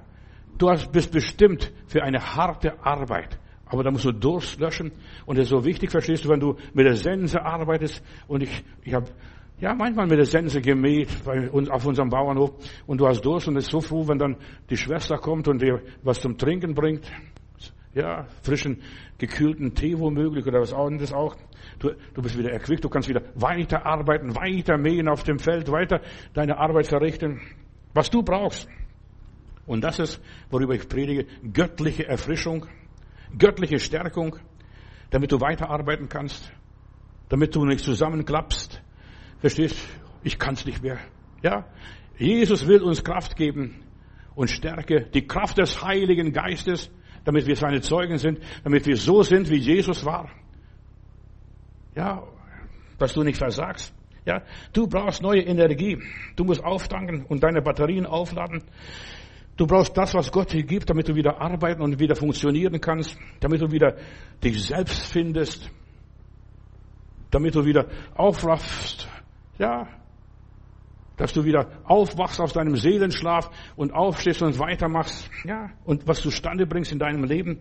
du 0.57 0.67
bist 0.91 1.11
bestimmt 1.11 1.71
für 1.87 2.03
eine 2.03 2.19
harte 2.19 2.83
Arbeit. 2.83 3.39
Aber 3.65 3.83
da 3.83 3.91
musst 3.91 4.03
du 4.03 4.11
Durst 4.11 4.59
löschen. 4.59 4.91
Und 5.25 5.37
das 5.37 5.45
ist 5.45 5.51
so 5.51 5.63
wichtig, 5.63 5.91
verstehst 5.91 6.25
du, 6.25 6.29
wenn 6.29 6.41
du 6.41 6.57
mit 6.73 6.85
der 6.85 6.95
Sense 6.95 7.41
arbeitest. 7.41 8.03
Und 8.27 8.43
ich, 8.43 8.63
ich 8.83 8.93
habe 8.93 9.09
ja 9.61 9.73
manchmal 9.73 10.07
mit 10.07 10.17
der 10.17 10.25
Sense 10.25 10.59
gemäht 10.59 11.07
bei 11.23 11.49
uns, 11.49 11.69
auf 11.69 11.85
unserem 11.85 12.09
Bauernhof. 12.09 12.51
Und 12.85 12.99
du 12.99 13.07
hast 13.07 13.21
Durst 13.21 13.47
und 13.47 13.55
ist 13.55 13.71
so 13.71 13.79
froh, 13.79 14.05
wenn 14.09 14.17
dann 14.17 14.35
die 14.69 14.75
Schwester 14.75 15.17
kommt 15.17 15.47
und 15.47 15.61
dir 15.61 15.81
was 16.03 16.19
zum 16.19 16.37
Trinken 16.37 16.73
bringt. 16.73 17.09
Ja, 17.93 18.25
frischen, 18.41 18.81
gekühlten 19.17 19.75
Tee 19.75 19.99
womöglich 19.99 20.45
oder 20.45 20.61
was 20.61 20.73
anderes 20.73 21.11
auch. 21.11 21.35
Du, 21.79 21.91
du 22.13 22.21
bist 22.21 22.37
wieder 22.37 22.51
erquickt, 22.51 22.83
du 22.83 22.89
kannst 22.89 23.09
wieder 23.09 23.21
weiter 23.35 23.85
arbeiten, 23.85 24.35
weiter 24.35 24.77
mähen 24.77 25.09
auf 25.09 25.23
dem 25.23 25.39
Feld, 25.39 25.69
weiter 25.69 26.01
deine 26.33 26.57
Arbeit 26.57 26.87
verrichten, 26.87 27.41
was 27.93 28.09
du 28.09 28.23
brauchst. 28.23 28.69
Und 29.65 29.83
das 29.83 29.99
ist, 29.99 30.21
worüber 30.49 30.73
ich 30.73 30.87
predige, 30.87 31.27
göttliche 31.53 32.07
Erfrischung, 32.07 32.65
göttliche 33.37 33.79
Stärkung, 33.79 34.37
damit 35.09 35.31
du 35.31 35.41
weiterarbeiten 35.41 36.07
kannst, 36.07 36.51
damit 37.29 37.55
du 37.55 37.65
nicht 37.65 37.83
zusammenklappst. 37.83 38.81
Verstehst? 39.39 39.77
Ich 40.23 40.39
kann's 40.39 40.65
nicht 40.65 40.81
mehr. 40.81 40.99
Ja? 41.41 41.65
Jesus 42.17 42.67
will 42.67 42.81
uns 42.81 43.03
Kraft 43.03 43.35
geben 43.35 43.83
und 44.35 44.49
Stärke, 44.49 45.07
die 45.13 45.27
Kraft 45.27 45.57
des 45.57 45.83
Heiligen 45.83 46.31
Geistes, 46.31 46.89
damit 47.23 47.45
wir 47.45 47.55
seine 47.55 47.81
Zeugen 47.81 48.17
sind, 48.17 48.39
damit 48.63 48.85
wir 48.85 48.97
so 48.97 49.23
sind, 49.23 49.49
wie 49.49 49.57
Jesus 49.57 50.05
war. 50.05 50.29
Ja, 51.95 52.23
dass 52.97 53.13
du 53.13 53.23
nicht 53.23 53.37
versagst. 53.37 53.93
Ja, 54.25 54.43
du 54.73 54.87
brauchst 54.87 55.21
neue 55.21 55.41
Energie. 55.41 55.97
Du 56.35 56.43
musst 56.43 56.63
auftanken 56.63 57.25
und 57.25 57.43
deine 57.43 57.61
Batterien 57.61 58.05
aufladen. 58.05 58.63
Du 59.57 59.65
brauchst 59.65 59.97
das, 59.97 60.13
was 60.13 60.31
Gott 60.31 60.53
dir 60.53 60.63
gibt, 60.63 60.89
damit 60.89 61.07
du 61.07 61.15
wieder 61.15 61.41
arbeiten 61.41 61.81
und 61.81 61.99
wieder 61.99 62.15
funktionieren 62.15 62.79
kannst, 62.79 63.17
damit 63.39 63.61
du 63.61 63.71
wieder 63.71 63.95
dich 64.43 64.63
selbst 64.63 65.11
findest, 65.11 65.69
damit 67.31 67.55
du 67.55 67.65
wieder 67.65 67.87
aufraffst. 68.15 69.07
Ja, 69.57 69.87
dass 71.17 71.33
du 71.33 71.43
wieder 71.43 71.67
aufwachst 71.83 72.39
aus 72.39 72.53
deinem 72.53 72.75
Seelenschlaf 72.75 73.49
und 73.75 73.93
aufstehst 73.93 74.41
und 74.41 74.57
weitermachst, 74.59 75.29
ja, 75.43 75.69
und 75.83 76.07
was 76.07 76.21
du 76.21 76.31
Stande 76.31 76.65
bringst 76.65 76.91
in 76.91 76.99
deinem 76.99 77.23
Leben. 77.23 77.59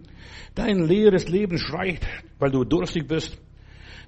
Dein 0.54 0.78
leeres 0.86 1.28
Leben 1.28 1.58
schreit, 1.58 2.06
weil 2.38 2.50
du 2.50 2.64
durstig 2.64 3.06
bist. 3.06 3.38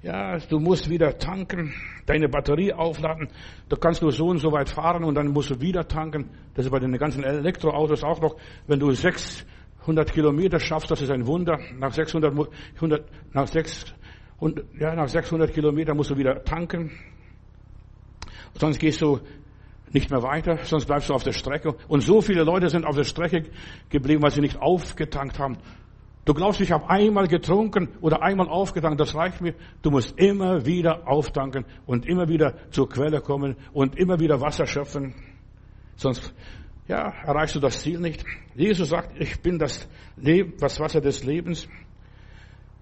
Ja, 0.03 0.37
du 0.37 0.59
musst 0.59 0.89
wieder 0.89 1.17
tanken, 1.17 1.73
deine 2.05 2.27
Batterie 2.27 2.73
aufladen. 2.73 3.29
Da 3.69 3.77
kannst 3.77 4.01
du 4.01 4.11
so 4.11 4.25
und 4.27 4.39
so 4.39 4.51
weit 4.51 4.69
fahren 4.69 5.05
und 5.05 5.15
dann 5.15 5.29
musst 5.29 5.49
du 5.49 5.61
wieder 5.61 5.87
tanken. 5.87 6.29
Das 6.55 6.65
ist 6.65 6.71
bei 6.71 6.79
den 6.79 6.91
ganzen 6.97 7.23
Elektroautos 7.23 8.03
auch 8.03 8.19
noch. 8.19 8.35
Wenn 8.67 8.79
du 8.79 8.91
600 8.91 10.11
Kilometer 10.11 10.59
schaffst, 10.59 10.91
das 10.91 11.01
ist 11.01 11.09
ein 11.09 11.25
Wunder. 11.25 11.57
Nach 11.77 11.93
600, 11.93 12.33
100, 12.75 13.05
nach 13.33 13.47
600, 13.47 13.95
ja, 14.77 14.93
nach 14.93 15.07
600 15.07 15.53
Kilometern 15.53 15.95
musst 15.95 16.09
du 16.09 16.17
wieder 16.17 16.43
tanken. 16.43 16.91
Sonst 18.55 18.79
gehst 18.79 19.01
du 19.01 19.19
nicht 19.91 20.09
mehr 20.09 20.23
weiter, 20.23 20.57
sonst 20.63 20.85
bleibst 20.85 21.09
du 21.09 21.13
auf 21.13 21.23
der 21.23 21.33
Strecke. 21.33 21.75
Und 21.87 22.01
so 22.01 22.21
viele 22.21 22.43
Leute 22.43 22.69
sind 22.69 22.85
auf 22.85 22.95
der 22.95 23.03
Strecke 23.03 23.49
geblieben, 23.89 24.23
weil 24.23 24.31
sie 24.31 24.41
nicht 24.41 24.59
aufgetankt 24.61 25.39
haben. 25.39 25.57
Du 26.25 26.33
glaubst, 26.33 26.61
ich 26.61 26.71
habe 26.71 26.89
einmal 26.89 27.27
getrunken 27.27 27.89
oder 27.99 28.23
einmal 28.23 28.47
aufgetankt, 28.47 28.99
das 28.99 29.13
reicht 29.13 29.41
mir. 29.41 29.55
Du 29.81 29.91
musst 29.91 30.17
immer 30.17 30.65
wieder 30.65 31.05
auftanken 31.07 31.65
und 31.85 32.07
immer 32.07 32.29
wieder 32.29 32.55
zur 32.71 32.87
Quelle 32.87 33.19
kommen 33.19 33.57
und 33.73 33.97
immer 33.99 34.19
wieder 34.19 34.39
Wasser 34.39 34.65
schöpfen. 34.65 35.13
Sonst, 35.97 36.33
ja, 36.87 37.13
erreichst 37.25 37.55
du 37.55 37.59
das 37.59 37.81
Ziel 37.81 37.99
nicht. 37.99 38.23
Jesus 38.55 38.89
sagt, 38.89 39.19
ich 39.19 39.41
bin 39.41 39.59
das, 39.59 39.87
Leben, 40.15 40.53
das 40.59 40.79
Wasser 40.79 41.01
des 41.01 41.25
Lebens. 41.25 41.67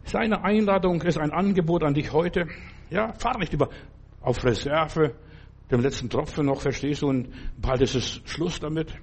Seine 0.03 0.43
Einladung 0.43 1.01
ist 1.01 1.17
ein 1.17 1.31
Angebot 1.31 1.83
an 1.83 1.95
dich 1.95 2.13
heute. 2.13 2.47
Ja, 2.89 3.13
fahr 3.13 3.39
nicht 3.39 3.53
über 3.53 3.69
auf 4.21 4.43
Reserve, 4.43 5.15
dem 5.71 5.81
letzten 5.81 6.09
Tropfen 6.09 6.45
noch, 6.45 6.61
verstehst 6.61 7.01
du, 7.01 7.07
und 7.07 7.29
bald 7.57 7.81
ist 7.81 7.95
es 7.95 8.21
Schluss 8.25 8.59
damit. 8.59 8.93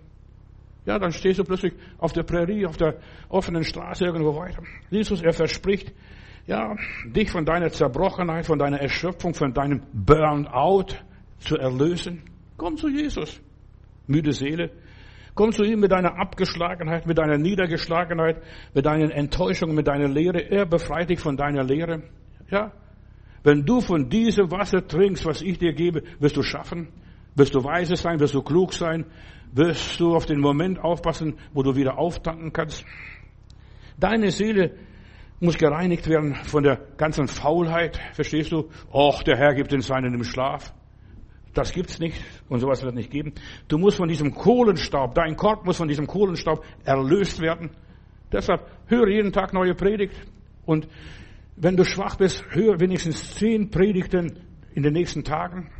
Ja, 0.84 0.98
dann 0.98 1.12
stehst 1.12 1.38
du 1.38 1.44
plötzlich 1.44 1.74
auf 1.98 2.12
der 2.12 2.22
Prärie, 2.22 2.66
auf 2.66 2.76
der 2.76 2.98
offenen 3.28 3.64
Straße 3.64 4.04
irgendwo 4.04 4.34
weiter. 4.36 4.62
Jesus, 4.90 5.22
er 5.22 5.32
verspricht, 5.32 5.92
ja, 6.46 6.76
dich 7.04 7.30
von 7.30 7.44
deiner 7.44 7.70
Zerbrochenheit, 7.70 8.46
von 8.46 8.58
deiner 8.58 8.80
Erschöpfung, 8.80 9.34
von 9.34 9.52
deinem 9.52 9.82
Burnout 9.92 10.94
zu 11.40 11.56
erlösen. 11.58 12.22
Komm 12.56 12.76
zu 12.76 12.88
Jesus, 12.88 13.40
müde 14.06 14.32
Seele. 14.32 14.70
Komm 15.34 15.52
zu 15.52 15.62
ihm 15.62 15.80
mit 15.80 15.92
deiner 15.92 16.18
Abgeschlagenheit, 16.18 17.06
mit 17.06 17.18
deiner 17.18 17.38
Niedergeschlagenheit, 17.38 18.42
mit 18.74 18.86
deinen 18.86 19.10
Enttäuschungen, 19.10 19.76
mit 19.76 19.86
deiner 19.86 20.08
Lehre. 20.08 20.40
Er 20.40 20.66
befreit 20.66 21.10
dich 21.10 21.20
von 21.20 21.36
deiner 21.36 21.62
Lehre. 21.62 22.02
Ja, 22.50 22.72
wenn 23.42 23.64
du 23.64 23.80
von 23.80 24.08
diesem 24.08 24.50
Wasser 24.50 24.86
trinkst, 24.86 25.24
was 25.24 25.42
ich 25.42 25.58
dir 25.58 25.72
gebe, 25.72 26.02
wirst 26.18 26.36
du 26.36 26.42
schaffen, 26.42 26.88
wirst 27.34 27.54
du 27.54 27.62
weise 27.64 27.96
sein, 27.96 28.20
wirst 28.20 28.34
du 28.34 28.42
klug 28.42 28.72
sein, 28.72 29.06
wirst 29.52 29.98
du 30.00 30.14
auf 30.14 30.26
den 30.26 30.40
Moment 30.40 30.78
aufpassen, 30.78 31.38
wo 31.52 31.62
du 31.62 31.76
wieder 31.76 31.98
auftanken 31.98 32.52
kannst. 32.52 32.84
Deine 33.98 34.30
Seele 34.30 34.76
muss 35.40 35.56
gereinigt 35.56 36.08
werden 36.08 36.34
von 36.34 36.62
der 36.62 36.80
ganzen 36.96 37.28
Faulheit, 37.28 38.00
verstehst 38.12 38.52
du? 38.52 38.68
Och, 38.92 39.22
der 39.22 39.36
Herr 39.36 39.54
gibt 39.54 39.72
den 39.72 39.80
Seinen 39.80 40.14
im 40.14 40.24
Schlaf. 40.24 40.72
Das 41.54 41.72
gibt's 41.72 41.98
nicht 41.98 42.22
und 42.48 42.60
sowas 42.60 42.82
wird 42.82 42.94
nicht 42.94 43.10
geben. 43.10 43.32
Du 43.68 43.78
musst 43.78 43.96
von 43.96 44.08
diesem 44.08 44.34
Kohlenstaub, 44.34 45.14
dein 45.14 45.36
Korb 45.36 45.64
muss 45.64 45.76
von 45.76 45.88
diesem 45.88 46.06
Kohlenstaub 46.06 46.64
erlöst 46.84 47.40
werden. 47.40 47.70
Deshalb 48.30 48.68
höre 48.86 49.08
jeden 49.08 49.32
Tag 49.32 49.52
neue 49.54 49.74
Predigt 49.74 50.14
und 50.66 50.86
wenn 51.60 51.76
du 51.76 51.84
schwach 51.84 52.16
bist, 52.16 52.44
hör 52.50 52.80
wenigstens 52.80 53.34
zehn 53.34 53.70
Predigten 53.70 54.38
in 54.74 54.82
den 54.82 54.92
nächsten 54.92 55.24
Tagen. 55.24 55.70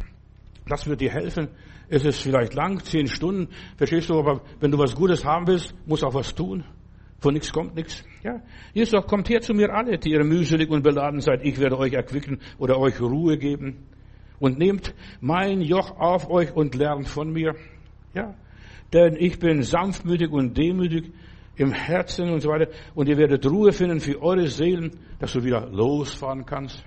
Das 0.66 0.86
wird 0.86 1.00
dir 1.00 1.10
helfen. 1.10 1.48
Es 1.88 2.04
ist 2.04 2.20
vielleicht 2.20 2.54
lang, 2.54 2.80
zehn 2.80 3.06
Stunden, 3.06 3.48
verstehst 3.76 4.10
du, 4.10 4.18
aber 4.18 4.42
wenn 4.60 4.70
du 4.70 4.78
was 4.78 4.94
Gutes 4.94 5.24
haben 5.24 5.46
willst, 5.46 5.74
musst 5.86 6.04
auch 6.04 6.14
was 6.14 6.34
tun. 6.34 6.64
Von 7.20 7.34
nichts 7.34 7.52
kommt 7.52 7.74
nichts. 7.74 8.04
Ja, 8.22 8.42
Jesus 8.74 8.90
sagt, 8.90 9.08
kommt 9.08 9.28
her 9.28 9.40
zu 9.40 9.54
mir 9.54 9.72
alle, 9.72 9.98
die 9.98 10.10
ihr 10.10 10.22
mühselig 10.22 10.68
und 10.68 10.82
beladen 10.82 11.20
seid. 11.20 11.40
Ich 11.44 11.58
werde 11.58 11.78
euch 11.78 11.94
erquicken 11.94 12.40
oder 12.58 12.78
euch 12.78 13.00
Ruhe 13.00 13.38
geben. 13.38 13.86
Und 14.38 14.58
nehmt 14.58 14.94
mein 15.20 15.60
Joch 15.62 15.98
auf 15.98 16.30
euch 16.30 16.54
und 16.54 16.74
lernt 16.74 17.08
von 17.08 17.32
mir. 17.32 17.56
Ja, 18.14 18.34
denn 18.92 19.16
ich 19.18 19.38
bin 19.38 19.62
sanftmütig 19.62 20.30
und 20.30 20.56
demütig 20.56 21.12
im 21.58 21.72
Herzen 21.72 22.30
und 22.30 22.40
so 22.40 22.48
weiter. 22.48 22.70
Und 22.94 23.08
ihr 23.08 23.18
werdet 23.18 23.44
Ruhe 23.44 23.72
finden 23.72 24.00
für 24.00 24.22
eure 24.22 24.46
Seelen, 24.46 24.92
dass 25.18 25.32
du 25.32 25.44
wieder 25.44 25.68
losfahren 25.68 26.46
kannst. 26.46 26.84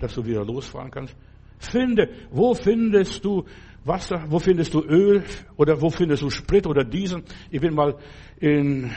Dass 0.00 0.14
du 0.14 0.24
wieder 0.24 0.44
losfahren 0.44 0.90
kannst. 0.90 1.16
Finde, 1.58 2.10
wo 2.30 2.54
findest 2.54 3.24
du 3.24 3.44
Wasser, 3.84 4.24
wo 4.28 4.38
findest 4.38 4.74
du 4.74 4.82
Öl 4.82 5.24
oder 5.56 5.80
wo 5.80 5.88
findest 5.90 6.22
du 6.22 6.30
Sprit 6.30 6.66
oder 6.66 6.84
Diesel? 6.84 7.22
Ich 7.50 7.60
bin 7.60 7.74
mal 7.74 7.96
in 8.38 8.90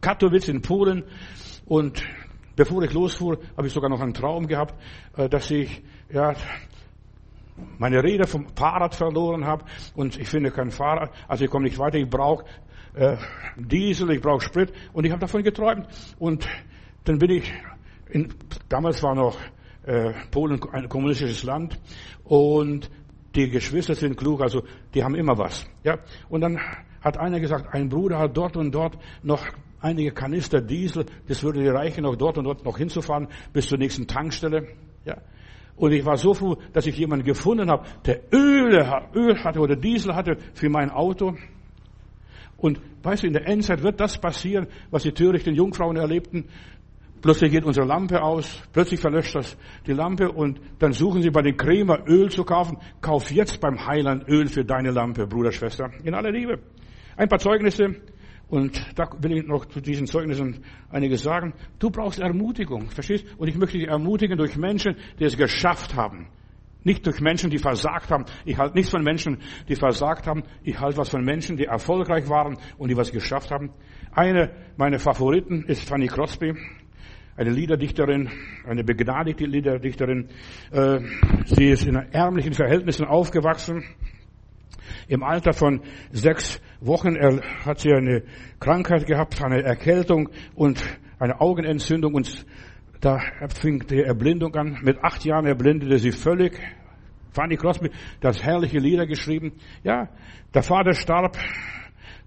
Katowice 0.00 0.48
in 0.48 0.60
Polen 0.60 1.04
und 1.66 2.02
bevor 2.54 2.82
ich 2.82 2.92
losfuhr, 2.92 3.38
habe 3.56 3.66
ich 3.66 3.72
sogar 3.72 3.90
noch 3.90 4.00
einen 4.00 4.14
Traum 4.14 4.46
gehabt, 4.46 4.74
äh, 5.16 5.28
dass 5.28 5.50
ich 5.50 5.82
ja 6.12 6.34
meine 7.78 8.02
Räder 8.02 8.26
vom 8.26 8.46
Fahrrad 8.54 8.94
verloren 8.94 9.44
habe 9.44 9.64
und 9.94 10.18
ich 10.18 10.28
finde 10.28 10.50
kein 10.50 10.70
Fahrrad, 10.70 11.10
also 11.26 11.44
ich 11.44 11.50
komme 11.50 11.64
nicht 11.64 11.78
weiter, 11.78 11.98
ich 11.98 12.08
brauche 12.08 12.44
äh, 12.94 13.16
Diesel, 13.56 14.10
ich 14.10 14.20
brauche 14.20 14.42
Sprit 14.42 14.72
und 14.92 15.04
ich 15.04 15.10
habe 15.10 15.20
davon 15.20 15.42
geträumt. 15.42 15.86
Und 16.18 16.48
dann 17.04 17.18
bin 17.18 17.30
ich, 17.30 17.52
in, 18.10 18.32
damals 18.68 19.02
war 19.02 19.14
noch 19.14 19.38
äh, 19.84 20.12
Polen 20.30 20.60
ein 20.72 20.88
kommunistisches 20.88 21.42
Land 21.42 21.78
und 22.24 22.90
die 23.34 23.50
Geschwister 23.50 23.94
sind 23.94 24.16
klug, 24.16 24.40
also 24.40 24.62
die 24.94 25.04
haben 25.04 25.14
immer 25.14 25.38
was. 25.38 25.66
Ja, 25.84 25.98
und 26.28 26.40
dann 26.40 26.58
hat 27.00 27.18
einer 27.18 27.40
gesagt, 27.40 27.72
ein 27.72 27.88
Bruder 27.88 28.18
hat 28.18 28.36
dort 28.36 28.56
und 28.56 28.74
dort 28.74 28.98
noch 29.22 29.46
einige 29.80 30.10
Kanister 30.10 30.60
Diesel, 30.60 31.06
das 31.26 31.42
würde 31.42 31.60
dir 31.60 31.72
reichen, 31.72 32.02
noch 32.02 32.16
dort 32.16 32.38
und 32.38 32.44
dort 32.44 32.64
noch 32.64 32.78
hinzufahren 32.78 33.28
bis 33.52 33.68
zur 33.68 33.78
nächsten 33.78 34.06
Tankstelle. 34.06 34.68
Ja. 35.04 35.18
Und 35.76 35.92
ich 35.92 36.04
war 36.04 36.16
so 36.16 36.34
froh, 36.34 36.56
dass 36.72 36.86
ich 36.86 36.96
jemanden 36.96 37.24
gefunden 37.24 37.70
habe, 37.70 37.86
der 38.04 38.32
Öl, 38.32 38.84
Öl 39.14 39.44
hatte 39.44 39.60
oder 39.60 39.76
Diesel 39.76 40.14
hatte 40.14 40.36
für 40.54 40.68
mein 40.68 40.90
Auto. 40.90 41.36
Und 42.58 42.80
weißt 43.02 43.22
du, 43.22 43.28
in 43.28 43.32
der 43.32 43.46
Endzeit 43.46 43.82
wird 43.82 44.00
das 44.00 44.18
passieren, 44.18 44.66
was 44.90 45.04
die 45.04 45.12
törichten 45.12 45.54
Jungfrauen 45.54 45.96
erlebten. 45.96 46.48
Plötzlich 47.22 47.50
geht 47.50 47.64
unsere 47.64 47.86
Lampe 47.86 48.22
aus, 48.22 48.62
plötzlich 48.72 49.00
verlöscht 49.00 49.34
das 49.34 49.56
die 49.86 49.92
Lampe 49.92 50.30
und 50.30 50.60
dann 50.78 50.92
suchen 50.92 51.22
sie 51.22 51.30
bei 51.30 51.42
den 51.42 51.56
Krämer 51.56 52.06
Öl 52.06 52.30
zu 52.30 52.44
kaufen. 52.44 52.78
Kauf 53.00 53.30
jetzt 53.30 53.60
beim 53.60 53.86
Heiland 53.86 54.28
Öl 54.28 54.46
für 54.46 54.64
deine 54.64 54.90
Lampe, 54.90 55.26
Bruder, 55.26 55.50
Schwester. 55.50 55.90
In 56.04 56.14
aller 56.14 56.30
Liebe. 56.30 56.60
Ein 57.16 57.28
paar 57.28 57.38
Zeugnisse 57.38 57.96
und 58.48 58.98
da 58.98 59.08
will 59.20 59.38
ich 59.38 59.46
noch 59.46 59.66
zu 59.66 59.80
diesen 59.80 60.06
Zeugnissen 60.06 60.64
einiges 60.90 61.22
sagen. 61.22 61.54
Du 61.78 61.90
brauchst 61.90 62.18
Ermutigung, 62.18 62.88
verstehst? 62.90 63.26
Und 63.36 63.48
ich 63.48 63.56
möchte 63.56 63.78
dich 63.78 63.88
ermutigen 63.88 64.38
durch 64.38 64.56
Menschen, 64.56 64.96
die 65.18 65.24
es 65.24 65.36
geschafft 65.36 65.94
haben. 65.94 66.28
Nicht 66.88 67.04
durch 67.04 67.20
Menschen, 67.20 67.50
die 67.50 67.58
versagt 67.58 68.10
haben. 68.10 68.24
Ich 68.46 68.56
halte 68.56 68.74
nichts 68.74 68.90
von 68.90 69.04
Menschen, 69.04 69.42
die 69.68 69.76
versagt 69.76 70.26
haben. 70.26 70.44
Ich 70.62 70.80
halte 70.80 70.96
was 70.96 71.10
von 71.10 71.22
Menschen, 71.22 71.58
die 71.58 71.66
erfolgreich 71.66 72.30
waren 72.30 72.56
und 72.78 72.88
die 72.88 72.96
was 72.96 73.12
geschafft 73.12 73.50
haben. 73.50 73.74
Eine 74.10 74.52
meiner 74.78 74.98
Favoriten 74.98 75.64
ist 75.66 75.86
Fanny 75.86 76.06
Crosby, 76.06 76.54
eine 77.36 77.50
Liederdichterin, 77.50 78.30
eine 78.66 78.84
begnadigte 78.84 79.44
Liederdichterin. 79.44 80.30
Äh, 80.72 81.00
sie 81.44 81.66
ist 81.66 81.86
in 81.86 81.94
ärmlichen 81.94 82.54
Verhältnissen 82.54 83.04
aufgewachsen. 83.04 83.84
Im 85.08 85.22
Alter 85.22 85.52
von 85.52 85.82
sechs 86.10 86.58
Wochen 86.80 87.16
hat 87.66 87.80
sie 87.80 87.92
eine 87.92 88.22
Krankheit 88.60 89.04
gehabt, 89.04 89.44
eine 89.44 89.62
Erkältung 89.62 90.30
und 90.54 90.82
eine 91.18 91.38
Augenentzündung 91.42 92.14
und 92.14 92.46
da 93.00 93.20
fing 93.54 93.86
die 93.86 94.02
Erblindung 94.02 94.54
an. 94.56 94.78
Mit 94.82 95.04
acht 95.04 95.24
Jahren 95.24 95.46
erblindete 95.46 95.98
sie 95.98 96.10
völlig. 96.10 96.58
Fanny 97.38 97.56
Crosby, 97.56 97.90
das 98.20 98.42
herrliche 98.42 98.78
Lieder 98.78 99.06
geschrieben. 99.06 99.52
Ja, 99.84 100.08
der 100.52 100.64
Vater 100.64 100.92
starb 100.92 101.38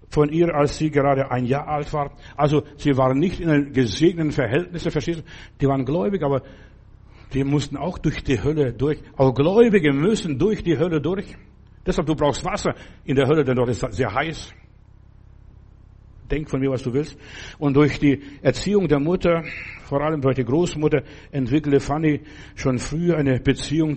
von 0.08 0.30
ihr, 0.30 0.54
als 0.54 0.78
sie 0.78 0.90
gerade 0.90 1.30
ein 1.30 1.44
Jahr 1.44 1.68
alt 1.68 1.92
war. 1.92 2.12
Also 2.34 2.62
sie 2.78 2.96
waren 2.96 3.18
nicht 3.18 3.38
in 3.38 3.74
gesegneten 3.74 4.32
Verhältnissen, 4.32 4.90
verstehst 4.90 5.20
du? 5.20 5.24
Die 5.60 5.66
waren 5.66 5.84
gläubig, 5.84 6.22
aber 6.22 6.40
die 7.34 7.44
mussten 7.44 7.76
auch 7.76 7.98
durch 7.98 8.24
die 8.24 8.42
Hölle 8.42 8.72
durch. 8.72 9.00
Auch 9.18 9.34
Gläubige 9.34 9.92
müssen 9.92 10.38
durch 10.38 10.62
die 10.62 10.78
Hölle 10.78 11.02
durch. 11.02 11.26
Deshalb, 11.84 12.06
du 12.06 12.14
brauchst 12.14 12.42
Wasser 12.42 12.74
in 13.04 13.16
der 13.16 13.26
Hölle, 13.26 13.44
denn 13.44 13.56
dort 13.56 13.68
ist 13.68 13.82
es 13.82 13.96
sehr 13.96 14.14
heiß. 14.14 14.54
Denk 16.30 16.48
von 16.48 16.60
mir, 16.60 16.70
was 16.70 16.82
du 16.82 16.94
willst. 16.94 17.18
Und 17.58 17.74
durch 17.74 17.98
die 17.98 18.22
Erziehung 18.40 18.88
der 18.88 19.00
Mutter, 19.00 19.44
vor 19.84 20.00
allem 20.00 20.22
durch 20.22 20.36
die 20.36 20.44
Großmutter, 20.44 21.02
entwickelte 21.30 21.80
Fanny 21.80 22.20
schon 22.54 22.78
früh 22.78 23.12
eine 23.12 23.40
Beziehung 23.40 23.96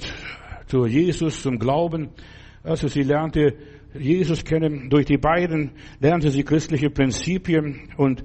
zu 0.68 0.86
Jesus, 0.86 1.42
zum 1.42 1.60
Glauben. 1.60 2.10
Also 2.64 2.88
sie 2.88 3.04
lernte 3.04 3.56
Jesus 3.94 4.44
kennen. 4.44 4.90
Durch 4.90 5.06
die 5.06 5.18
beiden 5.18 5.72
lernte 6.00 6.32
sie 6.32 6.44
christliche 6.44 6.90
Prinzipien 6.90 7.90
und 7.98 8.24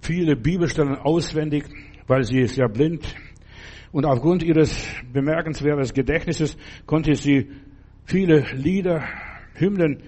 viele 0.00 0.36
Bibelstellen 0.36 0.96
auswendig, 0.96 1.64
weil 2.06 2.24
sie 2.24 2.40
ist 2.40 2.56
ja 2.56 2.66
blind. 2.66 3.14
Und 3.92 4.04
aufgrund 4.04 4.42
ihres 4.42 4.86
bemerkenswerten 5.12 5.94
Gedächtnisses 5.94 6.56
konnte 6.84 7.14
sie 7.14 7.48
viele 8.04 8.44
Lieder, 8.54 9.04
Hymnen 9.54 10.02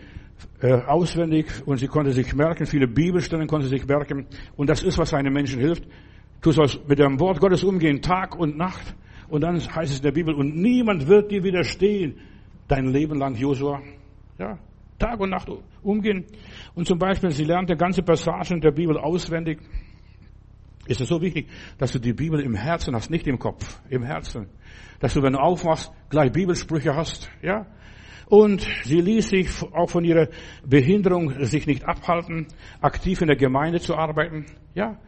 äh, 0.60 0.72
auswendig 0.72 1.46
und 1.64 1.78
sie 1.78 1.86
konnte 1.86 2.12
sich 2.12 2.34
merken, 2.34 2.66
viele 2.66 2.86
Bibelstellen 2.86 3.46
konnte 3.46 3.66
sich 3.66 3.86
merken. 3.86 4.26
Und 4.56 4.68
das 4.68 4.82
ist, 4.82 4.98
was 4.98 5.14
einem 5.14 5.32
Menschen 5.32 5.60
hilft. 5.60 5.84
Du 6.40 6.52
sollst 6.52 6.86
mit 6.88 6.98
dem 6.98 7.18
Wort 7.18 7.40
Gottes 7.40 7.64
umgehen, 7.64 8.02
Tag 8.02 8.36
und 8.36 8.56
Nacht. 8.56 8.94
Und 9.28 9.42
dann 9.42 9.56
heißt 9.56 9.92
es 9.92 9.98
in 9.98 10.02
der 10.02 10.12
Bibel, 10.12 10.34
und 10.34 10.56
niemand 10.56 11.06
wird 11.06 11.30
dir 11.30 11.42
widerstehen, 11.42 12.18
dein 12.66 12.86
Leben 12.86 13.18
lang, 13.18 13.34
Josua. 13.34 13.82
Ja, 14.38 14.58
Tag 14.98 15.20
und 15.20 15.30
Nacht 15.30 15.48
umgehen. 15.82 16.24
Und 16.74 16.86
zum 16.86 16.98
Beispiel, 16.98 17.30
sie 17.30 17.44
lernte 17.44 17.76
ganze 17.76 18.02
Passagen 18.02 18.60
der 18.60 18.70
Bibel 18.70 18.96
auswendig. 18.96 19.60
Ist 20.86 21.00
es 21.00 21.08
so 21.08 21.20
wichtig, 21.20 21.48
dass 21.76 21.92
du 21.92 21.98
die 21.98 22.14
Bibel 22.14 22.40
im 22.40 22.54
Herzen 22.54 22.94
hast, 22.94 23.10
nicht 23.10 23.26
im 23.26 23.38
Kopf, 23.38 23.80
im 23.90 24.02
Herzen. 24.02 24.48
Dass 25.00 25.14
du, 25.14 25.22
wenn 25.22 25.34
du 25.34 25.38
aufwachst, 25.38 25.92
gleich 26.08 26.32
Bibelsprüche 26.32 26.94
hast, 26.94 27.30
ja. 27.42 27.66
Und 28.26 28.66
sie 28.84 29.00
ließ 29.00 29.28
sich 29.28 29.48
auch 29.72 29.88
von 29.88 30.04
ihrer 30.04 30.28
Behinderung 30.66 31.44
sich 31.44 31.66
nicht 31.66 31.86
abhalten, 31.86 32.46
aktiv 32.80 33.20
in 33.20 33.26
der 33.26 33.36
Gemeinde 33.36 33.80
zu 33.80 33.96
arbeiten, 33.96 34.46
ja 34.74 34.98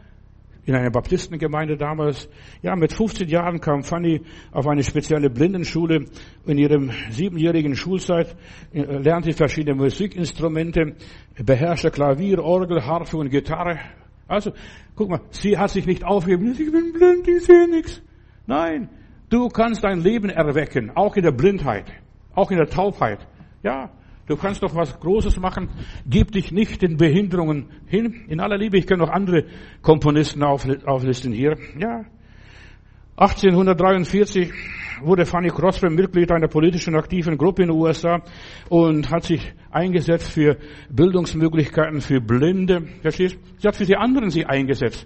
in 0.65 0.75
einer 0.75 0.91
Baptistengemeinde 0.91 1.77
damals. 1.77 2.29
Ja, 2.61 2.75
mit 2.75 2.93
15 2.93 3.27
Jahren 3.27 3.59
kam 3.59 3.83
Fanny 3.83 4.21
auf 4.51 4.67
eine 4.67 4.83
spezielle 4.83 5.29
Blindenschule. 5.29 6.05
In 6.45 6.57
ihrem 6.57 6.91
siebenjährigen 7.09 7.75
Schulzeit 7.75 8.35
äh, 8.73 8.81
lernte 8.81 9.31
sie 9.31 9.37
verschiedene 9.37 9.75
Musikinstrumente, 9.75 10.95
beherrschte 11.43 11.91
Klavier, 11.91 12.43
Orgel, 12.43 12.85
Harfe 12.85 13.17
und 13.17 13.29
Gitarre. 13.29 13.79
Also, 14.27 14.51
guck 14.95 15.09
mal, 15.09 15.21
sie 15.31 15.57
hat 15.57 15.71
sich 15.71 15.85
nicht 15.85 16.05
aufgegeben. 16.05 16.51
Ich 16.51 16.71
bin 16.71 16.93
blind, 16.93 17.27
ich 17.27 17.43
sehe 17.43 17.67
nichts. 17.67 18.01
Nein, 18.45 18.89
du 19.29 19.49
kannst 19.49 19.83
dein 19.83 19.99
Leben 19.99 20.29
erwecken, 20.29 20.91
auch 20.95 21.15
in 21.15 21.23
der 21.23 21.31
Blindheit, 21.31 21.91
auch 22.33 22.51
in 22.51 22.57
der 22.57 22.67
Taubheit. 22.67 23.27
Ja, 23.63 23.91
Du 24.31 24.37
kannst 24.37 24.63
doch 24.63 24.73
was 24.73 24.97
Großes 24.97 25.41
machen. 25.41 25.67
Gib 26.05 26.31
dich 26.31 26.53
nicht 26.53 26.81
den 26.81 26.95
Behinderungen 26.95 27.65
hin. 27.85 28.23
In 28.29 28.39
aller 28.39 28.57
Liebe, 28.57 28.77
ich 28.77 28.87
kann 28.87 28.99
noch 28.99 29.09
andere 29.09 29.43
Komponisten 29.81 30.41
auflisten 30.41 31.33
hier. 31.33 31.57
Ja. 31.77 32.05
1843 33.17 34.53
wurde 35.01 35.25
Fanny 35.25 35.49
Crosby 35.49 35.89
Mitglied 35.89 36.31
einer 36.31 36.47
politischen 36.47 36.95
aktiven 36.95 37.37
Gruppe 37.37 37.63
in 37.63 37.67
den 37.67 37.77
USA 37.77 38.21
und 38.69 39.11
hat 39.11 39.25
sich 39.25 39.51
eingesetzt 39.69 40.31
für 40.31 40.55
Bildungsmöglichkeiten 40.89 41.99
für 41.99 42.21
Blinde. 42.21 42.87
Verstehst? 43.01 43.37
Sie 43.57 43.67
hat 43.67 43.75
für 43.75 43.85
die 43.85 43.97
anderen 43.97 44.29
sich 44.29 44.47
eingesetzt. 44.47 45.05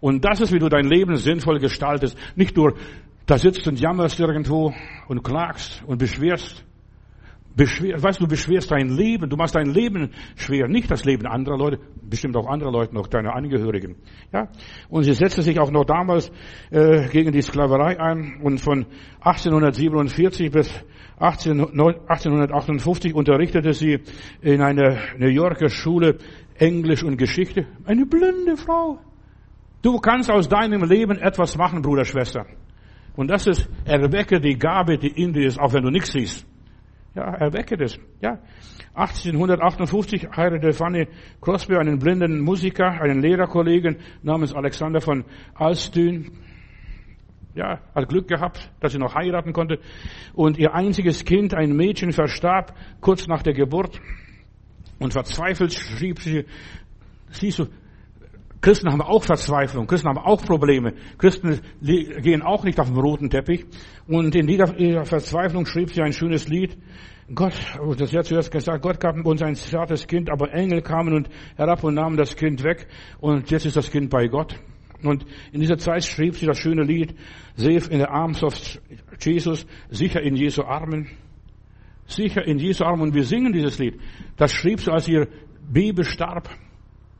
Und 0.00 0.22
das 0.22 0.42
ist, 0.42 0.52
wie 0.52 0.58
du 0.58 0.68
dein 0.68 0.84
Leben 0.84 1.16
sinnvoll 1.16 1.60
gestaltest. 1.60 2.18
Nicht 2.34 2.54
nur 2.58 2.74
da 3.24 3.38
sitzt 3.38 3.66
und 3.66 3.80
jammerst 3.80 4.20
irgendwo 4.20 4.74
und 5.08 5.22
klagst 5.22 5.82
und 5.86 5.96
beschwerst, 5.96 6.62
beschwer, 7.56 8.00
weißt 8.02 8.20
du, 8.20 8.28
beschwerst 8.28 8.70
dein 8.70 8.90
Leben, 8.90 9.28
du 9.28 9.36
machst 9.36 9.54
dein 9.54 9.70
Leben 9.70 10.10
schwer, 10.36 10.68
nicht 10.68 10.90
das 10.90 11.04
Leben 11.04 11.26
anderer 11.26 11.56
Leute, 11.56 11.78
bestimmt 12.02 12.36
auch 12.36 12.46
andere 12.46 12.70
Leute 12.70 12.94
noch, 12.94 13.06
deine 13.06 13.34
Angehörigen. 13.34 13.96
Ja? 14.32 14.48
Und 14.88 15.04
sie 15.04 15.14
setzte 15.14 15.42
sich 15.42 15.58
auch 15.58 15.70
noch 15.70 15.84
damals 15.84 16.30
äh, 16.70 17.08
gegen 17.08 17.32
die 17.32 17.42
Sklaverei 17.42 17.98
ein 17.98 18.40
und 18.42 18.60
von 18.60 18.86
1847 19.20 20.50
bis 20.50 20.84
18, 21.18 21.60
1858 21.60 23.14
unterrichtete 23.14 23.72
sie 23.72 24.00
in 24.42 24.60
einer 24.60 24.98
New 25.18 25.28
Yorker 25.28 25.70
Schule 25.70 26.18
Englisch 26.58 27.02
und 27.02 27.16
Geschichte. 27.16 27.66
Eine 27.86 28.04
blinde 28.04 28.56
Frau. 28.56 28.98
Du 29.80 29.98
kannst 29.98 30.30
aus 30.30 30.48
deinem 30.48 30.84
Leben 30.84 31.18
etwas 31.18 31.56
machen, 31.56 31.80
Bruder, 31.80 32.04
Schwester. 32.04 32.46
Und 33.14 33.30
das 33.30 33.46
ist, 33.46 33.68
erwecke 33.86 34.40
die 34.40 34.58
Gabe, 34.58 34.98
die 34.98 35.08
in 35.08 35.32
dir 35.32 35.46
ist, 35.46 35.58
auch 35.58 35.72
wenn 35.72 35.82
du 35.82 35.90
nichts 35.90 36.12
siehst. 36.12 36.46
Ja, 37.16 37.34
erwecke 37.34 37.78
das. 37.78 37.98
Ja. 38.20 38.38
1858 38.92 40.28
heiratete 40.36 40.74
Fanny 40.74 41.08
Crosby 41.40 41.76
einen 41.76 41.98
blinden 41.98 42.40
Musiker, 42.40 43.00
einen 43.00 43.22
Lehrerkollegen 43.22 43.96
namens 44.22 44.52
Alexander 44.54 45.00
von 45.00 45.24
Alstün. 45.54 46.30
Ja, 47.54 47.80
hat 47.94 48.08
Glück 48.10 48.28
gehabt, 48.28 48.70
dass 48.80 48.92
sie 48.92 48.98
noch 48.98 49.14
heiraten 49.14 49.54
konnte. 49.54 49.78
Und 50.34 50.58
ihr 50.58 50.74
einziges 50.74 51.24
Kind, 51.24 51.54
ein 51.54 51.74
Mädchen, 51.74 52.12
verstarb 52.12 52.74
kurz 53.00 53.26
nach 53.26 53.42
der 53.42 53.54
Geburt. 53.54 53.98
Und 54.98 55.14
verzweifelt 55.14 55.72
schrieb 55.72 56.20
sie, 56.20 56.44
siehst 57.30 57.60
du, 57.60 57.68
Christen 58.60 58.90
haben 58.90 59.02
auch 59.02 59.22
Verzweiflung, 59.22 59.86
Christen 59.86 60.08
haben 60.08 60.18
auch 60.18 60.42
Probleme, 60.42 60.94
Christen 61.18 61.60
gehen 61.80 62.42
auch 62.42 62.64
nicht 62.64 62.80
auf 62.80 62.88
dem 62.88 62.98
roten 62.98 63.30
Teppich. 63.30 63.66
Und 64.08 64.34
in 64.34 64.46
dieser 64.46 64.66
Verzweiflung 65.04 65.66
schrieb 65.66 65.90
sie 65.90 66.02
ein 66.02 66.12
schönes 66.12 66.48
Lied. 66.48 66.76
Gott, 67.34 67.54
das 67.98 68.12
hat 68.14 68.26
zuerst 68.26 68.52
gesagt, 68.52 68.82
Gott 68.82 69.00
gab 69.00 69.16
uns 69.24 69.42
ein 69.42 69.56
zartes 69.56 70.06
Kind, 70.06 70.30
aber 70.30 70.52
Engel 70.52 70.80
kamen 70.80 71.12
und 71.12 71.28
herab 71.56 71.82
und 71.82 71.94
nahmen 71.94 72.16
das 72.16 72.36
Kind 72.36 72.62
weg. 72.62 72.86
Und 73.20 73.50
jetzt 73.50 73.66
ist 73.66 73.76
das 73.76 73.90
Kind 73.90 74.10
bei 74.10 74.28
Gott. 74.28 74.54
Und 75.02 75.26
in 75.52 75.60
dieser 75.60 75.76
Zeit 75.76 76.04
schrieb 76.04 76.36
sie 76.36 76.46
das 76.46 76.58
schöne 76.58 76.82
Lied, 76.82 77.14
Safe 77.56 77.90
in 77.90 77.98
the 77.98 78.06
arms 78.06 78.42
of 78.42 78.54
Jesus, 79.20 79.66
sicher 79.90 80.22
in 80.22 80.36
Jesu 80.36 80.62
Armen. 80.62 81.08
Sicher 82.06 82.46
in 82.46 82.58
Jesu 82.58 82.84
Armen. 82.84 83.02
Und 83.02 83.14
wir 83.14 83.24
singen 83.24 83.52
dieses 83.52 83.78
Lied. 83.78 83.98
Das 84.36 84.52
schrieb 84.52 84.80
sie, 84.80 84.92
als 84.92 85.08
ihr 85.08 85.26
Baby 85.68 86.04
starb. 86.04 86.48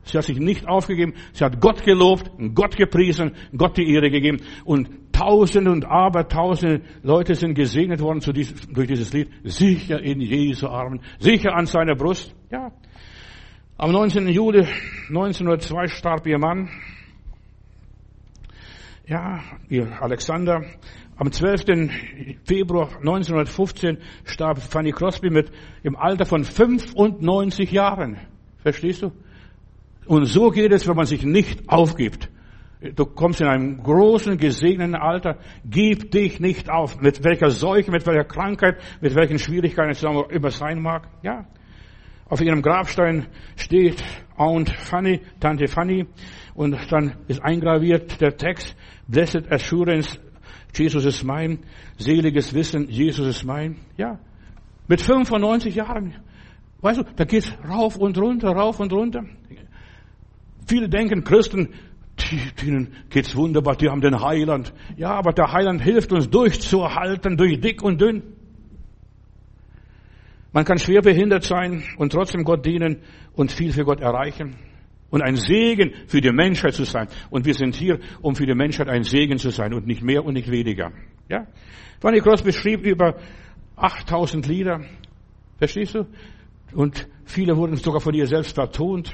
Sie 0.07 0.17
hat 0.17 0.25
sich 0.25 0.39
nicht 0.39 0.67
aufgegeben. 0.67 1.13
Sie 1.33 1.43
hat 1.43 1.59
Gott 1.59 1.83
gelobt, 1.83 2.31
Gott 2.53 2.75
gepriesen, 2.75 3.33
Gott 3.55 3.77
die 3.77 3.93
Ehre 3.93 4.09
gegeben. 4.09 4.39
Und 4.65 4.89
Tausende 5.11 5.71
und 5.71 5.85
Abertausende 5.85 6.81
Leute 7.01 7.33
sind 7.33 7.55
gesegnet 7.55 8.01
worden 8.01 8.21
durch 8.21 8.87
dieses 8.87 9.13
Lied. 9.13 9.29
Sicher 9.43 9.99
in 9.99 10.21
Jesu 10.21 10.67
Armen, 10.67 11.01
sicher 11.19 11.55
an 11.55 11.65
seiner 11.65 11.95
Brust. 11.95 12.35
Ja. 12.51 12.71
Am 13.77 13.91
19. 13.91 14.27
Juli 14.27 14.67
1902 15.09 15.87
starb 15.87 16.27
ihr 16.27 16.37
Mann. 16.37 16.69
Ja, 19.07 19.39
ihr 19.69 20.01
Alexander. 20.01 20.65
Am 21.15 21.31
12. 21.31 21.89
Februar 22.43 22.89
1915 22.97 23.97
starb 24.23 24.59
Fanny 24.59 24.91
Crosby 24.91 25.31
mit 25.31 25.51
im 25.81 25.95
Alter 25.95 26.25
von 26.25 26.43
95 26.43 27.71
Jahren. 27.71 28.17
Verstehst 28.57 29.01
du? 29.01 29.11
Und 30.07 30.25
so 30.25 30.49
geht 30.49 30.71
es, 30.71 30.87
wenn 30.87 30.95
man 30.95 31.05
sich 31.05 31.23
nicht 31.23 31.67
aufgibt. 31.67 32.29
Du 32.95 33.05
kommst 33.05 33.41
in 33.41 33.47
einem 33.47 33.81
großen, 33.81 34.37
gesegneten 34.37 34.95
Alter. 34.95 35.37
Gib 35.65 36.11
dich 36.11 36.39
nicht 36.39 36.69
auf. 36.69 37.01
Mit 37.01 37.23
welcher 37.23 37.49
Seuche, 37.49 37.91
mit 37.91 38.05
welcher 38.05 38.23
Krankheit, 38.23 38.77
mit 39.01 39.15
welchen 39.15 39.39
Schwierigkeiten 39.39 39.91
es 39.91 40.03
immer 40.03 40.51
sein 40.51 40.81
mag. 40.81 41.07
Ja. 41.23 41.45
Auf 42.29 42.41
ihrem 42.41 42.61
Grabstein 42.61 43.27
steht 43.55 44.03
Aunt 44.35 44.69
Fanny, 44.69 45.21
Tante 45.39 45.67
Fanny. 45.67 46.05
Und 46.53 46.77
dann 46.91 47.15
ist 47.27 47.41
eingraviert 47.43 48.21
der 48.21 48.37
Text, 48.37 48.75
Blessed 49.07 49.51
Assurance, 49.51 50.19
Jesus 50.73 51.05
ist 51.05 51.23
mein. 51.23 51.59
Seliges 51.97 52.53
Wissen, 52.53 52.89
Jesus 52.89 53.27
ist 53.27 53.43
mein. 53.43 53.77
Ja. 53.97 54.19
Mit 54.87 55.01
95 55.01 55.75
Jahren. 55.75 56.13
Weißt 56.81 56.99
du, 56.99 57.03
da 57.15 57.25
geht's 57.25 57.51
rauf 57.67 57.97
und 57.97 58.17
runter, 58.17 58.49
rauf 58.49 58.79
und 58.79 58.93
runter. 58.93 59.23
Viele 60.67 60.89
denken, 60.89 61.23
Christen, 61.23 61.69
denen 62.61 62.93
geht's 63.09 63.35
wunderbar, 63.35 63.75
die 63.75 63.89
haben 63.89 64.01
den 64.01 64.21
Heiland. 64.21 64.73
Ja, 64.97 65.11
aber 65.11 65.31
der 65.31 65.51
Heiland 65.51 65.81
hilft 65.81 66.11
uns 66.11 66.29
durchzuhalten, 66.29 67.37
durch 67.37 67.59
dick 67.59 67.81
und 67.81 68.01
dünn. 68.01 68.23
Man 70.51 70.65
kann 70.65 70.77
schwer 70.77 71.01
behindert 71.01 71.43
sein 71.43 71.83
und 71.97 72.11
trotzdem 72.11 72.43
Gott 72.43 72.65
dienen 72.65 73.01
und 73.33 73.51
viel 73.51 73.71
für 73.71 73.85
Gott 73.85 74.01
erreichen 74.01 74.55
und 75.09 75.21
ein 75.21 75.35
Segen 75.35 75.93
für 76.07 76.21
die 76.21 76.31
Menschheit 76.31 76.73
zu 76.73 76.83
sein. 76.83 77.07
Und 77.29 77.45
wir 77.45 77.53
sind 77.53 77.75
hier, 77.75 77.99
um 78.21 78.35
für 78.35 78.45
die 78.45 78.55
Menschheit 78.55 78.89
ein 78.89 79.03
Segen 79.03 79.37
zu 79.37 79.49
sein 79.51 79.73
und 79.73 79.87
nicht 79.87 80.01
mehr 80.01 80.25
und 80.25 80.33
nicht 80.33 80.49
weniger. 80.49 80.91
Ja? 81.29 81.47
Fanny 81.99 82.19
Cross 82.19 82.41
beschrieb 82.41 82.85
über 82.85 83.15
8000 83.75 84.47
Lieder. 84.47 84.81
Verstehst 85.57 85.95
du? 85.95 86.07
Und 86.73 87.07
viele 87.25 87.55
wurden 87.55 87.75
sogar 87.75 88.01
von 88.01 88.13
ihr 88.13 88.27
selbst 88.27 88.55
vertont. 88.55 89.13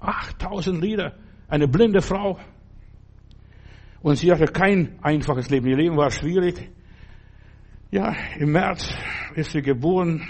8000 0.00 0.80
Lieder. 0.80 1.14
Eine 1.48 1.68
blinde 1.68 2.02
Frau. 2.02 2.38
Und 4.00 4.16
sie 4.16 4.30
hatte 4.30 4.46
kein 4.46 4.98
einfaches 5.02 5.50
Leben. 5.50 5.66
Ihr 5.66 5.76
Leben 5.76 5.96
war 5.96 6.10
schwierig. 6.10 6.70
Ja, 7.90 8.14
im 8.38 8.52
März 8.52 8.94
ist 9.34 9.52
sie 9.52 9.62
geboren, 9.62 10.22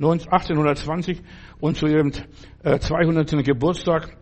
1820, 0.00 1.22
und 1.60 1.76
zu 1.76 1.86
ihrem 1.86 2.10
200. 2.12 3.32
Äh, 3.32 3.42
Geburtstag, 3.44 4.16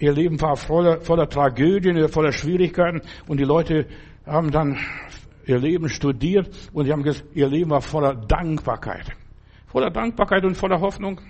ihr 0.00 0.12
Leben 0.12 0.40
war 0.40 0.56
voller, 0.56 1.00
voller 1.02 1.28
Tragödien, 1.28 2.08
voller 2.08 2.32
Schwierigkeiten, 2.32 3.02
und 3.28 3.38
die 3.38 3.44
Leute 3.44 3.86
haben 4.26 4.50
dann 4.50 4.76
ihr 5.46 5.58
Leben 5.58 5.88
studiert, 5.88 6.50
und 6.72 6.86
sie 6.86 6.92
haben 6.92 7.04
gesagt, 7.04 7.26
ihr 7.34 7.48
Leben 7.48 7.70
war 7.70 7.80
voller 7.80 8.16
Dankbarkeit. 8.16 9.12
Voller 9.66 9.90
Dankbarkeit 9.90 10.44
und 10.44 10.56
voller 10.56 10.80
Hoffnung. 10.80 11.20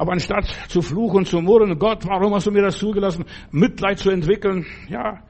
Aber 0.00 0.12
anstatt 0.12 0.46
zu 0.68 0.80
fluchen, 0.80 1.26
zu 1.26 1.42
murren, 1.42 1.78
Gott, 1.78 2.06
warum 2.06 2.34
hast 2.34 2.46
du 2.46 2.50
mir 2.50 2.62
das 2.62 2.78
zugelassen, 2.78 3.26
Mitleid 3.50 3.98
zu 3.98 4.08
entwickeln, 4.08 4.64
ja, 4.88 5.22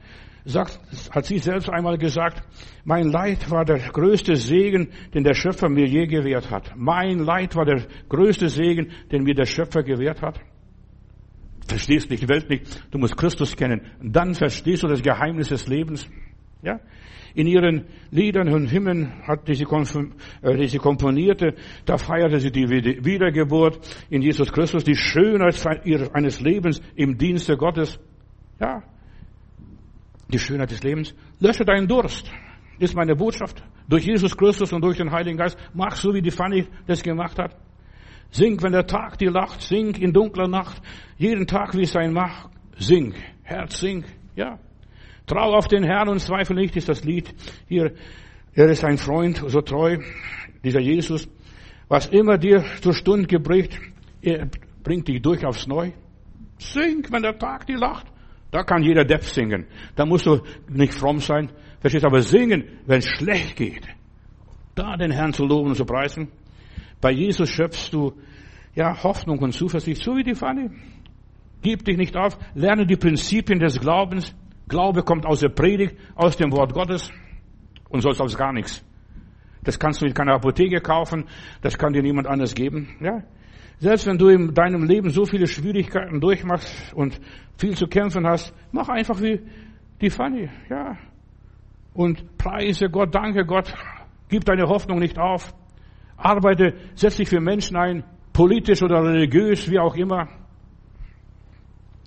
sagt, 0.45 0.79
hat 1.11 1.25
sie 1.25 1.39
selbst 1.39 1.69
einmal 1.69 1.97
gesagt, 1.97 2.41
mein 2.85 3.11
Leid 3.11 3.51
war 3.51 3.65
der 3.65 3.79
größte 3.79 4.37
Segen, 4.37 4.87
den 5.13 5.25
der 5.25 5.33
Schöpfer 5.33 5.67
mir 5.67 5.87
je 5.87 6.07
gewährt 6.07 6.49
hat. 6.49 6.71
Mein 6.77 7.19
Leid 7.19 7.53
war 7.57 7.65
der 7.65 7.85
größte 8.07 8.47
Segen, 8.47 8.91
den 9.11 9.23
mir 9.23 9.35
der 9.35 9.45
Schöpfer 9.45 9.83
gewährt 9.83 10.21
hat. 10.21 10.39
Verstehst 11.67 12.09
nicht 12.09 12.23
die 12.23 12.29
Welt 12.29 12.49
nicht. 12.49 12.81
Du 12.91 12.97
musst 12.97 13.17
Christus 13.17 13.57
kennen. 13.57 13.81
Dann 14.01 14.35
verstehst 14.35 14.83
du 14.83 14.87
das 14.87 15.01
Geheimnis 15.01 15.49
des 15.49 15.67
Lebens. 15.67 16.07
Ja? 16.61 16.79
In 17.33 17.47
ihren 17.47 17.85
Liedern 18.11 18.49
und 18.49 18.71
Hymnen 18.71 19.25
hat 19.27 19.47
diese, 19.47 19.63
äh, 19.63 20.57
diese 20.57 20.77
komponierte, 20.77 21.55
da 21.85 21.97
feierte 21.97 22.39
sie 22.39 22.51
die 22.51 22.67
Wiedergeburt 22.69 23.79
in 24.09 24.21
Jesus 24.21 24.51
Christus, 24.51 24.83
die 24.83 24.95
Schönheit 24.95 25.55
eines 26.13 26.41
Lebens 26.41 26.81
im 26.95 27.17
Dienste 27.17 27.57
Gottes. 27.57 27.99
Ja, 28.59 28.83
die 30.31 30.39
Schönheit 30.39 30.71
des 30.71 30.83
Lebens. 30.83 31.13
Lösche 31.39 31.65
deinen 31.65 31.87
Durst, 31.87 32.31
ist 32.79 32.95
meine 32.95 33.15
Botschaft. 33.15 33.63
Durch 33.87 34.05
Jesus 34.05 34.35
Christus 34.35 34.71
und 34.73 34.81
durch 34.83 34.97
den 34.97 35.11
Heiligen 35.11 35.37
Geist. 35.37 35.57
Mach 35.73 35.95
so, 35.95 36.13
wie 36.13 36.21
die 36.21 36.31
Fanny 36.31 36.67
das 36.87 37.03
gemacht 37.03 37.37
hat. 37.37 37.55
Sing, 38.31 38.61
wenn 38.61 38.71
der 38.71 38.87
Tag 38.87 39.17
dir 39.17 39.31
lacht. 39.31 39.61
Sing 39.61 39.93
in 39.95 40.13
dunkler 40.13 40.47
Nacht. 40.47 40.81
Jeden 41.17 41.45
Tag, 41.45 41.75
wie 41.75 41.81
es 41.81 41.91
sein 41.91 42.13
mag. 42.13 42.49
Sing. 42.77 43.13
Herz, 43.43 43.79
sing. 43.79 44.05
Ja. 44.35 44.57
Trau 45.31 45.55
auf 45.55 45.69
den 45.69 45.85
Herrn 45.85 46.09
und 46.09 46.19
zweifel 46.19 46.57
nicht, 46.57 46.75
ist 46.75 46.89
das 46.89 47.05
Lied 47.05 47.33
hier. 47.69 47.93
Er 48.53 48.69
ist 48.69 48.83
ein 48.83 48.97
Freund, 48.97 49.41
so 49.47 49.61
treu, 49.61 49.97
dieser 50.61 50.81
Jesus. 50.81 51.25
Was 51.87 52.07
immer 52.07 52.37
dir 52.37 52.65
zur 52.81 52.93
Stunde 52.93 53.27
gebricht, 53.27 53.79
er 54.21 54.49
bringt 54.83 55.07
dich 55.07 55.21
durch 55.21 55.45
aufs 55.45 55.67
Neu. 55.67 55.91
Sing, 56.57 57.07
wenn 57.11 57.21
der 57.21 57.37
Tag 57.37 57.65
dir 57.65 57.77
lacht. 57.77 58.07
Da 58.51 58.63
kann 58.63 58.83
jeder 58.83 59.05
Depp 59.05 59.23
singen. 59.23 59.67
Da 59.95 60.05
musst 60.05 60.25
du 60.25 60.41
nicht 60.67 60.93
fromm 60.93 61.19
sein. 61.19 61.49
Verstehst 61.79 62.03
aber 62.03 62.21
singen, 62.21 62.65
wenn 62.85 62.99
es 62.99 63.07
schlecht 63.07 63.55
geht. 63.55 63.87
Da 64.75 64.97
den 64.97 65.11
Herrn 65.11 65.31
zu 65.31 65.45
loben 65.45 65.69
und 65.69 65.75
zu 65.75 65.85
preisen. 65.85 66.27
Bei 66.99 67.11
Jesus 67.11 67.49
schöpfst 67.49 67.93
du, 67.93 68.11
ja, 68.75 69.01
Hoffnung 69.01 69.39
und 69.39 69.53
Zuversicht, 69.53 70.03
so 70.03 70.17
wie 70.17 70.23
die 70.23 70.35
Fanny. 70.35 70.69
Gib 71.61 71.85
dich 71.85 71.95
nicht 71.95 72.17
auf, 72.17 72.37
lerne 72.53 72.85
die 72.85 72.97
Prinzipien 72.97 73.59
des 73.59 73.79
Glaubens. 73.79 74.35
Glaube 74.71 75.03
kommt 75.03 75.25
aus 75.25 75.41
der 75.41 75.49
Predigt, 75.49 75.97
aus 76.15 76.37
dem 76.37 76.49
Wort 76.53 76.73
Gottes 76.73 77.11
und 77.89 77.99
sonst 77.99 78.21
aus 78.21 78.37
gar 78.37 78.53
nichts. 78.53 78.81
Das 79.63 79.77
kannst 79.77 80.01
du 80.01 80.05
in 80.05 80.13
keiner 80.13 80.35
Apotheke 80.35 80.79
kaufen, 80.79 81.25
das 81.61 81.77
kann 81.77 81.91
dir 81.91 82.01
niemand 82.01 82.25
anders 82.25 82.55
geben, 82.55 82.87
ja. 83.01 83.21
Selbst 83.79 84.07
wenn 84.07 84.17
du 84.17 84.29
in 84.29 84.53
deinem 84.53 84.85
Leben 84.85 85.09
so 85.09 85.25
viele 85.25 85.45
Schwierigkeiten 85.45 86.21
durchmachst 86.21 86.93
und 86.93 87.19
viel 87.57 87.75
zu 87.75 87.87
kämpfen 87.87 88.25
hast, 88.25 88.53
mach 88.71 88.87
einfach 88.87 89.21
wie 89.21 89.41
die 89.99 90.09
Fanny, 90.09 90.49
ja. 90.69 90.97
Und 91.93 92.37
preise 92.37 92.89
Gott, 92.89 93.13
danke 93.13 93.45
Gott, 93.45 93.73
gib 94.29 94.45
deine 94.45 94.69
Hoffnung 94.69 94.99
nicht 94.99 95.19
auf. 95.19 95.53
Arbeite, 96.15 96.75
setz 96.95 97.17
dich 97.17 97.27
für 97.27 97.41
Menschen 97.41 97.75
ein, 97.75 98.05
politisch 98.31 98.81
oder 98.81 99.03
religiös, 99.03 99.69
wie 99.69 99.79
auch 99.79 99.95
immer. 99.97 100.29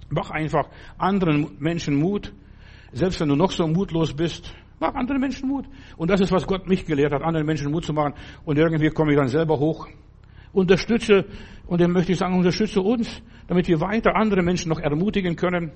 Mach 0.09 0.31
einfach 0.31 0.71
anderen 0.97 1.59
Menschen 1.59 1.97
Mut. 1.97 2.33
Selbst 2.95 3.21
wenn 3.21 3.29
du 3.29 3.37
noch 3.37 3.51
so 3.51 3.67
mutlos 3.67 4.15
bist, 4.15 4.55
mach 4.81 4.95
anderen 4.95 5.21
Menschen 5.21 5.49
Mut. 5.49 5.67
Und 5.97 6.11
das 6.11 6.21
ist, 6.21 6.33
was 6.33 6.47
Gott 6.47 6.67
mich 6.69 6.87
gelehrt 6.87 7.13
hat, 7.13 7.23
anderen 7.23 7.47
Menschen 7.47 7.71
Mut 7.71 7.85
zu 7.85 7.93
machen. 7.93 8.15
Und 8.45 8.57
irgendwie 8.57 8.89
komme 8.91 9.13
ich 9.13 9.19
dann 9.19 9.29
selber 9.29 9.59
hoch 9.59 9.89
unterstütze, 10.53 11.27
und 11.67 11.81
dann 11.81 11.93
möchte 11.93 12.13
ich 12.13 12.19
sagen, 12.19 12.37
unterstütze 12.37 12.81
uns, 12.81 13.23
damit 13.49 13.69
wir 13.69 13.81
weiter 13.81 14.17
andere 14.17 14.43
Menschen 14.43 14.69
noch 14.69 14.79
ermutigen 14.79 15.35
können. 15.35 15.73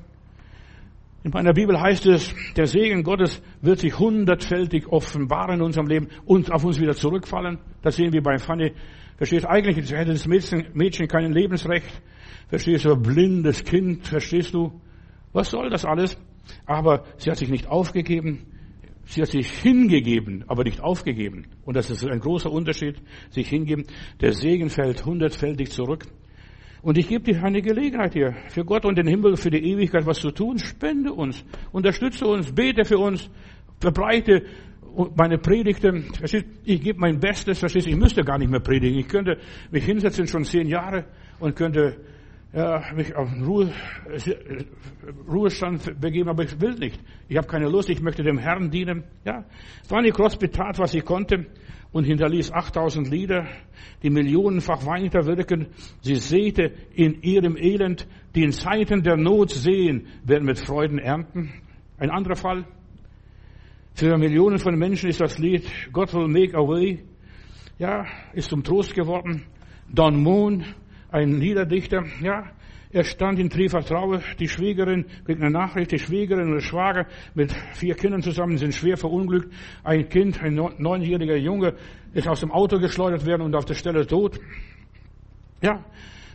In 1.24 1.32
meiner 1.32 1.52
Bibel 1.52 1.80
heißt 1.80 2.06
es, 2.06 2.32
der 2.56 2.66
Segen 2.66 3.02
Gottes 3.02 3.42
wird 3.60 3.80
sich 3.80 3.98
hundertfältig 3.98 4.86
offenbaren 4.86 5.56
in 5.56 5.62
unserem 5.62 5.88
Leben 5.88 6.08
und 6.24 6.52
auf 6.52 6.64
uns 6.64 6.80
wieder 6.80 6.94
zurückfallen. 6.94 7.58
Das 7.82 7.96
sehen 7.96 8.12
wir 8.12 8.22
bei 8.22 8.38
Fanny. 8.38 8.72
Verstehst 9.16 9.44
du, 9.44 9.50
eigentlich 9.50 9.90
hätte 9.90 10.12
das 10.12 10.26
Mädchen, 10.28 10.66
Mädchen 10.74 11.08
kein 11.08 11.32
Lebensrecht. 11.32 12.02
Verstehst 12.48 12.84
du, 12.84 12.96
blindes 12.96 13.64
Kind, 13.64 14.06
verstehst 14.06 14.54
du? 14.54 14.80
Was 15.32 15.50
soll 15.50 15.70
das 15.70 15.84
alles? 15.84 16.16
Aber 16.66 17.04
sie 17.16 17.30
hat 17.30 17.38
sich 17.38 17.48
nicht 17.48 17.66
aufgegeben. 17.66 18.46
Sie 19.04 19.22
hat 19.22 19.30
sich 19.30 19.50
hingegeben, 19.50 20.44
aber 20.48 20.64
nicht 20.64 20.80
aufgegeben. 20.82 21.46
Und 21.64 21.76
das 21.76 21.88
ist 21.90 22.04
ein 22.06 22.20
großer 22.20 22.52
Unterschied, 22.52 22.96
sich 23.30 23.48
hingeben. 23.48 23.86
Der 24.20 24.32
Segen 24.32 24.68
fällt 24.68 25.04
hundertfältig 25.06 25.70
zurück. 25.70 26.04
Und 26.82 26.98
ich 26.98 27.08
gebe 27.08 27.24
dir 27.24 27.42
eine 27.42 27.62
Gelegenheit 27.62 28.12
hier, 28.12 28.36
für 28.48 28.64
Gott 28.64 28.84
und 28.84 28.98
den 28.98 29.06
Himmel, 29.06 29.36
für 29.36 29.50
die 29.50 29.64
Ewigkeit 29.72 30.06
was 30.06 30.20
zu 30.20 30.30
tun. 30.30 30.58
Spende 30.58 31.12
uns, 31.12 31.44
unterstütze 31.72 32.26
uns, 32.26 32.52
bete 32.52 32.84
für 32.84 32.98
uns, 32.98 33.30
verbreite 33.80 34.44
meine 35.16 35.38
Predigten. 35.38 36.12
Ich 36.64 36.82
gebe 36.82 37.00
mein 37.00 37.18
Bestes, 37.18 37.58
verstehst 37.58 37.86
Ich 37.86 37.96
müsste 37.96 38.22
gar 38.22 38.38
nicht 38.38 38.50
mehr 38.50 38.60
predigen. 38.60 38.98
Ich 38.98 39.08
könnte 39.08 39.38
mich 39.70 39.84
hinsetzen 39.84 40.26
schon 40.26 40.44
zehn 40.44 40.68
Jahre 40.68 41.06
und 41.40 41.56
könnte 41.56 41.96
ja, 42.52 42.82
mich 42.94 43.14
auf 43.14 43.28
Ruhe, 43.46 43.72
Ruhestand 45.28 46.00
begeben, 46.00 46.28
aber 46.28 46.44
ich 46.44 46.60
will 46.60 46.74
nicht. 46.74 46.98
Ich 47.28 47.36
habe 47.36 47.46
keine 47.46 47.68
Lust, 47.68 47.90
ich 47.90 48.00
möchte 48.00 48.22
dem 48.22 48.38
Herrn 48.38 48.70
dienen. 48.70 49.04
Ja, 49.24 49.44
Fanny 49.88 50.10
Crosby 50.10 50.48
tat, 50.48 50.78
was 50.78 50.92
sie 50.92 51.02
konnte 51.02 51.46
und 51.92 52.04
hinterließ 52.04 52.52
8000 52.52 53.10
Lieder, 53.10 53.46
die 54.02 54.10
millionenfach 54.10 54.84
weiter 54.86 55.26
wirken. 55.26 55.68
Sie 56.00 56.14
säte 56.14 56.72
in 56.94 57.22
ihrem 57.22 57.56
Elend, 57.56 58.06
die 58.34 58.44
in 58.44 58.52
Zeiten 58.52 59.02
der 59.02 59.16
Not 59.16 59.50
sehen, 59.50 60.06
werden 60.24 60.44
mit 60.44 60.58
Freuden 60.58 60.98
ernten. 60.98 61.52
Ein 61.98 62.10
anderer 62.10 62.36
Fall. 62.36 62.64
Für 63.94 64.16
Millionen 64.16 64.58
von 64.58 64.78
Menschen 64.78 65.08
ist 65.08 65.20
das 65.20 65.38
Lied 65.38 65.64
God 65.92 66.14
will 66.14 66.28
make 66.28 66.56
a 66.56 66.60
way, 66.60 67.02
ja, 67.78 68.06
ist 68.32 68.48
zum 68.48 68.62
Trost 68.62 68.94
geworden. 68.94 69.44
Don 69.92 70.22
Moon, 70.22 70.64
ein 71.10 71.40
Liederdichter, 71.40 72.04
ja, 72.22 72.50
er 72.90 73.04
stand 73.04 73.38
in 73.38 73.50
tiefer 73.50 73.84
Trauer, 73.84 74.22
die 74.38 74.48
Schwiegerin 74.48 75.04
kriegt 75.26 75.42
eine 75.42 75.50
Nachricht, 75.50 75.92
die 75.92 75.98
Schwiegerin 75.98 76.48
und 76.48 76.54
der 76.54 76.60
Schwager 76.60 77.06
mit 77.34 77.52
vier 77.74 77.94
Kindern 77.94 78.22
zusammen 78.22 78.56
sind 78.56 78.74
schwer 78.74 78.96
verunglückt. 78.96 79.52
Ein 79.84 80.08
Kind, 80.08 80.42
ein 80.42 80.54
neunjähriger 80.78 81.36
Junge, 81.36 81.74
ist 82.14 82.26
aus 82.26 82.40
dem 82.40 82.50
Auto 82.50 82.78
geschleudert 82.78 83.26
werden 83.26 83.42
und 83.42 83.54
auf 83.54 83.66
der 83.66 83.74
Stelle 83.74 84.06
tot. 84.06 84.40
Ja, 85.60 85.84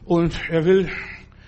und 0.06 0.40
er 0.50 0.64
will, 0.66 0.90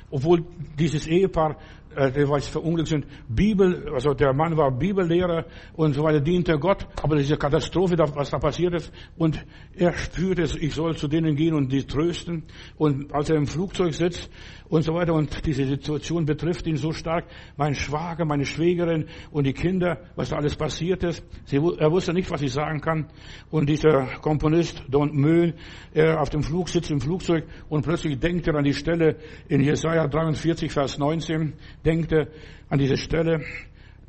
obwohl 0.10 0.44
dieses 0.80 1.06
Ehepaar 1.06 1.58
äh, 1.96 2.30
was 2.30 2.48
verunglückt 2.48 2.90
sind, 2.90 3.06
Bibel, 3.28 3.90
also 3.94 4.14
der 4.14 4.34
Mann 4.34 4.56
war 4.58 4.72
Bibellehrer 4.72 5.46
und 5.74 5.94
so 5.94 6.04
weiter, 6.04 6.20
diente 6.20 6.58
Gott, 6.58 6.88
aber 7.02 7.16
diese 7.16 7.38
Katastrophe, 7.38 7.96
was 7.98 8.30
da 8.30 8.40
passiert 8.40 8.74
ist, 8.74 8.92
und 9.18 9.46
er 9.76 9.94
spürte 9.94 10.44
es, 10.44 10.56
ich 10.56 10.74
soll 10.74 10.96
zu 10.96 11.08
denen 11.08 11.36
gehen 11.36 11.54
und 11.54 11.72
die 11.72 11.86
trösten, 11.86 12.44
und 12.78 13.14
als 13.14 13.30
er 13.30 13.38
im 13.38 13.48
Flugzeug 13.48 13.94
sitzt 13.94 14.30
und 14.68 14.84
so 14.84 14.94
weiter, 14.94 15.14
und 15.14 15.46
diese 15.46 15.66
Situation 15.66 16.26
betrifft 16.26 16.68
ihn 16.68 16.78
so 16.78 16.92
stark, 16.92 17.26
mein 17.58 17.76
Schwager, 17.76 18.26
meine 18.26 18.46
Schwägerin 18.46 19.06
und 19.32 19.46
die 19.46 19.54
Kinder, 19.54 20.00
was 20.16 20.30
da 20.30 20.38
alles 20.38 20.56
passiert 20.56 21.04
ist, 21.04 21.24
Sie, 21.46 21.58
er 21.58 21.92
wusste 21.92 22.14
nicht, 22.14 22.32
was 22.32 22.42
ich 22.42 22.52
sagen 22.52 22.82
kann, 22.82 23.08
und 23.52 23.70
dieser 23.70 24.06
Komponist, 24.22 24.84
Don 24.90 25.16
Möhn, 25.16 25.54
er 25.94 26.22
auf 26.22 26.30
dem 26.30 26.44
Flug 26.44 26.70
sitzt 26.70 26.92
im 26.92 27.00
Flugzeug 27.00 27.46
und 27.70 27.84
plötzlich 27.84 28.20
denkt 28.20 28.48
er 28.48 28.56
an 28.56 28.64
die 28.64 28.74
Stelle 28.74 29.18
in 29.48 29.62
Jesaja 29.62 30.08
43, 30.08 30.72
Vers 30.72 30.98
19, 30.98 31.54
denkt 31.86 32.12
er 32.12 32.28
an 32.70 32.80
diese 32.80 32.98
Stelle, 32.98 33.42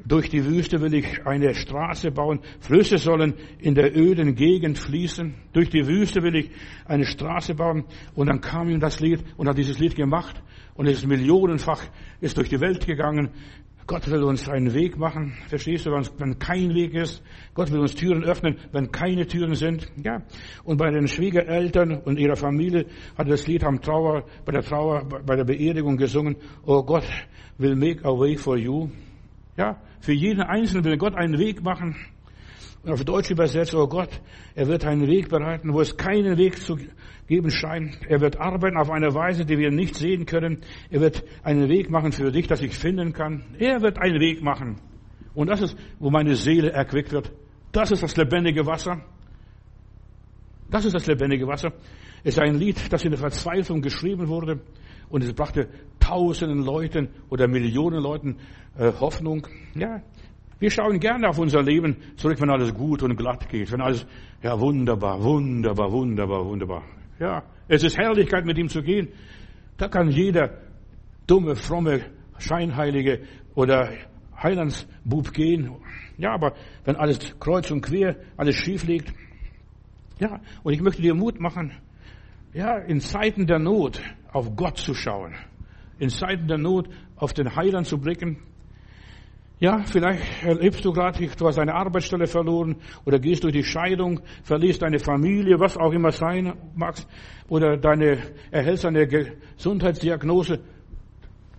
durch 0.05 0.29
die 0.29 0.45
Wüste 0.45 0.81
will 0.81 0.95
ich 0.95 1.27
eine 1.27 1.55
Straße 1.55 2.11
bauen. 2.11 2.41
Flüsse 2.61 2.99
sollen 2.99 3.35
in 3.59 3.75
der 3.75 3.97
öden 3.97 4.35
Gegend 4.35 4.79
fließen. 4.79 5.35
Durch 5.53 5.71
die 5.71 5.87
Wüste 5.87 6.23
will 6.23 6.37
ich 6.37 6.51
eine 6.85 7.07
Straße 7.07 7.55
bauen. 7.55 7.85
Und 8.15 8.29
dann 8.29 8.41
kam 8.41 8.69
ihm 8.69 8.79
das 8.79 9.01
Lied 9.01 9.25
und 9.37 9.49
hat 9.49 9.57
dieses 9.57 9.79
Lied 9.79 9.97
gemacht. 9.97 10.41
Und 10.75 10.87
es 10.87 10.99
ist 10.99 11.07
millionenfach, 11.07 11.83
ist 12.21 12.37
durch 12.37 12.51
die 12.51 12.61
Welt 12.61 12.87
gegangen. 12.87 13.31
Gott 13.87 14.11
will 14.11 14.25
uns 14.25 14.49
einen 14.49 14.75
Weg 14.75 14.99
machen. 14.99 15.35
Verstehst 15.49 15.87
du, 15.87 15.93
wenn 15.93 16.39
kein 16.41 16.75
Weg 16.75 16.93
ist? 16.95 17.23
Gott 17.55 17.71
will 17.71 17.79
uns 17.79 17.95
Türen 17.95 18.25
öffnen, 18.25 18.57
wenn 18.73 18.91
keine 18.91 19.27
Türen 19.29 19.55
sind. 19.55 19.87
Ja. 20.03 20.23
Und 20.65 20.79
bei 20.79 20.91
den 20.91 21.07
Schwiegereltern 21.07 21.99
und 22.05 22.19
ihrer 22.19 22.35
Familie 22.35 22.87
hat 23.17 23.29
das 23.29 23.47
Lied 23.47 23.63
am 23.63 23.81
Trauer, 23.81 24.25
bei 24.45 24.53
der 24.53 24.63
Trauer, 24.63 25.05
bei 25.25 25.37
der 25.37 25.45
Beerdigung 25.45 25.97
gesungen. 25.97 26.37
Oh 26.65 26.83
Gott 26.83 27.05
will 27.59 27.77
make 27.77 28.05
a 28.05 28.11
way 28.11 28.37
for 28.37 28.57
you. 28.57 28.89
Ja. 29.57 29.81
Für 30.01 30.13
jeden 30.13 30.43
Einzelnen 30.43 30.85
will 30.85 30.97
Gott 30.97 31.15
einen 31.15 31.39
Weg 31.39 31.63
machen. 31.63 31.95
Auf 32.89 33.05
Deutsch 33.05 33.31
übersetzt, 33.31 33.75
oh 33.75 33.89
Gott, 33.89 34.21
er 34.55 34.69
wird 34.69 34.85
einen 34.85 35.09
Weg 35.09 35.29
bereiten, 35.29 35.73
wo 35.73 35.81
es 35.81 35.97
keinen 35.97 36.39
Weg 36.39 36.61
zu 36.61 36.77
geben 37.27 37.51
scheint. 37.51 37.99
Er 38.09 38.21
wird 38.21 38.41
arbeiten 38.41 38.77
auf 38.77 38.91
eine 38.91 39.13
Weise, 39.13 39.45
die 39.45 39.59
wir 39.59 39.73
nicht 39.73 39.97
sehen 39.97 40.25
können. 40.25 40.61
Er 40.91 41.01
wird 41.01 41.25
einen 41.43 41.69
Weg 41.69 41.91
machen 41.91 42.13
für 42.13 42.31
dich, 42.31 42.47
dass 42.47 42.63
ich 42.63 42.75
finden 42.75 43.13
kann. 43.13 43.45
Er 43.59 43.83
wird 43.83 43.99
einen 44.01 44.21
Weg 44.21 44.41
machen. 44.41 44.77
Und 45.35 45.49
das 45.49 45.63
ist, 45.63 45.77
wo 45.99 46.11
meine 46.11 46.37
Seele 46.37 46.71
erquickt 46.71 47.13
wird. 47.13 47.33
Das 47.73 47.91
ist 47.91 48.03
das 48.03 48.17
lebendige 48.17 48.65
Wasser. 48.65 49.03
Das 50.71 50.85
ist 50.85 50.95
das 50.95 51.07
lebendige 51.07 51.47
Wasser. 51.47 51.73
Es 52.23 52.35
ist 52.35 52.39
ein 52.39 52.57
Lied, 52.59 52.93
das 52.93 53.05
in 53.05 53.11
der 53.11 53.19
Verzweiflung 53.19 53.83
geschrieben 53.83 54.29
wurde. 54.29 54.61
Und 55.09 55.23
es 55.23 55.33
brachte 55.33 55.69
tausenden 56.01 56.63
Leuten 56.65 57.09
oder 57.31 57.49
Millionen 57.49 58.01
Leuten 58.01 58.39
äh, 58.79 58.93
Hoffnung. 59.01 59.47
Ja, 59.75 60.03
Wir 60.59 60.71
schauen 60.71 60.99
gerne 61.01 61.29
auf 61.29 61.39
unser 61.39 61.63
Leben 61.63 61.97
zurück, 62.17 62.41
wenn 62.41 62.51
alles 62.51 62.73
gut 62.73 63.03
und 63.03 63.15
glatt 63.17 63.49
geht, 63.49 63.71
wenn 63.73 63.83
alles, 63.83 64.07
ja, 64.43 64.59
wunderbar, 64.59 65.23
wunderbar, 65.23 65.93
wunderbar, 65.93 66.47
wunderbar. 66.47 66.83
Ja, 67.19 67.43
es 67.69 67.83
ist 67.83 67.99
Herrlichkeit, 67.99 68.47
mit 68.47 68.57
ihm 68.57 68.69
zu 68.69 68.83
gehen. 68.83 69.09
Da 69.77 69.89
kann 69.89 70.11
jeder 70.11 70.63
dumme, 71.27 71.57
fromme, 71.57 72.07
scheinheilige 72.39 73.21
oder 73.55 73.91
Heilandsbub 74.43 75.33
gehen. 75.33 75.71
Ja, 76.17 76.33
aber 76.33 76.55
wenn 76.85 76.97
alles 76.97 77.39
kreuz 77.39 77.71
und 77.71 77.83
quer, 77.83 78.17
alles 78.37 78.55
schief 78.55 78.85
liegt. 78.85 79.13
Ja, 80.19 80.41
und 80.63 80.73
ich 80.73 80.81
möchte 80.81 81.03
dir 81.03 81.15
Mut 81.15 81.39
machen, 81.39 81.73
ja, 82.55 82.79
in 82.79 83.01
Zeiten 83.01 83.47
der 83.47 83.59
Not 83.59 84.01
auf 84.33 84.57
Gott 84.57 84.79
zu 84.79 84.95
schauen. 84.95 85.35
In 85.99 86.09
Zeiten 86.09 86.49
der 86.49 86.59
Not 86.59 86.89
auf 87.17 87.35
den 87.35 87.55
Heiland 87.55 87.87
zu 87.87 87.99
blicken. 87.99 88.39
Ja, 89.59 89.83
vielleicht 89.85 90.45
erlebst 90.45 90.85
du 90.85 90.93
gerade, 90.93 91.27
du 91.35 91.47
hast 91.47 91.59
eine 91.59 91.75
Arbeitsstelle 91.75 92.27
verloren 92.27 92.77
oder 93.07 93.19
gehst 93.19 93.43
durch 93.43 93.55
die 93.55 93.65
Scheidung, 93.65 94.21
verlierst 94.43 94.83
deine 94.83 94.99
Familie, 94.99 95.59
was 95.59 95.79
auch 95.79 95.93
immer 95.93 96.13
sein 96.13 96.53
mag, 96.75 96.97
oder 97.49 97.79
deine, 97.79 98.19
erhältst 98.51 98.85
eine 98.85 99.07
Gesundheitsdiagnose, 99.07 100.61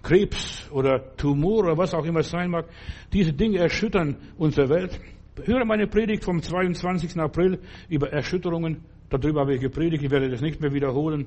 Krebs 0.03 0.69
oder 0.71 1.15
Tumor 1.15 1.63
oder 1.63 1.77
was 1.77 1.95
auch 1.95 2.05
immer 2.05 2.21
sein 2.21 2.51
mag. 2.51 2.67
Diese 3.13 3.33
Dinge 3.33 3.57
erschüttern 3.57 4.15
unsere 4.37 4.69
Welt. 4.69 4.99
Höre 5.43 5.65
meine 5.65 5.87
Predigt 5.87 6.23
vom 6.23 6.39
22. 6.39 7.17
April 7.17 7.59
über 7.89 8.11
Erschütterungen. 8.11 8.83
Darüber 9.09 9.41
habe 9.41 9.55
ich 9.55 9.61
gepredigt, 9.61 10.03
ich 10.03 10.11
werde 10.11 10.29
das 10.29 10.41
nicht 10.41 10.61
mehr 10.61 10.71
wiederholen. 10.71 11.25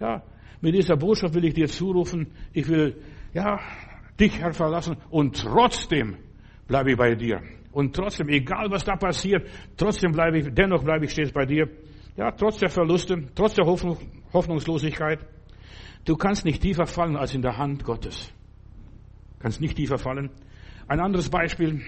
Ja, 0.00 0.24
mit 0.60 0.74
dieser 0.74 0.96
Botschaft 0.96 1.34
will 1.34 1.44
ich 1.44 1.54
dir 1.54 1.68
zurufen, 1.68 2.26
ich 2.52 2.68
will, 2.68 2.96
ja, 3.32 3.60
dich, 4.18 4.38
Herr, 4.40 4.52
verlassen 4.52 4.96
und 5.10 5.36
trotzdem 5.36 6.16
bleibe 6.66 6.92
ich 6.92 6.96
bei 6.96 7.14
dir. 7.14 7.42
Und 7.72 7.94
trotzdem, 7.94 8.28
egal 8.28 8.70
was 8.70 8.84
da 8.84 8.96
passiert, 8.96 9.48
trotzdem 9.76 10.12
bleibe 10.12 10.38
ich, 10.38 10.54
dennoch 10.54 10.82
bleibe 10.82 11.04
ich 11.04 11.12
stets 11.12 11.32
bei 11.32 11.44
dir. 11.44 11.68
Ja, 12.16 12.32
trotz 12.32 12.58
der 12.58 12.70
Verluste, 12.70 13.28
trotz 13.34 13.54
der 13.54 13.66
Hoffnung, 13.66 13.98
Hoffnungslosigkeit. 14.32 15.20
Du 16.04 16.16
kannst 16.16 16.44
nicht 16.44 16.62
tiefer 16.62 16.86
fallen 16.86 17.16
als 17.16 17.34
in 17.34 17.42
der 17.42 17.56
Hand 17.56 17.84
Gottes. 17.84 18.32
Kannst 19.38 19.60
nicht 19.60 19.76
tiefer 19.76 19.98
fallen. 19.98 20.30
Ein 20.88 21.00
anderes 21.00 21.28
Beispiel. 21.28 21.82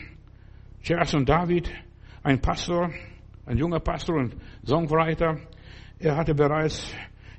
Gerson 0.83 1.24
David, 1.24 1.70
ein 2.22 2.41
Pastor, 2.41 2.91
ein 3.47 3.57
junger 3.57 3.81
Pastor 3.81 4.16
und 4.16 4.37
Songwriter. 4.64 5.39
Er 5.99 6.16
hatte 6.16 6.35
bereits, 6.35 6.95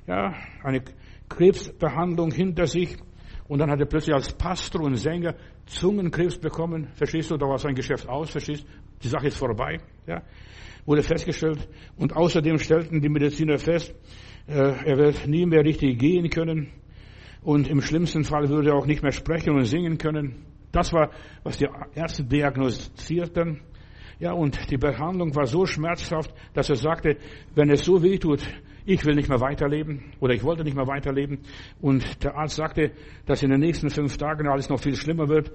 ja, 0.06 0.34
eine 0.62 0.82
Krebsbehandlung 1.28 2.30
hinter 2.30 2.66
sich. 2.66 2.96
Und 3.52 3.58
dann 3.58 3.70
hat 3.70 3.80
er 3.80 3.84
plötzlich 3.84 4.14
als 4.14 4.32
Pastor 4.32 4.80
und 4.80 4.96
Sänger 4.96 5.34
Zungenkrebs 5.66 6.38
bekommen. 6.38 6.88
Verstehst 6.94 7.30
du? 7.30 7.36
Da 7.36 7.44
war 7.44 7.58
sein 7.58 7.74
Geschäft 7.74 8.08
aus. 8.08 8.30
Verstehst? 8.30 8.64
Die 9.02 9.08
Sache 9.08 9.26
ist 9.26 9.36
vorbei. 9.36 9.76
Ja. 10.06 10.22
Wurde 10.86 11.02
festgestellt. 11.02 11.68
Und 11.98 12.16
außerdem 12.16 12.56
stellten 12.56 13.02
die 13.02 13.10
Mediziner 13.10 13.58
fest, 13.58 13.94
äh, 14.46 14.54
er 14.54 14.96
wird 14.96 15.26
nie 15.26 15.44
mehr 15.44 15.66
richtig 15.66 15.98
gehen 15.98 16.30
können. 16.30 16.70
Und 17.42 17.68
im 17.68 17.82
schlimmsten 17.82 18.24
Fall 18.24 18.48
würde 18.48 18.70
er 18.70 18.76
auch 18.76 18.86
nicht 18.86 19.02
mehr 19.02 19.12
sprechen 19.12 19.54
und 19.54 19.66
singen 19.66 19.98
können. 19.98 20.46
Das 20.72 20.90
war, 20.94 21.10
was 21.42 21.58
die 21.58 21.68
Ärzte 21.94 22.24
diagnostizierten. 22.24 23.60
Ja, 24.18 24.32
und 24.32 24.70
die 24.70 24.78
Behandlung 24.78 25.36
war 25.36 25.44
so 25.44 25.66
schmerzhaft, 25.66 26.32
dass 26.54 26.70
er 26.70 26.76
sagte, 26.76 27.18
wenn 27.54 27.68
es 27.68 27.84
so 27.84 28.02
weh 28.02 28.16
tut, 28.16 28.40
ich 28.84 29.04
will 29.04 29.14
nicht 29.14 29.28
mehr 29.28 29.40
weiterleben 29.40 30.12
oder 30.20 30.34
ich 30.34 30.42
wollte 30.42 30.64
nicht 30.64 30.76
mehr 30.76 30.86
weiterleben. 30.86 31.40
Und 31.80 32.22
der 32.24 32.36
Arzt 32.36 32.56
sagte, 32.56 32.92
dass 33.26 33.42
in 33.42 33.50
den 33.50 33.60
nächsten 33.60 33.90
fünf 33.90 34.16
Tagen 34.16 34.48
alles 34.48 34.68
noch 34.68 34.80
viel 34.80 34.96
schlimmer 34.96 35.28
wird. 35.28 35.52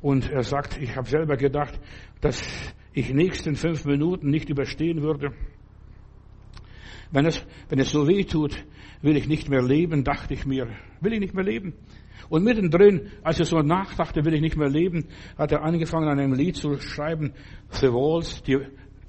Und 0.00 0.30
er 0.30 0.42
sagt, 0.42 0.78
ich 0.80 0.96
habe 0.96 1.08
selber 1.08 1.36
gedacht, 1.36 1.78
dass 2.20 2.42
ich 2.92 3.12
nächsten 3.12 3.54
fünf 3.54 3.84
Minuten 3.84 4.30
nicht 4.30 4.48
überstehen 4.48 5.02
würde. 5.02 5.32
Wenn 7.12 7.26
es, 7.26 7.44
wenn 7.68 7.78
es 7.78 7.90
so 7.90 8.06
weh 8.06 8.24
tut, 8.24 8.64
will 9.02 9.16
ich 9.16 9.26
nicht 9.26 9.48
mehr 9.48 9.62
leben, 9.62 10.04
dachte 10.04 10.34
ich 10.34 10.46
mir. 10.46 10.68
Will 11.00 11.12
ich 11.12 11.20
nicht 11.20 11.34
mehr 11.34 11.44
leben. 11.44 11.74
Und 12.28 12.44
mittendrin, 12.44 13.10
als 13.22 13.40
er 13.40 13.46
so 13.46 13.58
nachdachte, 13.58 14.24
will 14.24 14.34
ich 14.34 14.40
nicht 14.40 14.56
mehr 14.56 14.68
leben, 14.68 15.06
hat 15.36 15.50
er 15.50 15.62
angefangen, 15.62 16.08
an 16.08 16.20
einem 16.20 16.34
Lied 16.34 16.56
zu 16.56 16.78
schreiben, 16.78 17.32
The 17.70 17.88
Walls, 17.88 18.42
die, 18.42 18.58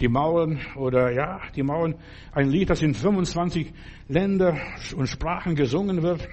die 0.02 0.08
Mauern 0.08 0.60
oder 0.76 1.12
ja, 1.12 1.39
die 1.56 1.64
Mauern. 1.64 1.95
Ein 2.32 2.49
Lied, 2.49 2.70
das 2.70 2.82
in 2.82 2.93
25 2.93 3.72
Länder 4.08 4.58
und 4.95 5.08
Sprachen 5.08 5.56
gesungen 5.56 6.02
wird. 6.02 6.28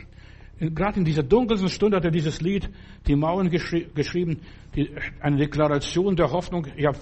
Gerade 0.58 0.98
in 0.98 1.04
dieser 1.04 1.22
dunkelsten 1.22 1.68
Stunde 1.68 1.98
hat 1.98 2.04
er 2.04 2.10
dieses 2.10 2.40
Lied, 2.40 2.68
die 3.06 3.14
Mauern 3.14 3.48
geschri 3.48 3.86
geschrieben, 3.94 4.40
die, 4.74 4.90
eine 5.20 5.36
Deklaration 5.36 6.16
der 6.16 6.32
Hoffnung. 6.32 6.66
Ich 6.76 6.86
habe 6.86 6.98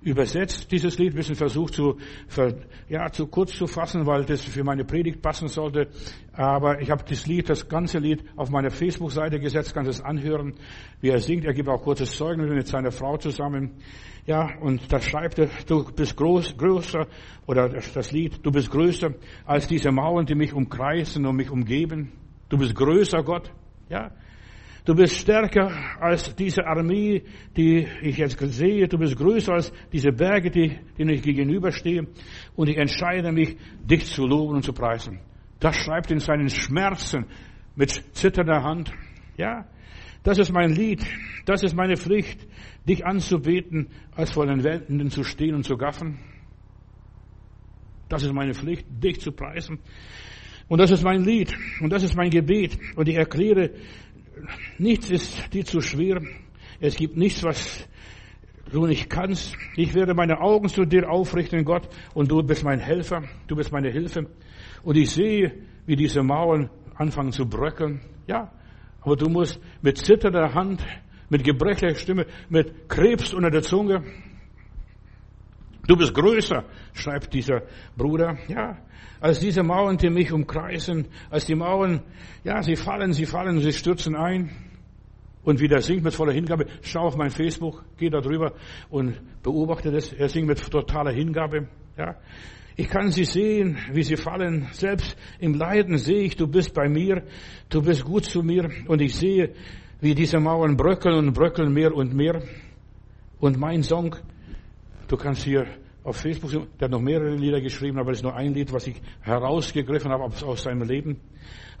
übersetzt 0.00 0.70
dieses 0.70 0.98
Lied, 0.98 1.12
ein 1.12 1.16
bisschen 1.16 1.34
versucht 1.34 1.74
zu, 1.74 1.96
ja, 2.88 3.10
zu 3.10 3.26
kurz 3.26 3.56
zu 3.56 3.66
fassen, 3.66 4.06
weil 4.06 4.24
das 4.24 4.44
für 4.44 4.62
meine 4.62 4.84
Predigt 4.84 5.20
passen 5.20 5.48
sollte. 5.48 5.88
Aber 6.32 6.80
ich 6.80 6.90
habe 6.90 7.04
das 7.08 7.26
Lied, 7.26 7.48
das 7.48 7.68
ganze 7.68 7.98
Lied 7.98 8.22
auf 8.36 8.50
meine 8.50 8.70
Facebook-Seite 8.70 9.40
gesetzt, 9.40 9.74
kannst 9.74 9.90
es 9.90 10.00
anhören, 10.00 10.54
wie 11.00 11.08
er 11.08 11.18
singt. 11.18 11.44
Er 11.44 11.52
gibt 11.52 11.68
auch 11.68 11.82
kurzes 11.82 12.16
Zeugnis 12.16 12.48
mit 12.50 12.66
seiner 12.66 12.92
Frau 12.92 13.16
zusammen. 13.16 13.72
Ja, 14.26 14.58
und 14.60 14.92
da 14.92 15.00
schreibt 15.00 15.38
er, 15.38 15.48
du 15.66 15.84
bist 15.84 16.16
groß, 16.16 16.56
größer, 16.56 17.06
oder 17.46 17.68
das 17.68 18.12
Lied, 18.12 18.44
du 18.44 18.52
bist 18.52 18.70
größer 18.70 19.14
als 19.46 19.66
diese 19.66 19.90
Mauern, 19.90 20.26
die 20.26 20.34
mich 20.34 20.52
umkreisen 20.52 21.26
und 21.26 21.36
mich 21.36 21.50
umgeben. 21.50 22.12
Du 22.48 22.58
bist 22.58 22.74
größer, 22.74 23.22
Gott. 23.22 23.50
Ja, 23.88 24.12
Du 24.88 24.94
bist 24.94 25.16
stärker 25.16 25.70
als 26.00 26.34
diese 26.34 26.64
Armee, 26.64 27.22
die 27.54 27.86
ich 28.00 28.16
jetzt 28.16 28.38
sehe. 28.38 28.88
Du 28.88 28.96
bist 28.96 29.18
größer 29.18 29.52
als 29.52 29.70
diese 29.92 30.12
Berge, 30.12 30.50
die, 30.50 30.78
denen 30.96 31.10
ich 31.10 31.20
gegenüberstehe. 31.20 32.06
Und 32.56 32.70
ich 32.70 32.78
entscheide 32.78 33.30
mich, 33.30 33.58
dich 33.84 34.06
zu 34.06 34.26
loben 34.26 34.54
und 34.54 34.62
zu 34.62 34.72
preisen. 34.72 35.20
Das 35.60 35.76
schreibt 35.76 36.10
in 36.10 36.20
seinen 36.20 36.48
Schmerzen 36.48 37.26
mit 37.76 37.90
zitternder 38.16 38.62
Hand. 38.62 38.90
Ja, 39.36 39.66
das 40.22 40.38
ist 40.38 40.54
mein 40.54 40.70
Lied. 40.70 41.04
Das 41.44 41.62
ist 41.62 41.76
meine 41.76 41.98
Pflicht, 41.98 42.48
dich 42.88 43.04
anzubeten, 43.04 43.88
als 44.12 44.30
vor 44.30 44.46
den 44.46 44.64
Wendenden 44.64 45.10
zu 45.10 45.22
stehen 45.22 45.54
und 45.54 45.64
zu 45.64 45.76
gaffen. 45.76 46.18
Das 48.08 48.22
ist 48.22 48.32
meine 48.32 48.54
Pflicht, 48.54 48.86
dich 48.88 49.20
zu 49.20 49.32
preisen. 49.32 49.80
Und 50.68 50.80
das 50.80 50.90
ist 50.90 51.02
mein 51.02 51.24
Lied. 51.24 51.54
Und 51.80 51.90
das 51.92 52.02
ist 52.02 52.14
mein 52.14 52.30
Gebet. 52.30 52.78
Und 52.94 53.08
ich 53.08 53.16
erkläre 53.16 53.70
Nichts 54.78 55.10
ist 55.10 55.52
dir 55.52 55.64
zu 55.64 55.80
schwer. 55.80 56.20
Es 56.80 56.96
gibt 56.96 57.16
nichts, 57.16 57.42
was 57.42 57.88
du 58.72 58.86
nicht 58.86 59.08
kannst. 59.10 59.56
Ich 59.76 59.94
werde 59.94 60.14
meine 60.14 60.40
Augen 60.40 60.68
zu 60.68 60.84
dir 60.84 61.10
aufrichten, 61.10 61.64
Gott, 61.64 61.88
und 62.14 62.30
du 62.30 62.42
bist 62.42 62.64
mein 62.64 62.80
Helfer, 62.80 63.22
du 63.46 63.56
bist 63.56 63.72
meine 63.72 63.90
Hilfe. 63.90 64.26
Und 64.82 64.96
ich 64.96 65.10
sehe, 65.10 65.52
wie 65.86 65.96
diese 65.96 66.22
Mauern 66.22 66.70
anfangen 66.94 67.32
zu 67.32 67.48
bröckeln. 67.48 68.00
Ja, 68.26 68.52
aber 69.00 69.16
du 69.16 69.28
musst 69.28 69.60
mit 69.82 69.98
zitternder 69.98 70.54
Hand, 70.54 70.84
mit 71.30 71.44
gebrechlicher 71.44 71.94
Stimme, 71.96 72.26
mit 72.48 72.88
Krebs 72.88 73.32
unter 73.32 73.50
der 73.50 73.62
Zunge, 73.62 74.04
Du 75.88 75.96
bist 75.96 76.14
größer, 76.14 76.64
schreibt 76.92 77.32
dieser 77.32 77.62
Bruder. 77.96 78.36
Ja, 78.46 78.76
als 79.20 79.40
diese 79.40 79.62
Mauern, 79.62 79.96
die 79.96 80.10
mich 80.10 80.30
umkreisen, 80.30 81.06
als 81.30 81.46
die 81.46 81.54
Mauern, 81.54 82.02
ja, 82.44 82.62
sie 82.62 82.76
fallen, 82.76 83.14
sie 83.14 83.24
fallen, 83.24 83.58
sie 83.60 83.72
stürzen 83.72 84.14
ein. 84.14 84.50
Und 85.42 85.60
wie 85.60 85.66
der 85.66 85.80
singt 85.80 86.04
mit 86.04 86.12
voller 86.12 86.34
Hingabe, 86.34 86.66
schau 86.82 87.06
auf 87.06 87.16
mein 87.16 87.30
Facebook, 87.30 87.86
geh 87.96 88.10
da 88.10 88.20
drüber 88.20 88.52
und 88.90 89.18
beobachte 89.42 89.90
das. 89.90 90.12
Er 90.12 90.28
singt 90.28 90.46
mit 90.46 90.60
totaler 90.70 91.10
Hingabe. 91.10 91.68
Ja, 91.96 92.16
ich 92.76 92.90
kann 92.90 93.10
sie 93.10 93.24
sehen, 93.24 93.78
wie 93.90 94.02
sie 94.02 94.16
fallen. 94.16 94.68
Selbst 94.72 95.16
im 95.38 95.54
Leiden 95.54 95.96
sehe 95.96 96.20
ich, 96.20 96.36
du 96.36 96.46
bist 96.46 96.74
bei 96.74 96.90
mir, 96.90 97.22
du 97.70 97.80
bist 97.80 98.04
gut 98.04 98.26
zu 98.26 98.42
mir. 98.42 98.68
Und 98.88 99.00
ich 99.00 99.16
sehe, 99.16 99.54
wie 100.02 100.14
diese 100.14 100.38
Mauern 100.38 100.76
bröckeln 100.76 101.14
und 101.14 101.32
bröckeln 101.32 101.72
mehr 101.72 101.94
und 101.94 102.12
mehr. 102.12 102.42
Und 103.40 103.58
mein 103.58 103.82
Song, 103.82 104.16
Du 105.08 105.16
kannst 105.16 105.42
hier 105.42 105.66
auf 106.04 106.16
Facebook, 106.16 106.50
der 106.78 106.84
hat 106.86 106.90
noch 106.90 107.00
mehrere 107.00 107.34
Lieder 107.34 107.62
geschrieben, 107.62 107.98
aber 107.98 108.12
es 108.12 108.18
ist 108.18 108.24
nur 108.24 108.36
ein 108.36 108.52
Lied, 108.52 108.72
was 108.72 108.86
ich 108.86 109.00
herausgegriffen 109.22 110.10
habe 110.10 110.24
aus 110.24 110.62
seinem 110.62 110.86
Leben. 110.86 111.18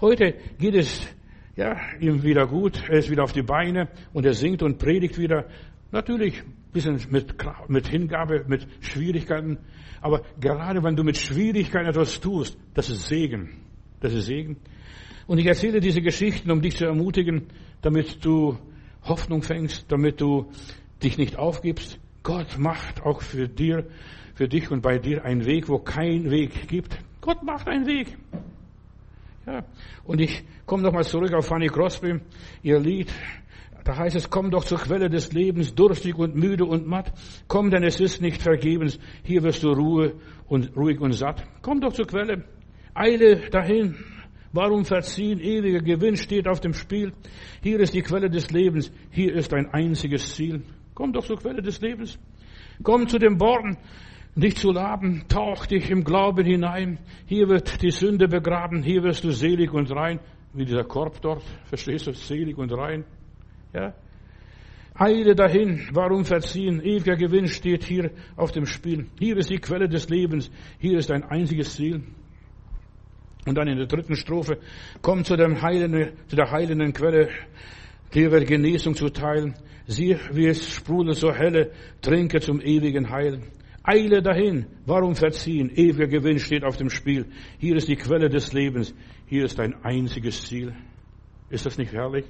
Heute 0.00 0.34
geht 0.58 0.74
es 0.74 1.06
ja, 1.54 1.76
ihm 2.00 2.22
wieder 2.22 2.46
gut, 2.46 2.82
er 2.88 2.98
ist 2.98 3.10
wieder 3.10 3.24
auf 3.24 3.32
die 3.32 3.42
Beine 3.42 3.88
und 4.14 4.24
er 4.24 4.32
singt 4.32 4.62
und 4.62 4.78
predigt 4.78 5.18
wieder. 5.18 5.44
Natürlich 5.90 6.42
ein 6.42 6.72
bisschen 6.72 7.00
mit, 7.10 7.34
mit 7.68 7.88
Hingabe, 7.88 8.44
mit 8.48 8.66
Schwierigkeiten. 8.80 9.58
Aber 10.00 10.22
gerade 10.40 10.82
wenn 10.82 10.96
du 10.96 11.04
mit 11.04 11.18
Schwierigkeiten 11.18 11.88
etwas 11.88 12.20
tust, 12.20 12.56
das 12.74 12.88
ist 12.88 13.08
Segen. 13.08 13.50
Das 14.00 14.14
ist 14.14 14.26
Segen. 14.26 14.56
Und 15.26 15.38
ich 15.38 15.46
erzähle 15.46 15.80
diese 15.80 16.00
Geschichten, 16.00 16.50
um 16.50 16.62
dich 16.62 16.76
zu 16.76 16.86
ermutigen, 16.86 17.48
damit 17.82 18.24
du 18.24 18.56
Hoffnung 19.02 19.42
fängst, 19.42 19.90
damit 19.92 20.20
du 20.20 20.50
dich 21.02 21.18
nicht 21.18 21.36
aufgibst. 21.36 21.98
Gott 22.28 22.58
macht 22.58 23.06
auch 23.06 23.22
für 23.22 23.48
dir, 23.48 23.86
für 24.34 24.48
dich 24.48 24.70
und 24.70 24.82
bei 24.82 24.98
dir 24.98 25.24
einen 25.24 25.46
Weg, 25.46 25.66
wo 25.66 25.78
kein 25.78 26.30
Weg 26.30 26.68
gibt. 26.68 26.98
Gott 27.22 27.42
macht 27.42 27.66
einen 27.66 27.86
Weg. 27.86 28.18
Ja. 29.46 29.64
Und 30.04 30.20
ich 30.20 30.44
komme 30.66 30.82
nochmal 30.82 31.04
zurück 31.04 31.32
auf 31.32 31.46
Fanny 31.46 31.68
Crosby, 31.68 32.20
ihr 32.62 32.80
Lied. 32.80 33.10
da 33.82 33.96
heißt 33.96 34.14
es, 34.14 34.28
komm 34.28 34.50
doch 34.50 34.64
zur 34.64 34.76
Quelle 34.76 35.08
des 35.08 35.32
Lebens, 35.32 35.74
durstig 35.74 36.18
und 36.18 36.36
müde 36.36 36.66
und 36.66 36.86
matt. 36.86 37.14
Komm, 37.46 37.70
denn 37.70 37.82
es 37.82 37.98
ist 37.98 38.20
nicht 38.20 38.42
vergebens. 38.42 38.98
Hier 39.22 39.42
wirst 39.42 39.62
du 39.62 39.72
Ruhe 39.72 40.12
und 40.48 40.76
ruhig 40.76 41.00
und 41.00 41.12
satt. 41.12 41.42
Komm 41.62 41.80
doch 41.80 41.94
zur 41.94 42.06
Quelle. 42.06 42.44
Eile 42.92 43.48
dahin. 43.48 43.96
Warum 44.52 44.84
verziehen? 44.84 45.40
Ewiger 45.40 45.80
Gewinn 45.80 46.16
steht 46.16 46.46
auf 46.46 46.60
dem 46.60 46.74
Spiel. 46.74 47.14
Hier 47.62 47.80
ist 47.80 47.94
die 47.94 48.02
Quelle 48.02 48.28
des 48.28 48.50
Lebens. 48.50 48.92
Hier 49.10 49.34
ist 49.34 49.54
ein 49.54 49.72
einziges 49.72 50.34
Ziel. 50.34 50.62
Komm 50.98 51.12
doch 51.12 51.24
zur 51.24 51.36
Quelle 51.36 51.62
des 51.62 51.80
Lebens. 51.80 52.18
Komm 52.82 53.06
zu 53.06 53.20
dem 53.20 53.38
Born, 53.38 53.76
dich 54.34 54.56
zu 54.56 54.72
laben. 54.72 55.22
Tauch 55.28 55.64
dich 55.64 55.90
im 55.90 56.02
Glauben 56.02 56.44
hinein. 56.44 56.98
Hier 57.26 57.48
wird 57.48 57.80
die 57.82 57.92
Sünde 57.92 58.26
begraben. 58.26 58.82
Hier 58.82 59.04
wirst 59.04 59.22
du 59.22 59.30
selig 59.30 59.72
und 59.72 59.92
rein. 59.92 60.18
Wie 60.54 60.64
dieser 60.64 60.82
Korb 60.82 61.20
dort. 61.20 61.44
Verstehst 61.66 62.08
du? 62.08 62.12
Selig 62.14 62.58
und 62.58 62.72
rein. 62.72 63.04
Ja? 63.72 63.94
Eile 64.92 65.36
dahin, 65.36 65.88
warum 65.92 66.24
verziehen? 66.24 66.80
Ewiger 66.80 67.14
Gewinn 67.14 67.46
steht 67.46 67.84
hier 67.84 68.10
auf 68.34 68.50
dem 68.50 68.66
Spiel. 68.66 69.06
Hier 69.20 69.36
ist 69.36 69.50
die 69.50 69.58
Quelle 69.58 69.88
des 69.88 70.08
Lebens. 70.08 70.50
Hier 70.80 70.98
ist 70.98 71.12
ein 71.12 71.22
einziges 71.22 71.76
Ziel. 71.76 72.02
Und 73.46 73.54
dann 73.54 73.68
in 73.68 73.78
der 73.78 73.86
dritten 73.86 74.16
Strophe, 74.16 74.58
komm 75.00 75.22
zu, 75.22 75.36
dem 75.36 75.62
heilenden, 75.62 76.14
zu 76.26 76.34
der 76.34 76.50
heilenden 76.50 76.92
Quelle, 76.92 77.28
wird 78.12 78.46
Genesung 78.46 78.94
zuteil. 78.94 79.54
Sieh, 79.86 80.16
wie 80.32 80.46
es 80.46 80.74
sprudelt 80.74 81.16
so 81.16 81.32
helle, 81.32 81.70
trinke 82.02 82.40
zum 82.40 82.60
ewigen 82.60 83.10
Heil. 83.10 83.40
Eile 83.82 84.20
dahin, 84.20 84.66
warum 84.84 85.14
verziehen? 85.14 85.70
Ewiger 85.74 86.08
Gewinn 86.08 86.38
steht 86.38 86.62
auf 86.62 86.76
dem 86.76 86.90
Spiel. 86.90 87.24
Hier 87.58 87.76
ist 87.76 87.88
die 87.88 87.96
Quelle 87.96 88.28
des 88.28 88.52
Lebens. 88.52 88.94
Hier 89.26 89.44
ist 89.44 89.58
ein 89.60 89.74
einziges 89.82 90.46
Ziel. 90.46 90.74
Ist 91.48 91.64
das 91.64 91.78
nicht 91.78 91.92
herrlich? 91.92 92.26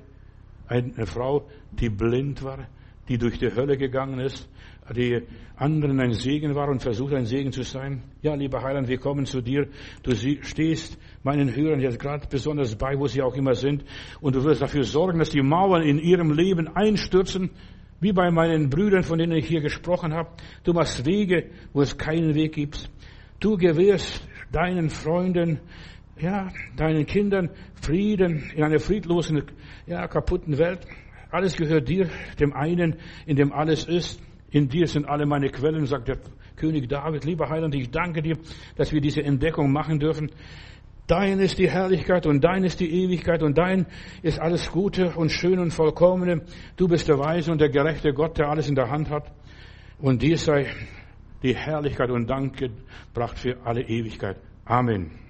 Eine 0.68 1.06
Frau, 1.06 1.48
die 1.72 1.88
blind 1.88 2.44
war, 2.44 2.68
die 3.08 3.18
durch 3.18 3.38
die 3.38 3.52
Hölle 3.52 3.76
gegangen 3.76 4.20
ist, 4.20 4.48
die 4.94 5.22
anderen 5.56 6.00
ein 6.00 6.12
Segen 6.12 6.54
war 6.54 6.68
und 6.68 6.82
versucht 6.82 7.14
ein 7.14 7.26
Segen 7.26 7.52
zu 7.52 7.62
sein. 7.62 8.02
Ja, 8.22 8.34
lieber 8.34 8.62
Heiland, 8.62 8.88
wir 8.88 8.98
kommen 8.98 9.26
zu 9.26 9.40
dir. 9.40 9.68
Du 10.02 10.14
stehst 10.14 10.98
meinen 11.22 11.54
Hörern 11.54 11.80
jetzt 11.80 11.98
gerade 11.98 12.26
besonders 12.28 12.76
bei, 12.76 12.98
wo 12.98 13.06
sie 13.06 13.22
auch 13.22 13.34
immer 13.34 13.54
sind. 13.54 13.84
Und 14.20 14.36
du 14.36 14.44
wirst 14.44 14.62
dafür 14.62 14.84
sorgen, 14.84 15.18
dass 15.18 15.30
die 15.30 15.42
Mauern 15.42 15.82
in 15.82 15.98
ihrem 15.98 16.32
Leben 16.32 16.68
einstürzen, 16.68 17.50
wie 18.00 18.12
bei 18.12 18.30
meinen 18.30 18.70
Brüdern, 18.70 19.02
von 19.02 19.18
denen 19.18 19.36
ich 19.36 19.46
hier 19.46 19.60
gesprochen 19.60 20.14
habe. 20.14 20.30
Du 20.64 20.72
machst 20.72 21.04
Wege, 21.04 21.50
wo 21.72 21.82
es 21.82 21.98
keinen 21.98 22.34
Weg 22.34 22.54
gibt. 22.54 22.88
Du 23.40 23.56
gewährst 23.56 24.26
deinen 24.52 24.90
Freunden 24.90 25.60
ja, 26.20 26.48
deinen 26.76 27.06
Kindern 27.06 27.50
Frieden 27.80 28.50
in 28.54 28.64
einer 28.64 28.80
friedlosen, 28.80 29.42
ja, 29.86 30.06
kaputten 30.08 30.58
Welt. 30.58 30.80
Alles 31.30 31.56
gehört 31.56 31.88
dir, 31.88 32.08
dem 32.40 32.52
einen, 32.52 32.96
in 33.26 33.36
dem 33.36 33.52
alles 33.52 33.84
ist. 33.84 34.20
In 34.50 34.68
dir 34.68 34.86
sind 34.86 35.06
alle 35.06 35.26
meine 35.26 35.50
Quellen, 35.50 35.86
sagt 35.86 36.08
der 36.08 36.18
König 36.56 36.88
David. 36.88 37.24
Lieber 37.24 37.48
Heiland, 37.48 37.74
ich 37.74 37.90
danke 37.90 38.22
dir, 38.22 38.38
dass 38.76 38.92
wir 38.92 39.00
diese 39.00 39.22
Entdeckung 39.22 39.72
machen 39.72 39.98
dürfen. 39.98 40.30
Dein 41.06 41.38
ist 41.40 41.58
die 41.58 41.70
Herrlichkeit 41.70 42.26
und 42.26 42.44
dein 42.44 42.64
ist 42.64 42.80
die 42.80 43.04
Ewigkeit 43.04 43.42
und 43.42 43.56
dein 43.56 43.86
ist 44.22 44.38
alles 44.38 44.70
Gute 44.70 45.12
und 45.16 45.30
Schön 45.30 45.58
und 45.58 45.72
Vollkommene. 45.72 46.42
Du 46.76 46.86
bist 46.86 47.08
der 47.08 47.18
Weise 47.18 47.50
und 47.50 47.60
der 47.60 47.70
gerechte 47.70 48.12
Gott, 48.12 48.36
der 48.36 48.50
alles 48.50 48.68
in 48.68 48.74
der 48.74 48.90
Hand 48.90 49.08
hat. 49.08 49.32
Und 49.98 50.22
dir 50.22 50.36
sei 50.36 50.66
die 51.42 51.54
Herrlichkeit 51.54 52.10
und 52.10 52.28
Dank 52.28 52.58
gebracht 52.58 53.38
für 53.38 53.56
alle 53.64 53.82
Ewigkeit. 53.82 54.36
Amen. 54.66 55.27